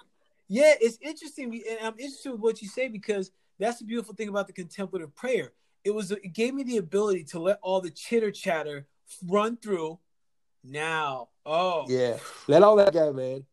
yeah, 0.48 0.74
it's 0.80 0.98
interesting, 1.00 1.62
and 1.68 1.78
I'm 1.82 1.98
interested 1.98 2.30
with 2.32 2.40
what 2.40 2.62
you 2.62 2.68
say 2.68 2.88
because 2.88 3.30
that's 3.58 3.78
the 3.78 3.84
beautiful 3.84 4.14
thing 4.14 4.28
about 4.28 4.46
the 4.46 4.52
contemplative 4.52 5.14
prayer. 5.14 5.52
It 5.84 5.92
was 5.92 6.10
it 6.10 6.32
gave 6.32 6.54
me 6.54 6.62
the 6.62 6.76
ability 6.76 7.24
to 7.24 7.40
let 7.40 7.58
all 7.62 7.80
the 7.80 7.90
chitter 7.90 8.30
chatter 8.30 8.86
run 9.26 9.56
through. 9.56 9.98
Now, 10.64 11.30
oh 11.44 11.86
yeah, 11.88 12.18
let 12.46 12.62
all 12.62 12.76
that 12.76 12.92
go, 12.92 13.12
man. 13.12 13.44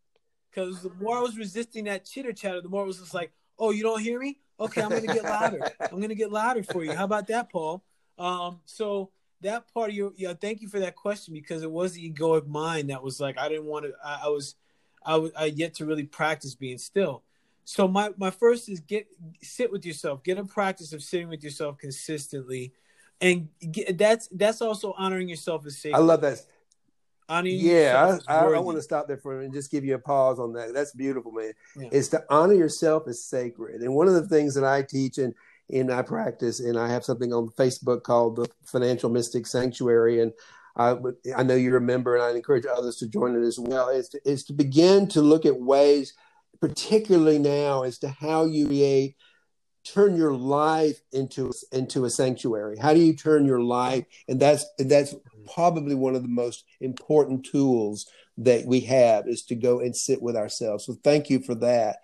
Because 0.52 0.82
the 0.82 0.92
more 1.02 1.18
I 1.18 1.22
was 1.22 1.38
resisting 1.38 1.86
that 1.86 2.06
chitter 2.06 2.34
chatter, 2.34 2.62
the 2.62 2.70
more 2.70 2.84
it 2.84 2.88
was 2.88 3.00
just 3.00 3.14
like, 3.14 3.32
oh, 3.58 3.72
you 3.72 3.84
don't 3.84 4.02
hear 4.02 4.20
me? 4.20 4.40
Okay, 4.60 4.82
I'm 4.82 4.90
gonna 4.90 5.08
get 5.08 5.24
louder. 5.24 5.62
I'm 5.80 6.02
gonna 6.02 6.16
get 6.16 6.32
louder 6.32 6.64
for 6.64 6.84
you. 6.84 6.94
How 6.94 7.06
about 7.06 7.28
that, 7.28 7.52
Paul? 7.52 7.84
Um, 8.18 8.60
so 8.66 9.12
that 9.42 9.74
part 9.74 9.90
of 9.90 9.96
your 9.96 10.14
yeah, 10.16 10.34
thank 10.34 10.62
you 10.62 10.68
for 10.68 10.80
that 10.80 10.96
question 10.96 11.34
because 11.34 11.64
it 11.64 11.72
was 11.72 11.94
the 11.94 12.12
egoic 12.12 12.48
mind 12.48 12.90
that 12.90 13.04
was 13.04 13.20
like 13.20 13.38
I 13.38 13.50
didn't 13.50 13.66
want 13.66 13.86
to. 13.86 13.94
I, 14.04 14.22
I 14.26 14.28
was, 14.28 14.56
I 15.06 15.16
was, 15.18 15.32
I 15.38 15.46
yet 15.46 15.76
to 15.76 15.86
really 15.86 16.04
practice 16.04 16.56
being 16.56 16.78
still. 16.78 17.24
So 17.64 17.88
my 17.88 18.12
my 18.18 18.32
first 18.32 18.68
is 18.68 18.80
get 18.80 19.08
sit 19.42 19.72
with 19.72 19.86
yourself, 19.86 20.24
get 20.24 20.38
a 20.38 20.44
practice 20.44 20.92
of 20.92 21.04
sitting 21.04 21.30
with 21.30 21.44
yourself 21.44 21.78
consistently, 21.78 22.74
and 23.22 23.48
get, 23.72 23.98
that's 23.98 24.28
that's 24.30 24.62
also 24.62 24.94
honoring 24.98 25.30
yourself 25.30 25.66
as 25.66 25.78
sacred. 25.78 25.98
I 25.98 26.02
love 26.02 26.22
that. 26.22 26.40
Honoring 27.30 27.58
yeah, 27.60 28.18
I, 28.28 28.34
I, 28.34 28.46
I, 28.54 28.60
want 28.60 28.80
to 28.80 28.82
stop 28.82 29.08
there 29.08 29.18
for 29.18 29.42
and 29.42 29.54
just 29.54 29.70
give 29.70 29.86
you 29.86 29.94
a 29.94 30.00
pause 30.00 30.40
on 30.40 30.54
that. 30.54 30.74
That's 30.74 30.94
beautiful, 30.94 31.32
man. 31.32 31.54
Yeah. 31.78 31.90
Is 31.92 32.10
to 32.10 32.26
honor 32.28 32.56
yourself 32.56 33.08
as 33.08 33.24
sacred, 33.24 33.82
and 33.82 33.94
one 33.94 34.08
of 34.08 34.16
the 34.16 34.28
things 34.28 34.56
that 34.56 34.64
I 34.64 34.82
teach 34.82 35.20
and 35.20 35.36
in 35.70 35.88
my 35.88 36.02
practice, 36.02 36.60
and 36.60 36.78
I 36.78 36.90
have 36.90 37.06
something 37.06 37.34
on 37.34 37.50
Facebook 37.50 38.04
called 38.04 38.38
the 38.38 38.50
Financial 38.66 39.10
Mystic 39.10 39.48
Sanctuary, 39.48 40.22
and 40.22 40.34
I, 40.76 40.96
I 41.36 41.44
know 41.44 41.56
you 41.56 41.72
remember, 41.72 42.16
and 42.16 42.24
I 42.24 42.32
encourage 42.32 42.66
others 42.66 42.98
to 42.98 43.08
join 43.08 43.36
it 43.36 43.46
as 43.46 43.60
well. 43.60 43.90
Is 43.90 44.10
to, 44.10 44.30
is 44.30 44.44
to 44.46 44.54
begin 44.54 45.08
to 45.10 45.22
look 45.22 45.46
at 45.46 45.60
ways 45.60 46.14
particularly 46.60 47.40
now 47.40 47.84
as 47.84 47.98
to 48.00 48.10
how 48.10 48.46
you 48.46 48.68
create 48.68 49.16
turn 49.84 50.16
your 50.16 50.34
life 50.34 51.00
into 51.12 51.52
into 51.72 52.06
a 52.06 52.10
sanctuary. 52.10 52.78
How 52.78 52.94
do 52.94 53.00
you 53.00 53.16
turn 53.16 53.46
your 53.46 53.62
life? 53.62 54.06
And 54.28 54.40
that's 54.40 54.66
and 54.78 54.90
that's 54.92 55.16
probably 55.54 55.96
one 55.96 56.16
of 56.16 56.22
the 56.22 56.30
most 56.30 56.66
important 56.82 57.46
tools 57.46 58.08
that 58.38 58.66
we 58.66 58.82
have 58.82 59.28
is 59.28 59.44
to 59.46 59.56
go 59.56 59.80
and 59.80 59.96
sit 59.96 60.22
with 60.22 60.36
ourselves. 60.36 60.86
So 60.86 60.98
thank 61.04 61.30
you 61.30 61.40
for 61.40 61.56
that. 61.56 61.98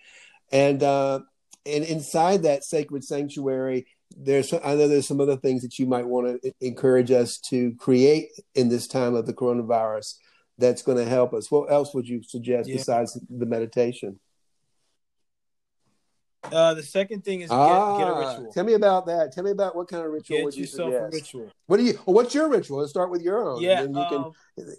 And 0.51 0.81
uh 0.83 1.21
and 1.65 1.83
inside 1.83 2.43
that 2.43 2.63
sacred 2.63 3.03
sanctuary 3.03 3.87
there's 4.17 4.53
i 4.53 4.75
know 4.75 4.87
there's 4.87 5.07
some 5.07 5.21
other 5.21 5.37
things 5.37 5.61
that 5.61 5.79
you 5.79 5.85
might 5.85 6.05
want 6.05 6.41
to 6.41 6.51
encourage 6.61 7.11
us 7.11 7.37
to 7.37 7.73
create 7.75 8.29
in 8.53 8.69
this 8.69 8.87
time 8.87 9.15
of 9.15 9.25
the 9.25 9.33
coronavirus 9.33 10.15
that's 10.57 10.81
going 10.81 10.97
to 10.97 11.05
help 11.05 11.33
us 11.33 11.51
what 11.51 11.71
else 11.71 11.93
would 11.93 12.07
you 12.07 12.21
suggest 12.23 12.69
yeah. 12.69 12.75
besides 12.75 13.19
the 13.29 13.45
meditation 13.45 14.19
uh, 16.51 16.73
the 16.73 16.83
second 16.83 17.23
thing 17.23 17.41
is 17.41 17.49
get, 17.49 17.55
ah, 17.55 17.97
get, 17.97 18.07
a 18.07 18.11
ah, 18.11 18.31
ritual. 18.31 18.51
Tell 18.51 18.63
me 18.63 18.73
about 18.73 19.05
that. 19.07 19.31
Tell 19.31 19.43
me 19.43 19.51
about 19.51 19.75
what 19.75 19.87
kind 19.87 20.05
of 20.05 20.11
ritual 20.11 20.37
get 20.37 20.45
would 20.45 20.55
you 20.55 20.61
yourself 20.61 20.93
suggest? 20.93 21.13
a 21.13 21.15
ritual. 21.15 21.51
What 21.65 21.77
do 21.77 21.83
you? 21.83 21.93
What's 22.05 22.35
your 22.35 22.49
ritual? 22.49 22.79
Let's 22.79 22.91
start 22.91 23.09
with 23.09 23.21
your 23.21 23.49
own. 23.49 23.61
Yeah. 23.61 23.83
you 23.83 23.97
um, 23.97 24.31
can... 24.55 24.75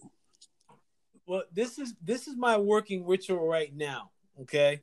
Well, 1.26 1.43
this 1.53 1.78
is 1.78 1.95
this 2.03 2.28
is 2.28 2.37
my 2.37 2.57
working 2.57 3.05
ritual 3.05 3.47
right 3.47 3.74
now. 3.74 4.11
Okay, 4.43 4.82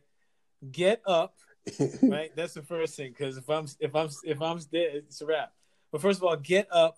get 0.71 1.01
up. 1.05 1.35
Right, 2.01 2.35
that's 2.35 2.53
the 2.53 2.61
first 2.61 2.95
thing. 2.95 3.13
Because 3.17 3.37
if 3.37 3.49
I'm 3.49 3.67
if 3.79 3.95
I'm 3.95 4.09
if 4.23 4.41
I'm 4.41 4.57
dead, 4.71 5.03
it's 5.07 5.21
a 5.21 5.25
wrap. 5.25 5.53
But 5.91 6.01
first 6.01 6.19
of 6.19 6.23
all, 6.23 6.35
get 6.35 6.67
up. 6.71 6.97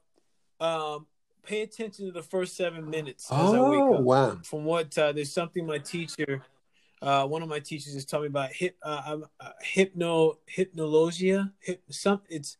Um, 0.59 1.07
pay 1.43 1.61
attention 1.61 2.07
to 2.07 2.11
the 2.11 2.23
first 2.23 2.55
seven 2.55 2.89
minutes 2.89 3.31
as 3.31 3.37
oh, 3.39 3.53
I 3.53 3.69
wake 3.69 3.99
up. 3.99 4.03
Wow. 4.03 4.39
From 4.43 4.63
what 4.65 4.97
uh, 4.97 5.11
there's 5.11 5.31
something 5.31 5.65
my 5.65 5.77
teacher 5.77 6.41
uh, 7.01 7.25
one 7.25 7.43
of 7.43 7.49
my 7.49 7.59
teachers 7.59 7.93
just 7.93 8.09
told 8.09 8.23
me 8.23 8.27
about 8.27 8.51
hip, 8.51 8.77
uh, 8.81 9.17
uh, 9.39 9.49
hypno 9.61 10.39
hypnologia. 10.47 11.51
Hip, 11.59 11.83
some 11.89 12.21
it's 12.29 12.57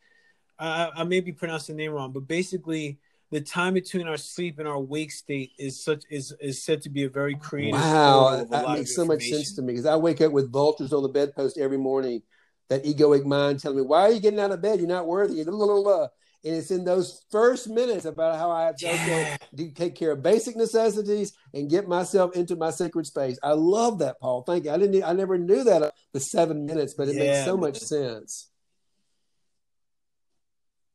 I, 0.60 0.92
I 0.96 1.04
may 1.04 1.22
be 1.22 1.32
pronouncing 1.32 1.76
the 1.76 1.84
name 1.84 1.94
wrong, 1.94 2.12
but 2.12 2.28
basically 2.28 3.00
the 3.32 3.42
time 3.42 3.74
between 3.74 4.08
our 4.08 4.18
sleep 4.18 4.60
and 4.60 4.68
our 4.68 4.80
wake 4.80 5.12
state 5.12 5.52
is 5.58 5.84
such 5.84 6.04
is 6.10 6.34
is 6.40 6.64
said 6.64 6.82
to 6.84 6.90
be 6.90 7.04
a 7.04 7.10
very 7.10 7.36
creative. 7.36 7.80
Wow, 7.80 8.46
that 8.50 8.70
makes 8.70 8.96
so 8.96 9.06
much 9.06 9.24
sense 9.24 9.56
to 9.56 9.62
me 9.62 9.74
because 9.74 9.86
I 9.86 9.96
wake 9.96 10.22
up 10.22 10.32
with 10.32 10.52
vultures 10.52 10.94
on 10.94 11.04
the 11.04 11.10
bedpost 11.10 11.58
every 11.58 11.78
morning. 11.78 12.22
That 12.70 12.84
egoic 12.84 13.26
mind 13.26 13.60
telling 13.60 13.78
me, 13.78 13.84
"Why 13.84 14.02
are 14.02 14.12
you 14.12 14.20
getting 14.20 14.40
out 14.40 14.52
of 14.52 14.62
bed? 14.62 14.80
You're 14.80 14.88
not 14.88 15.08
worthy." 15.08 15.44
Blah, 15.44 15.54
blah, 15.56 15.84
blah 15.84 16.08
and 16.46 16.56
it's 16.56 16.70
in 16.70 16.86
those 16.86 17.26
first 17.32 17.68
minutes 17.68 18.06
about 18.06 18.38
how 18.38 18.52
I 18.52 18.66
have 18.66 18.78
to 18.78 18.86
yeah. 18.86 19.38
take 19.74 19.96
care 19.96 20.12
of 20.12 20.22
basic 20.22 20.56
necessities 20.56 21.34
and 21.56 21.70
get 21.70 21.88
myself 21.88 22.36
into 22.36 22.56
my 22.56 22.70
sacred 22.70 23.08
space. 23.08 23.40
I 23.42 23.54
love 23.54 23.98
that, 24.00 24.20
Paul. 24.20 24.44
Thank 24.44 24.66
you. 24.66 24.72
I 24.72 24.78
didn't. 24.78 25.04
I 25.04 25.14
never 25.14 25.40
knew 25.40 25.64
that 25.64 25.82
uh, 25.82 25.92
the 26.14 26.20
seven 26.20 26.68
minutes, 26.68 26.94
but 26.94 27.08
it 27.08 27.16
yeah, 27.16 27.22
makes 27.22 27.46
so 27.46 27.58
much 27.58 27.80
sense. 27.80 28.52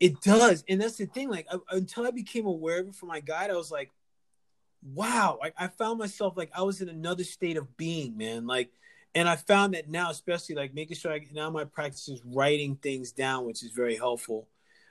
It 0.00 0.20
does, 0.22 0.64
and 0.68 0.80
that's 0.80 0.96
the 0.96 1.06
thing. 1.06 1.28
Like 1.28 1.46
I, 1.52 1.58
until 1.76 2.06
I 2.06 2.10
became 2.10 2.46
aware 2.46 2.80
of 2.80 2.88
it 2.88 2.94
for 2.94 3.06
my 3.06 3.20
guide, 3.20 3.50
I 3.50 3.56
was 3.56 3.70
like, 3.70 3.90
"Wow!" 4.82 5.38
I, 5.42 5.52
I 5.58 5.68
found 5.68 5.98
myself 5.98 6.36
like 6.36 6.50
I 6.54 6.62
was 6.62 6.80
in 6.80 6.88
another 6.88 7.22
state 7.22 7.56
of 7.58 7.76
being, 7.76 8.16
man. 8.16 8.46
Like 8.46 8.70
and 9.14 9.28
I 9.28 9.36
found 9.36 9.74
that 9.74 9.88
now, 9.88 10.10
especially 10.10 10.54
like 10.54 10.74
making 10.74 10.96
sure 10.96 11.12
I 11.12 11.20
now 11.32 11.50
my 11.50 11.64
practice 11.64 12.08
is 12.08 12.22
writing 12.24 12.76
things 12.76 13.12
down, 13.12 13.44
which 13.44 13.62
is 13.62 13.70
very 13.72 13.96
helpful. 13.96 14.48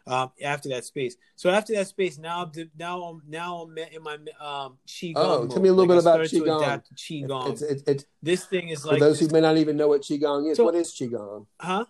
Um, 0.07 0.31
after 0.41 0.69
that 0.69 0.85
space, 0.85 1.17
so 1.35 1.51
after 1.51 1.73
that 1.73 1.87
space, 1.87 2.17
now 2.17 2.43
I'm 2.43 2.71
now 2.77 3.03
I'm 3.03 3.21
now 3.27 3.57
I'm 3.61 3.77
in 3.77 4.01
my 4.01 4.15
um 4.39 4.77
qigong. 4.87 5.13
Oh, 5.17 5.41
mode. 5.41 5.51
tell 5.51 5.61
me 5.61 5.69
a 5.69 5.73
little 5.73 5.93
Like, 5.93 6.03
bit 6.03 6.09
I 6.09 6.15
about 6.15 6.25
qigong. 6.25 6.83
qigong. 6.95 7.51
It's, 7.51 7.61
it's, 7.61 7.83
it's, 7.85 8.05
this 8.23 8.45
thing 8.45 8.69
is 8.69 8.81
for 8.81 8.87
like 8.87 9.01
those 9.01 9.19
who 9.19 9.27
may 9.27 9.41
not 9.41 9.57
even 9.57 9.77
know 9.77 9.87
what 9.89 10.01
qigong 10.01 10.49
is. 10.49 10.57
So- 10.57 10.65
what 10.65 10.73
is 10.73 10.91
qigong? 10.91 11.45
Huh? 11.59 11.85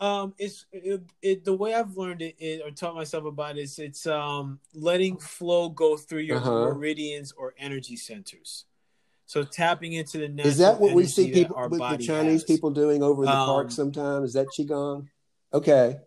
Um, 0.00 0.34
it's 0.38 0.64
it, 0.70 1.02
it 1.22 1.44
the 1.44 1.52
way 1.54 1.74
I've 1.74 1.96
learned 1.96 2.22
it, 2.22 2.36
it 2.38 2.62
or 2.64 2.70
taught 2.70 2.94
myself 2.94 3.24
about 3.24 3.58
it 3.58 3.62
is 3.62 3.78
it's 3.80 4.06
um 4.06 4.60
letting 4.72 5.18
flow 5.18 5.68
go 5.68 5.96
through 5.96 6.20
your 6.20 6.38
Uh-huh. 6.38 6.74
meridians 6.74 7.32
or 7.32 7.54
energy 7.58 7.96
centers. 7.96 8.64
So 9.26 9.42
tapping 9.42 9.92
into 9.94 10.18
the 10.18 10.28
natural 10.28 10.52
Is 10.52 10.58
that 10.58 10.80
what 10.80 10.94
we 10.94 11.04
see 11.06 11.30
people 11.32 11.56
the 11.68 11.98
Chinese 11.98 12.42
has. 12.42 12.44
people 12.44 12.70
doing 12.70 13.02
over 13.02 13.24
in 13.24 13.30
the 13.30 13.36
Um, 13.36 13.46
park 13.46 13.70
sometimes? 13.70 14.28
Is 14.28 14.34
that 14.34 14.46
qigong? 14.48 15.08
Okay. 15.52 15.98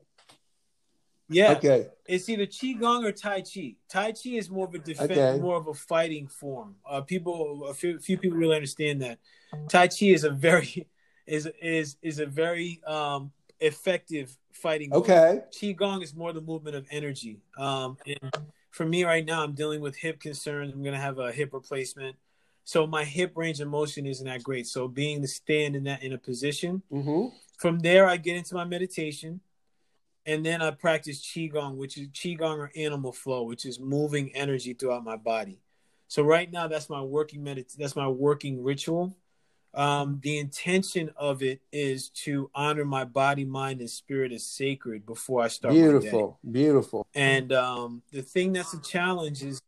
Yeah, 1.29 1.51
Okay. 1.51 1.87
it's 2.07 2.27
either 2.29 2.45
qigong 2.45 3.05
or 3.05 3.11
tai 3.11 3.41
chi. 3.41 3.75
Tai 3.87 4.11
chi 4.13 4.31
is 4.31 4.49
more 4.49 4.65
of 4.67 4.73
a 4.73 4.79
defense, 4.79 5.11
Okay. 5.11 5.39
more 5.39 5.55
of 5.55 5.67
a 5.67 5.73
fighting 5.73 6.27
form. 6.27 6.75
Uh, 6.85 7.01
people, 7.01 7.67
a 7.67 7.73
few, 7.73 7.99
few 7.99 8.17
people 8.17 8.37
really 8.37 8.55
understand 8.55 9.01
that. 9.01 9.19
Tai 9.69 9.87
chi 9.87 10.07
is 10.07 10.23
a 10.23 10.29
very 10.29 10.87
is 11.27 11.47
is 11.61 11.97
is 12.01 12.19
a 12.19 12.25
very 12.25 12.81
um 12.85 13.31
effective 13.61 14.37
fighting. 14.51 14.93
Okay. 14.93 15.41
Qigong 15.51 16.03
is 16.03 16.13
more 16.15 16.33
the 16.33 16.41
movement 16.41 16.75
of 16.75 16.85
energy. 16.91 17.39
Um, 17.57 17.97
and 18.05 18.33
for 18.71 18.85
me 18.85 19.03
right 19.03 19.25
now, 19.25 19.43
I'm 19.43 19.53
dealing 19.53 19.81
with 19.81 19.95
hip 19.95 20.19
concerns. 20.19 20.73
I'm 20.73 20.81
going 20.81 20.95
to 20.95 20.99
have 20.99 21.19
a 21.19 21.31
hip 21.31 21.53
replacement. 21.53 22.15
So 22.63 22.85
my 22.85 23.03
hip 23.03 23.33
range 23.35 23.59
of 23.59 23.67
motion 23.67 24.05
isn't 24.05 24.25
that 24.25 24.43
great. 24.43 24.67
So 24.67 24.87
being 24.87 25.21
to 25.21 25.27
stand 25.27 25.75
in 25.75 25.83
that 25.85 26.03
in 26.03 26.13
a 26.13 26.17
position, 26.17 26.81
hmm 26.91 27.27
from 27.57 27.77
there 27.77 28.07
I 28.07 28.17
get 28.17 28.37
into 28.37 28.55
my 28.55 28.65
meditation, 28.65 29.39
and 30.25 30.43
then 30.43 30.63
I 30.63 30.71
practice 30.71 31.21
qigong, 31.21 31.75
which 31.75 31.95
is 31.95 32.07
qigong 32.07 32.57
or 32.57 32.71
animal 32.75 33.11
flow, 33.11 33.43
which 33.43 33.67
is 33.67 33.79
moving 33.79 34.35
energy 34.35 34.73
throughout 34.73 35.03
my 35.03 35.15
body. 35.15 35.59
So 36.07 36.23
right 36.23 36.51
now, 36.51 36.67
that's 36.67 36.89
my 36.89 37.01
working 37.01 37.41
medit. 37.41 37.71
That's 37.77 37.95
my 37.95 38.07
working 38.07 38.63
ritual. 38.63 39.15
Um, 39.73 40.19
the 40.21 40.37
intention 40.37 41.11
of 41.15 41.41
it 41.41 41.61
is 41.71 42.09
to 42.09 42.49
honor 42.53 42.83
my 42.83 43.05
body, 43.05 43.45
mind, 43.45 43.79
and 43.79 43.89
spirit 43.89 44.33
as 44.33 44.45
sacred 44.45 45.05
before 45.05 45.41
I 45.43 45.47
start. 45.47 45.73
Beautiful. 45.73 46.39
Beautiful. 46.49 47.07
And 47.15 47.53
um, 47.53 48.01
the 48.11 48.21
thing 48.21 48.51
that's 48.51 48.73
a 48.73 48.81
challenge 48.81 49.43
is, 49.43 49.61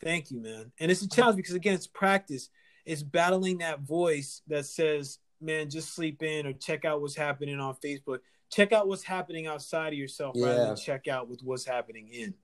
thank 0.00 0.30
you, 0.30 0.40
man. 0.40 0.70
And 0.78 0.90
it's 0.90 1.02
a 1.02 1.08
challenge 1.08 1.36
because 1.36 1.54
again, 1.54 1.74
it's 1.74 1.88
practice. 1.88 2.48
It's 2.86 3.02
battling 3.02 3.58
that 3.58 3.80
voice 3.80 4.42
that 4.46 4.66
says, 4.66 5.18
"Man, 5.40 5.68
just 5.68 5.94
sleep 5.94 6.22
in," 6.22 6.46
or 6.46 6.52
check 6.52 6.84
out 6.84 7.00
what's 7.00 7.16
happening 7.16 7.58
on 7.58 7.74
Facebook. 7.74 8.20
Check 8.50 8.72
out 8.72 8.88
what's 8.88 9.02
happening 9.04 9.46
outside 9.46 9.92
of 9.92 9.98
yourself 9.98 10.34
rather 10.38 10.66
than 10.66 10.76
check 10.76 11.08
out 11.08 11.28
with 11.28 11.42
what's 11.42 11.64
happening 11.64 12.08
in. 12.12 12.34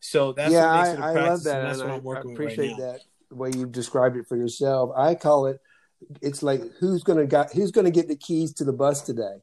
So 0.00 0.32
that's 0.32 0.52
yeah, 0.52 0.66
what 0.66 0.78
makes 0.78 0.88
I, 0.88 0.92
it 0.92 0.98
a 0.98 1.20
I 1.20 1.28
love 1.28 1.44
that. 1.44 1.58
and 1.58 1.68
that's 1.68 1.78
what 1.78 1.90
I, 1.90 1.94
I'm 1.94 2.04
working 2.04 2.30
I 2.30 2.32
with 2.32 2.40
right 2.40 2.52
appreciate 2.52 2.78
now. 2.78 2.92
that 2.92 3.00
the 3.30 3.36
way 3.36 3.50
you 3.54 3.66
described 3.66 4.16
it 4.16 4.26
for 4.26 4.36
yourself. 4.36 4.90
I 4.96 5.14
call 5.14 5.46
it. 5.46 5.60
It's 6.20 6.42
like 6.42 6.62
who's 6.78 7.02
gonna 7.02 7.26
got 7.26 7.52
who's 7.52 7.70
gonna 7.70 7.90
get 7.90 8.08
the 8.08 8.16
keys 8.16 8.52
to 8.54 8.64
the 8.64 8.72
bus 8.72 9.02
today. 9.02 9.42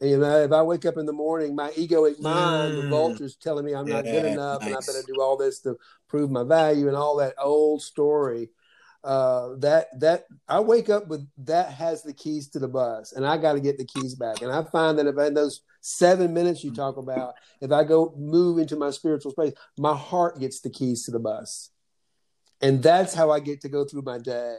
And, 0.00 0.10
you 0.10 0.18
know, 0.18 0.42
if 0.42 0.52
I 0.52 0.62
wake 0.62 0.86
up 0.86 0.96
in 0.96 1.06
the 1.06 1.12
morning, 1.12 1.56
my 1.56 1.70
egoic 1.70 2.20
mind, 2.20 2.78
the 2.78 2.82
Mm. 2.84 2.90
vulture's 2.90 3.34
telling 3.34 3.64
me 3.64 3.74
I'm 3.74 3.88
not 3.88 4.04
good 4.04 4.24
Yeah, 4.24 4.30
enough, 4.30 4.64
and 4.64 4.74
I 4.74 4.78
better 4.78 5.02
do 5.06 5.20
all 5.20 5.36
this 5.36 5.58
to 5.60 5.76
prove 6.06 6.30
my 6.30 6.44
value, 6.44 6.86
and 6.86 6.96
all 6.96 7.16
that 7.16 7.34
old 7.42 7.82
story. 7.82 8.50
Uh, 9.04 9.54
that 9.58 9.88
that 10.00 10.26
I 10.48 10.60
wake 10.60 10.90
up 10.90 11.06
with 11.08 11.26
that 11.38 11.70
has 11.72 12.02
the 12.02 12.12
keys 12.12 12.48
to 12.50 12.58
the 12.58 12.68
bus, 12.68 13.12
and 13.12 13.26
I 13.26 13.38
got 13.38 13.54
to 13.54 13.60
get 13.60 13.78
the 13.78 13.84
keys 13.84 14.14
back. 14.14 14.42
And 14.42 14.52
I 14.52 14.62
find 14.64 14.98
that 14.98 15.06
if 15.06 15.16
in 15.18 15.34
those 15.34 15.62
seven 15.80 16.34
minutes 16.34 16.62
you 16.64 16.72
talk 16.72 16.96
about, 16.96 17.34
if 17.60 17.72
I 17.72 17.84
go 17.84 18.12
move 18.16 18.58
into 18.58 18.76
my 18.76 18.90
spiritual 18.90 19.30
space, 19.32 19.52
my 19.78 19.96
heart 19.96 20.38
gets 20.40 20.60
the 20.60 20.70
keys 20.70 21.04
to 21.04 21.10
the 21.12 21.20
bus, 21.20 21.70
and 22.60 22.82
that's 22.82 23.14
how 23.14 23.30
I 23.30 23.40
get 23.40 23.60
to 23.62 23.68
go 23.68 23.84
through 23.84 24.02
my 24.02 24.18
day. 24.18 24.58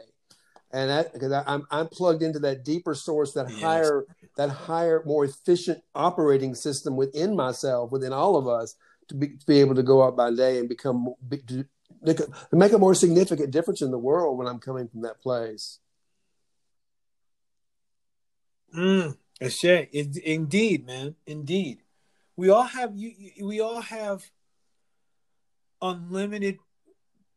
And 0.72 0.88
that 0.90 1.12
because 1.12 1.32
I'm 1.32 1.66
I'm 1.70 1.88
plugged 1.88 2.22
into 2.22 2.38
that 2.40 2.64
deeper 2.64 2.94
source, 2.94 3.32
that 3.32 3.48
Yes. 3.50 3.60
higher, 3.60 4.04
that 4.36 4.50
higher, 4.50 5.02
more 5.04 5.24
efficient 5.24 5.82
operating 5.94 6.54
system 6.54 6.96
within 6.96 7.34
myself, 7.34 7.90
within 7.90 8.12
all 8.12 8.36
of 8.36 8.46
us, 8.46 8.76
to 9.08 9.14
be 9.16 9.36
to 9.36 9.46
be 9.46 9.58
able 9.60 9.74
to 9.74 9.82
go 9.82 10.02
out 10.02 10.16
by 10.16 10.30
day 10.32 10.58
and 10.58 10.68
become 10.68 11.14
be- 11.28 11.38
to 11.48 11.64
make 12.02 12.20
a, 12.20 12.26
to 12.26 12.56
make 12.56 12.72
a 12.72 12.78
more 12.78 12.94
significant 12.94 13.50
difference 13.50 13.82
in 13.82 13.90
the 13.90 13.98
world 13.98 14.38
when 14.38 14.46
I'm 14.46 14.60
coming 14.60 14.86
from 14.88 15.02
that 15.02 15.20
place. 15.20 15.80
Mm, 18.72 19.16
Ashe, 19.40 19.64
it, 19.64 20.16
indeed, 20.18 20.86
man, 20.86 21.16
indeed. 21.26 21.82
We 22.36 22.48
all 22.48 22.62
have 22.62 22.96
you. 22.96 23.12
you- 23.18 23.46
We 23.46 23.60
all 23.60 23.80
have 23.80 24.30
unlimited 25.82 26.58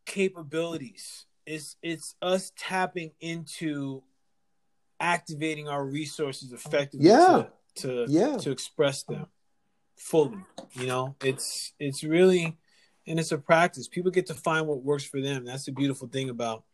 capabilities. 0.06 1.26
It's 1.46 1.76
it's 1.82 2.14
us 2.22 2.52
tapping 2.56 3.12
into 3.20 4.02
activating 5.00 5.68
our 5.68 5.84
resources 5.84 6.52
effectively. 6.52 7.06
Yeah. 7.08 7.46
To, 7.76 8.06
to 8.06 8.12
Yeah. 8.12 8.36
to 8.38 8.50
express 8.50 9.02
them 9.02 9.26
fully. 9.96 10.38
You 10.74 10.86
know, 10.86 11.16
it's 11.22 11.72
it's 11.78 12.02
really 12.04 12.56
and 13.06 13.20
it's 13.20 13.32
a 13.32 13.38
practice. 13.38 13.88
People 13.88 14.10
get 14.10 14.26
to 14.26 14.34
find 14.34 14.66
what 14.66 14.82
works 14.82 15.04
for 15.04 15.20
them. 15.20 15.44
That's 15.44 15.66
the 15.66 15.72
beautiful 15.72 16.08
thing 16.08 16.30
about 16.30 16.64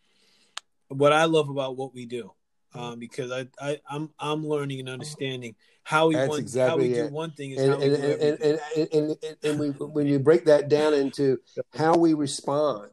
what 0.88 1.12
I 1.12 1.24
love 1.24 1.48
about 1.48 1.76
what 1.76 1.94
we 1.94 2.06
do. 2.06 2.32
Um, 2.72 3.00
because 3.00 3.32
I, 3.32 3.48
I 3.60 3.80
I'm 3.90 4.10
I'm 4.18 4.46
learning 4.46 4.78
and 4.78 4.88
understanding 4.88 5.56
how 5.82 6.06
we 6.06 6.14
want 6.14 6.38
exactly 6.38 6.70
how 6.70 7.02
we 7.02 7.08
do 7.08 7.12
one 7.12 7.32
thing 7.32 7.50
is 7.50 7.62
And 7.62 7.72
how 7.72 7.78
we 7.78 7.84
and 7.86 7.96
do 7.96 8.02
and, 8.02 8.20
and, 8.20 8.60
and, 8.92 9.16
and, 9.24 9.36
and 9.42 9.60
we, 9.60 9.68
when 9.70 10.06
you 10.06 10.20
break 10.20 10.44
that 10.44 10.68
down 10.68 10.94
into 10.94 11.40
how 11.74 11.96
we 11.96 12.14
respond 12.14 12.92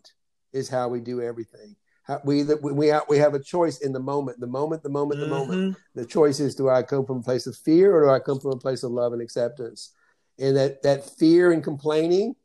is 0.54 0.70
how 0.70 0.88
we 0.88 1.00
do 1.00 1.22
everything. 1.22 1.76
How, 2.04 2.22
we 2.24 2.44
we 2.44 2.88
have, 2.88 3.04
we 3.10 3.18
have 3.18 3.34
a 3.34 3.40
choice 3.40 3.80
in 3.80 3.92
the 3.92 4.00
moment, 4.00 4.40
the 4.40 4.48
moment, 4.48 4.82
the 4.84 4.90
moment, 4.90 5.20
the 5.20 5.28
moment. 5.28 5.60
Mhm. 5.60 5.76
The 5.96 6.06
choice 6.06 6.40
is: 6.40 6.56
do 6.56 6.70
I 6.70 6.84
come 6.84 7.06
from 7.06 7.18
a 7.18 7.24
place 7.24 7.48
of 7.48 7.56
fear 7.56 7.96
or 7.96 8.06
do 8.06 8.10
I 8.10 8.20
come 8.20 8.40
from 8.40 8.52
a 8.52 8.58
place 8.58 8.84
of 8.84 8.92
love 8.92 9.14
and 9.14 9.22
acceptance? 9.22 9.92
And 10.40 10.56
that 10.56 10.84
that 10.84 11.04
fear 11.18 11.52
and 11.52 11.64
complaining, 11.64 12.36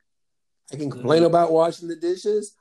I 0.73 0.77
can 0.77 0.91
complain 0.91 1.23
Mhm. 1.23 1.27
about 1.27 1.53
washing 1.53 1.89
the 1.89 1.97
dishes, 1.97 2.57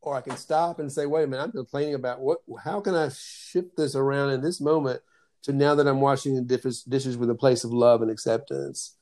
or 0.00 0.14
I 0.14 0.20
can 0.20 0.36
stop 0.36 0.80
and 0.80 0.90
say, 0.90 1.06
"Wait 1.06 1.24
a 1.24 1.26
minute, 1.26 1.44
I'm 1.44 1.52
complaining 1.52 1.94
about 1.94 2.20
what? 2.20 2.38
How 2.58 2.80
can 2.80 2.94
I 2.94 3.08
shift 3.10 3.76
this 3.76 3.94
around 3.94 4.30
in 4.30 4.40
this 4.40 4.60
moment 4.60 5.00
to 5.42 5.52
now 5.52 5.74
that 5.76 5.86
I'm 5.86 6.00
washing 6.00 6.34
the 6.34 6.42
dishes 6.88 7.16
with 7.16 7.30
a 7.30 7.34
place 7.34 7.62
of 7.64 7.72
love 7.72 8.02
and 8.02 8.10
acceptance?" 8.10 8.96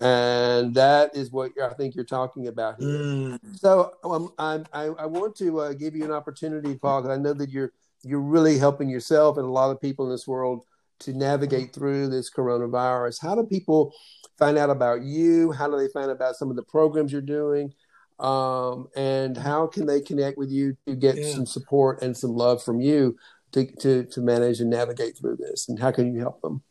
And 0.00 0.74
that 0.74 1.14
is 1.14 1.30
what 1.30 1.52
I 1.62 1.74
think 1.74 1.94
you're 1.94 2.04
talking 2.04 2.46
about 2.46 2.80
here. 2.80 2.88
Mm. 2.88 3.38
So 3.58 3.92
um, 4.02 4.32
I, 4.38 4.62
I, 4.72 4.84
I 4.86 5.06
want 5.06 5.36
to 5.36 5.60
uh, 5.60 5.72
give 5.74 5.94
you 5.94 6.04
an 6.04 6.10
opportunity, 6.10 6.74
Paul, 6.74 7.02
because 7.02 7.18
I 7.18 7.20
know 7.20 7.34
that 7.34 7.50
you're 7.50 7.72
you're 8.02 8.20
really 8.20 8.56
helping 8.56 8.88
yourself 8.88 9.36
and 9.36 9.44
a 9.46 9.50
lot 9.50 9.70
of 9.70 9.78
people 9.78 10.06
in 10.06 10.10
this 10.10 10.26
world 10.26 10.64
to 11.00 11.12
navigate 11.12 11.74
through 11.74 12.08
this 12.08 12.30
coronavirus. 12.30 13.20
How 13.20 13.34
do 13.34 13.42
people 13.44 13.92
find 14.38 14.56
out 14.56 14.70
about 14.70 15.02
you? 15.02 15.52
How 15.52 15.68
do 15.68 15.76
they 15.76 15.88
find 15.88 16.06
out 16.06 16.16
about 16.16 16.36
some 16.36 16.48
of 16.48 16.56
the 16.56 16.62
programs 16.62 17.12
you're 17.12 17.20
doing? 17.20 17.74
Um, 18.18 18.88
and 18.96 19.36
how 19.36 19.66
can 19.66 19.86
they 19.86 20.00
connect 20.00 20.38
with 20.38 20.50
you 20.50 20.76
to 20.86 20.94
get 20.94 21.16
Yeah. 21.16 21.32
some 21.34 21.46
support 21.46 22.02
and 22.02 22.16
some 22.16 22.34
love 22.34 22.62
from 22.62 22.80
you 22.80 23.16
to, 23.52 23.66
to, 23.76 24.04
to 24.04 24.20
manage 24.20 24.60
and 24.60 24.70
navigate 24.70 25.16
through 25.18 25.36
this? 25.36 25.68
And 25.68 25.78
how 25.78 25.90
can 25.90 26.14
you 26.14 26.20
help 26.20 26.40
them? 26.42 26.62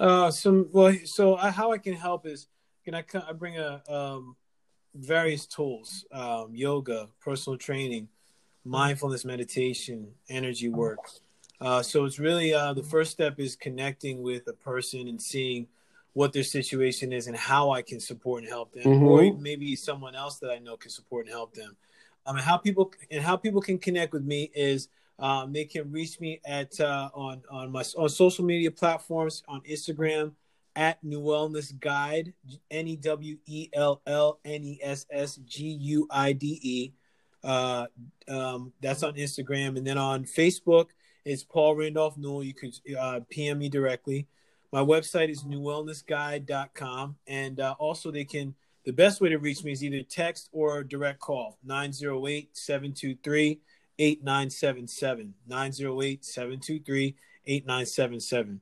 Uh, 0.00 0.30
some 0.30 0.68
well, 0.72 0.94
so 1.04 1.36
I, 1.36 1.50
how 1.50 1.72
I 1.72 1.78
can 1.78 1.94
help 1.94 2.26
is 2.26 2.48
can 2.84 2.94
I 2.94 3.04
I 3.28 3.32
bring 3.32 3.58
a 3.58 3.82
um 3.88 4.36
various 4.94 5.46
tools, 5.46 6.04
um, 6.12 6.54
yoga, 6.54 7.08
personal 7.20 7.58
training, 7.58 8.08
mindfulness, 8.64 9.24
meditation, 9.24 10.08
energy 10.28 10.68
work. 10.68 11.00
Uh, 11.60 11.82
so 11.82 12.04
it's 12.04 12.18
really 12.18 12.54
uh, 12.54 12.72
the 12.74 12.82
first 12.82 13.10
step 13.10 13.40
is 13.40 13.56
connecting 13.56 14.22
with 14.22 14.46
a 14.48 14.52
person 14.52 15.08
and 15.08 15.20
seeing 15.20 15.66
what 16.12 16.32
their 16.32 16.44
situation 16.44 17.12
is 17.12 17.26
and 17.26 17.36
how 17.36 17.70
I 17.70 17.82
can 17.82 17.98
support 17.98 18.42
and 18.42 18.48
help 18.48 18.72
them, 18.72 18.84
Mhm. 18.84 19.02
or 19.02 19.36
maybe 19.36 19.74
someone 19.74 20.14
else 20.14 20.38
that 20.38 20.50
I 20.50 20.58
know 20.60 20.76
can 20.76 20.90
support 20.90 21.26
and 21.26 21.34
help 21.34 21.54
them. 21.54 21.76
Um, 22.26 22.36
and 22.36 22.44
how 22.44 22.56
people 22.56 22.92
and 23.10 23.22
how 23.22 23.36
people 23.36 23.60
can 23.60 23.78
connect 23.78 24.12
with 24.12 24.24
me 24.24 24.50
is 24.54 24.88
um, 25.18 25.52
they 25.52 25.64
can 25.64 25.90
reach 25.90 26.20
me 26.20 26.40
at 26.44 26.78
uh, 26.80 27.10
on 27.14 27.42
on 27.50 27.70
my 27.70 27.84
on 27.96 28.08
social 28.08 28.44
media 28.44 28.70
platforms 28.70 29.42
on 29.48 29.60
Instagram 29.62 30.32
at 30.76 31.02
New 31.04 31.20
Wellness 31.20 31.78
Guide 31.78 32.32
N 32.70 32.88
E 32.88 32.96
W 32.96 33.38
E 33.46 33.68
L 33.72 34.02
L 34.06 34.40
N 34.44 34.64
E 34.64 34.80
S 34.82 35.06
S 35.10 35.36
G 35.36 35.68
U 35.68 36.08
I 36.10 36.32
D 36.32 36.58
E. 36.62 36.92
Uh, 37.42 37.86
um, 38.28 38.72
that's 38.80 39.02
on 39.02 39.14
Instagram, 39.14 39.76
and 39.76 39.86
then 39.86 39.98
on 39.98 40.24
Facebook 40.24 40.88
it's 41.24 41.42
Paul 41.42 41.74
Randolph 41.74 42.16
Newell. 42.18 42.44
You 42.44 42.54
could 42.54 42.74
uh, 42.98 43.20
PM 43.30 43.58
me 43.58 43.68
directly. 43.68 44.26
My 44.72 44.80
website 44.80 45.30
is 45.30 45.44
newwellnessguide.com, 45.44 47.16
and 47.26 47.60
uh, 47.60 47.74
also 47.78 48.10
they 48.10 48.24
can 48.24 48.54
the 48.84 48.92
best 48.92 49.20
way 49.20 49.30
to 49.30 49.38
reach 49.38 49.64
me 49.64 49.72
is 49.72 49.82
either 49.82 50.02
text 50.02 50.50
or 50.52 50.84
direct 50.84 51.18
call 51.18 51.58
908 51.64 52.50
723 52.54 53.60
8977. 53.98 55.34
908 55.48 56.24
723 56.24 57.16
8977. 57.46 58.60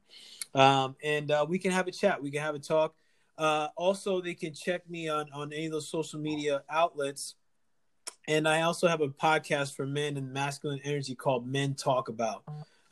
Um, 0.54 0.96
and 1.02 1.30
uh, 1.30 1.46
we 1.48 1.58
can 1.58 1.70
have 1.70 1.88
a 1.88 1.92
chat. 1.92 2.22
We 2.22 2.30
can 2.30 2.42
have 2.42 2.54
a 2.54 2.58
talk. 2.58 2.94
Uh, 3.38 3.68
also, 3.76 4.20
they 4.20 4.34
can 4.34 4.52
check 4.52 4.88
me 4.88 5.08
on, 5.08 5.26
on 5.32 5.52
any 5.52 5.66
of 5.66 5.72
those 5.72 5.88
social 5.88 6.20
media 6.20 6.62
outlets. 6.70 7.36
And 8.28 8.46
I 8.46 8.62
also 8.62 8.86
have 8.88 9.00
a 9.00 9.08
podcast 9.08 9.74
for 9.74 9.86
men 9.86 10.16
and 10.16 10.32
masculine 10.32 10.80
energy 10.84 11.14
called 11.14 11.46
Men 11.46 11.74
Talk 11.74 12.08
About, 12.08 12.44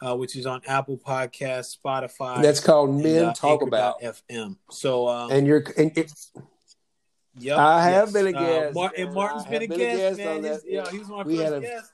uh, 0.05 0.16
which 0.16 0.34
is 0.34 0.47
on 0.47 0.61
Apple 0.66 0.99
Podcasts, 0.99 1.76
Spotify. 1.78 2.43
That's 2.43 2.61
called 2.61 2.95
Men 2.95 3.16
and, 3.16 3.26
uh, 3.26 3.32
Talk 3.34 3.62
About 3.62 4.01
FM. 4.01 4.57
So, 4.70 5.07
um, 5.09 5.30
and 5.30 5.47
you're 5.47 5.64
and 5.76 5.93
it's. 5.97 6.32
Yep, 7.38 7.59
I 7.59 7.82
have 7.84 8.09
yes. 8.09 8.12
been 8.12 8.26
a 8.26 8.32
guest. 8.32 8.70
Uh, 8.70 8.72
Mar- 8.74 8.93
and 8.99 9.14
Martin's 9.14 9.45
been 9.45 9.62
a, 9.62 9.68
been 9.68 9.78
guest, 9.78 9.97
a 9.97 10.16
guest, 10.16 10.18
man. 10.18 10.53
He's, 10.53 10.62
yeah, 10.66 10.91
he 10.91 10.99
was 10.99 11.09
my 11.09 11.22
we 11.22 11.36
first 11.36 11.62
guest. 11.62 11.93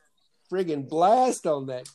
Friggin' 0.51 0.89
blast 0.89 1.47
on 1.47 1.67
that 1.67 1.89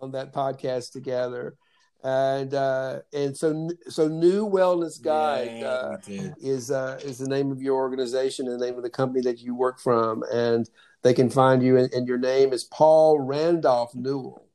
on 0.00 0.12
that 0.12 0.32
podcast 0.32 0.92
together 0.92 1.56
and 2.04 2.54
uh, 2.54 3.00
and 3.12 3.36
so 3.36 3.70
so 3.88 4.06
new 4.06 4.48
wellness 4.48 5.02
guide 5.02 5.58
yeah, 5.58 5.66
uh, 5.66 5.96
is 6.40 6.70
uh, 6.70 6.98
is 7.02 7.18
the 7.18 7.28
name 7.28 7.50
of 7.50 7.60
your 7.60 7.76
organization 7.76 8.46
and 8.46 8.60
the 8.60 8.64
name 8.64 8.76
of 8.76 8.82
the 8.82 8.90
company 8.90 9.20
that 9.22 9.40
you 9.40 9.54
work 9.54 9.80
from, 9.80 10.22
and 10.32 10.70
they 11.02 11.12
can 11.12 11.28
find 11.28 11.62
you. 11.62 11.76
And, 11.76 11.92
and 11.92 12.06
your 12.06 12.18
name 12.18 12.52
is 12.52 12.64
Paul 12.64 13.18
Randolph 13.18 13.94
Newell. 13.94 14.46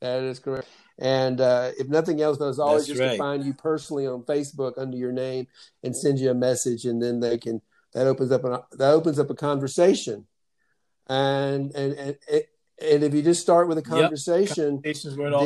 That 0.00 0.22
is 0.22 0.38
correct. 0.38 0.68
And 0.98 1.40
uh, 1.40 1.70
if 1.78 1.88
nothing 1.88 2.20
else, 2.20 2.38
those 2.38 2.58
always 2.58 2.86
That's 2.86 2.98
just 2.98 3.08
right. 3.08 3.18
find 3.18 3.44
you 3.44 3.54
personally 3.54 4.06
on 4.06 4.22
Facebook 4.22 4.74
under 4.76 4.96
your 4.96 5.12
name 5.12 5.46
and 5.82 5.96
send 5.96 6.18
you 6.18 6.30
a 6.30 6.34
message, 6.34 6.84
and 6.84 7.02
then 7.02 7.20
they 7.20 7.38
can 7.38 7.62
that 7.94 8.06
opens 8.06 8.30
up 8.30 8.44
an 8.44 8.58
that 8.72 8.90
opens 8.90 9.18
up 9.18 9.30
a 9.30 9.34
conversation, 9.34 10.26
and 11.06 11.74
and 11.74 11.94
and. 11.94 12.16
It, 12.28 12.50
and 12.80 13.04
if 13.04 13.14
you 13.14 13.22
just 13.22 13.40
start 13.40 13.68
with 13.68 13.78
a 13.78 13.82
conversation, 13.82 14.80
yep. 14.84 14.84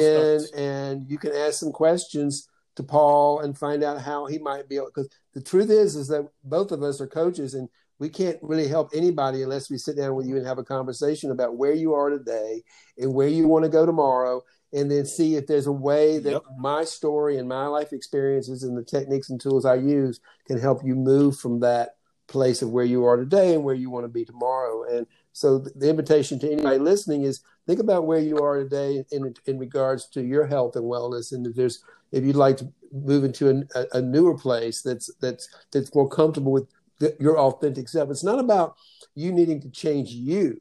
then 0.01 0.41
and 0.57 1.11
you 1.11 1.19
can 1.19 1.33
ask 1.35 1.61
some 1.61 1.73
questions 1.73 2.49
to 2.77 2.83
Paul 2.83 3.41
and 3.41 3.59
find 3.59 3.83
out 3.83 4.01
how 4.01 4.27
he 4.27 4.39
might 4.39 4.69
be 4.69 4.77
able. 4.77 4.87
Because 4.87 5.09
the 5.35 5.43
truth 5.43 5.71
is, 5.71 5.97
is 5.97 6.09
that 6.09 6.29
both 6.45 6.73
of 6.73 6.83
us 6.83 7.01
are 7.01 7.07
coaches, 7.07 7.55
and 7.55 7.69
we 7.99 8.09
can't 8.09 8.39
really 8.41 8.69
help 8.69 8.91
anybody 8.95 9.43
unless 9.43 9.69
we 9.69 9.77
sit 9.77 9.97
down 9.97 10.15
with 10.15 10.27
you 10.27 10.37
and 10.37 10.47
have 10.47 10.59
a 10.59 10.65
conversation 10.65 11.31
about 11.31 11.57
where 11.57 11.75
you 11.75 11.95
are 11.95 12.11
today 12.11 12.63
and 12.97 13.13
where 13.13 13.29
you 13.29 13.49
want 13.49 13.65
to 13.65 13.69
go 13.69 13.85
tomorrow, 13.85 14.43
and 14.73 14.91
then 14.91 15.05
see 15.05 15.35
if 15.35 15.47
there's 15.47 15.67
a 15.67 15.73
way 15.73 16.19
that 16.19 16.31
Yep. 16.33 16.43
my 16.59 16.85
story 16.85 17.39
and 17.39 17.49
my 17.49 17.67
life 17.67 17.93
experiences 17.93 18.63
and 18.63 18.77
the 18.77 18.85
techniques 18.85 19.29
and 19.31 19.41
tools 19.41 19.65
I 19.65 19.75
use 19.75 20.21
can 20.47 20.59
help 20.59 20.85
you 20.85 20.95
move 20.95 21.37
from 21.37 21.61
that 21.61 21.97
place 22.29 22.63
of 22.63 22.71
where 22.71 22.85
you 22.85 23.05
are 23.05 23.17
today 23.17 23.55
and 23.55 23.65
where 23.65 23.75
you 23.75 23.91
want 23.91 24.05
to 24.05 24.09
be 24.09 24.25
tomorrow. 24.25 24.85
And 24.85 25.07
so 25.39 25.59
the 25.59 25.89
invitation 25.89 26.39
to 26.41 26.51
anybody 26.51 26.79
listening 26.79 27.23
is 27.23 27.43
think 27.67 27.79
about 27.79 28.07
where 28.07 28.19
you 28.19 28.39
are 28.39 28.59
today 28.59 29.05
in 29.13 29.33
in 29.47 29.57
regards 29.57 30.09
to 30.09 30.21
your 30.21 30.47
health 30.47 30.75
and 30.75 30.85
wellness, 30.85 31.33
and 31.33 31.47
if 31.47 31.55
there's 31.55 31.81
if 32.11 32.25
you'd 32.25 32.35
like 32.35 32.57
to 32.57 32.73
move 32.91 33.23
into 33.23 33.49
a, 33.75 33.99
a 33.99 34.03
newer 34.03 34.37
place 34.37 34.83
that's 34.83 35.09
that's 35.21 35.49
that's 35.71 35.95
more 35.95 36.09
comfortable 36.09 36.51
with 36.51 36.67
the, 36.99 37.17
your 37.21 37.39
authentic 37.39 37.89
self. 37.89 38.11
It's 38.11 38.25
not 38.25 38.41
about 38.41 38.75
you 39.15 39.31
needing 39.31 39.61
to 39.61 39.71
change 39.71 40.11
you; 40.11 40.61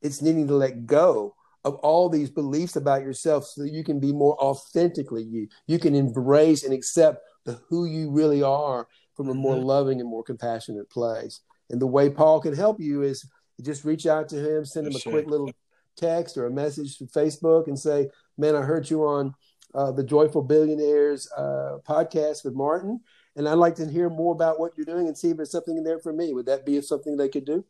it's 0.00 0.22
needing 0.22 0.46
to 0.48 0.54
let 0.54 0.86
go 0.86 1.34
of 1.66 1.74
all 1.76 2.08
these 2.08 2.30
beliefs 2.30 2.76
about 2.76 3.02
yourself 3.02 3.44
so 3.44 3.62
that 3.62 3.72
you 3.72 3.84
can 3.84 4.00
be 4.00 4.12
more 4.12 4.42
authentically 4.42 5.22
you. 5.22 5.48
You 5.66 5.78
can 5.78 5.94
embrace 5.94 6.64
and 6.64 6.72
accept 6.72 7.18
the 7.44 7.60
who 7.68 7.84
you 7.84 8.10
really 8.10 8.42
are 8.42 8.88
from 9.16 9.28
a 9.28 9.34
more 9.34 9.56
Mhm. 9.56 9.64
loving 9.64 10.00
and 10.00 10.08
more 10.08 10.22
compassionate 10.22 10.88
place. 10.88 11.40
And 11.68 11.78
the 11.80 11.86
way 11.86 12.08
Paul 12.08 12.40
can 12.40 12.54
help 12.54 12.80
you 12.80 13.02
is 13.02 13.24
just 13.62 13.84
reach 13.84 14.06
out 14.06 14.28
to 14.30 14.36
him, 14.36 14.64
send 14.64 14.86
him 14.86 14.92
For 14.92 14.98
a 14.98 15.00
sure. 15.00 15.12
quick 15.12 15.26
little 15.26 15.50
text 15.96 16.36
or 16.36 16.46
a 16.46 16.50
message 16.50 16.98
to 16.98 17.04
Facebook 17.04 17.68
and 17.68 17.78
say, 17.78 18.10
Man, 18.36 18.56
I 18.56 18.62
heard 18.62 18.90
you 18.90 19.04
on 19.04 19.34
uh, 19.74 19.92
the 19.92 20.04
Joyful 20.04 20.42
Billionaires 20.42 21.30
uh, 21.36 21.78
podcast 21.86 22.44
with 22.44 22.54
Martin, 22.54 23.00
and 23.36 23.48
I'd 23.48 23.54
like 23.54 23.76
to 23.76 23.86
hear 23.86 24.10
more 24.10 24.34
about 24.34 24.58
what 24.58 24.72
you're 24.76 24.86
doing 24.86 25.06
and 25.06 25.16
see 25.16 25.30
if 25.30 25.36
there's 25.36 25.50
something 25.50 25.76
in 25.76 25.84
there 25.84 25.98
for 25.98 26.12
me. 26.12 26.32
Would 26.32 26.46
that 26.46 26.66
be 26.66 26.80
something 26.80 27.16
they 27.16 27.28
could 27.28 27.44
do? 27.44 27.64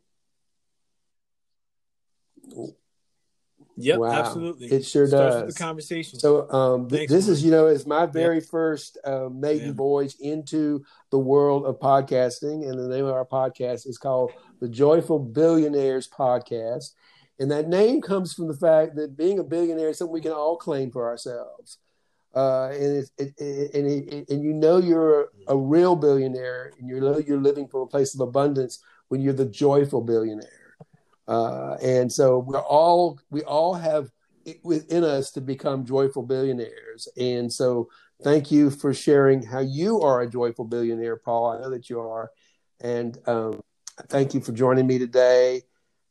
Yep, 3.76 3.98
Wow. 3.98 4.12
absolutely. 4.12 4.68
It 4.68 4.84
sure 4.84 5.06
Starts 5.06 5.34
does. 5.36 5.46
with 5.46 5.56
the 5.56 5.62
conversation. 5.64 6.18
So 6.20 6.48
um, 6.50 6.88
th- 6.88 7.08
this 7.08 7.28
is, 7.28 7.44
you 7.44 7.50
know, 7.50 7.66
is 7.66 7.86
my 7.86 8.06
very 8.06 8.40
first 8.40 8.98
uh, 9.04 9.28
maiden 9.32 9.68
Yeah. 9.68 9.72
voyage 9.74 10.14
into 10.20 10.84
the 11.10 11.18
world 11.18 11.64
of 11.66 11.80
podcasting, 11.80 12.68
and 12.68 12.78
the 12.78 12.88
name 12.88 13.04
of 13.04 13.12
our 13.12 13.26
podcast 13.26 13.86
is 13.86 13.98
called 13.98 14.32
the 14.60 14.68
Joyful 14.68 15.18
Billionaires 15.18 16.08
Podcast. 16.08 16.90
And 17.40 17.50
that 17.50 17.68
name 17.68 18.00
comes 18.00 18.32
from 18.32 18.46
the 18.46 18.54
fact 18.54 18.94
that 18.94 19.16
being 19.16 19.40
a 19.40 19.44
billionaire 19.44 19.88
is 19.88 19.98
something 19.98 20.12
we 20.12 20.20
can 20.20 20.30
all 20.32 20.56
claim 20.56 20.92
for 20.92 21.08
ourselves. 21.08 21.78
Uh, 22.34 22.68
and 22.72 22.82
it, 22.82 23.10
it, 23.18 23.74
and, 23.74 23.86
it, 24.12 24.28
and 24.28 24.42
you 24.42 24.52
know 24.52 24.78
you're 24.78 25.22
a, 25.22 25.26
a 25.48 25.56
real 25.56 25.94
billionaire, 25.96 26.72
and 26.78 26.88
you 26.88 27.00
know 27.00 27.18
you're 27.18 27.40
living 27.40 27.66
from 27.68 27.80
a 27.80 27.86
place 27.86 28.14
of 28.14 28.20
abundance 28.20 28.80
when 29.08 29.20
you're 29.20 29.32
the 29.32 29.44
joyful 29.46 30.00
billionaire. 30.00 30.63
Uh, 31.26 31.76
and 31.82 32.12
so 32.12 32.38
we're 32.38 32.60
all 32.60 33.18
we 33.30 33.42
all 33.42 33.74
have 33.74 34.10
it 34.44 34.60
within 34.62 35.04
us 35.04 35.30
to 35.32 35.40
become 35.40 35.86
joyful 35.86 36.22
billionaires. 36.22 37.08
And 37.16 37.52
so 37.52 37.88
thank 38.22 38.50
you 38.50 38.70
for 38.70 38.92
sharing 38.92 39.42
how 39.42 39.60
you 39.60 40.00
are 40.00 40.20
a 40.20 40.30
joyful 40.30 40.64
billionaire, 40.64 41.16
Paul. 41.16 41.50
I 41.50 41.60
know 41.60 41.70
that 41.70 41.88
you 41.88 42.00
are. 42.00 42.30
And 42.80 43.18
um, 43.26 43.62
thank 44.08 44.34
you 44.34 44.40
for 44.40 44.52
joining 44.52 44.86
me 44.86 44.98
today. 44.98 45.62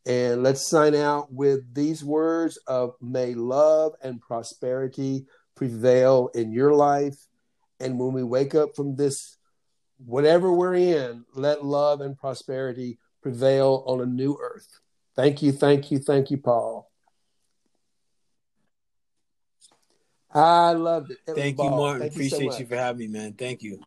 And 0.06 0.44
let's 0.44 0.68
sign 0.68 0.96
out 0.96 1.32
with 1.32 1.74
these 1.74 2.04
words 2.04 2.58
of 2.68 2.96
may 3.02 3.36
love 3.36 3.94
and 4.04 4.20
prosperity 4.20 5.26
prevail 5.56 6.30
in 6.34 6.52
your 6.52 6.74
life. 6.74 7.16
And 7.80 8.00
when 8.00 8.14
we 8.14 8.24
wake 8.24 8.56
up 8.56 8.76
from 8.76 8.96
this, 8.96 9.38
whatever 10.06 10.52
we're 10.52 10.76
in, 10.76 11.26
let 11.34 11.64
love 11.64 12.02
and 12.02 12.18
prosperity 12.18 13.00
prevail 13.22 13.84
on 13.88 14.02
a 14.02 14.06
new 14.06 14.38
earth. 14.42 14.80
Thank 15.16 15.42
you, 15.42 15.52
thank 15.52 15.92
you, 15.92 16.00
thank 16.00 16.32
you, 16.32 16.38
Paul. 16.38 16.90
I 20.34 20.74
loved 20.74 21.12
it. 21.12 21.18
It 21.28 21.36
Thank 21.36 21.60
you. 21.60 21.70
Martin. 21.70 22.02
Thank 22.02 22.16
you 22.16 22.30
so 22.30 22.38
Appreciate 22.38 22.60
you, 22.60 22.66
for 22.66 22.76
having 22.76 23.00
me, 23.00 23.20
man. 23.20 23.34
Thank 23.34 23.62
you. 23.62 23.80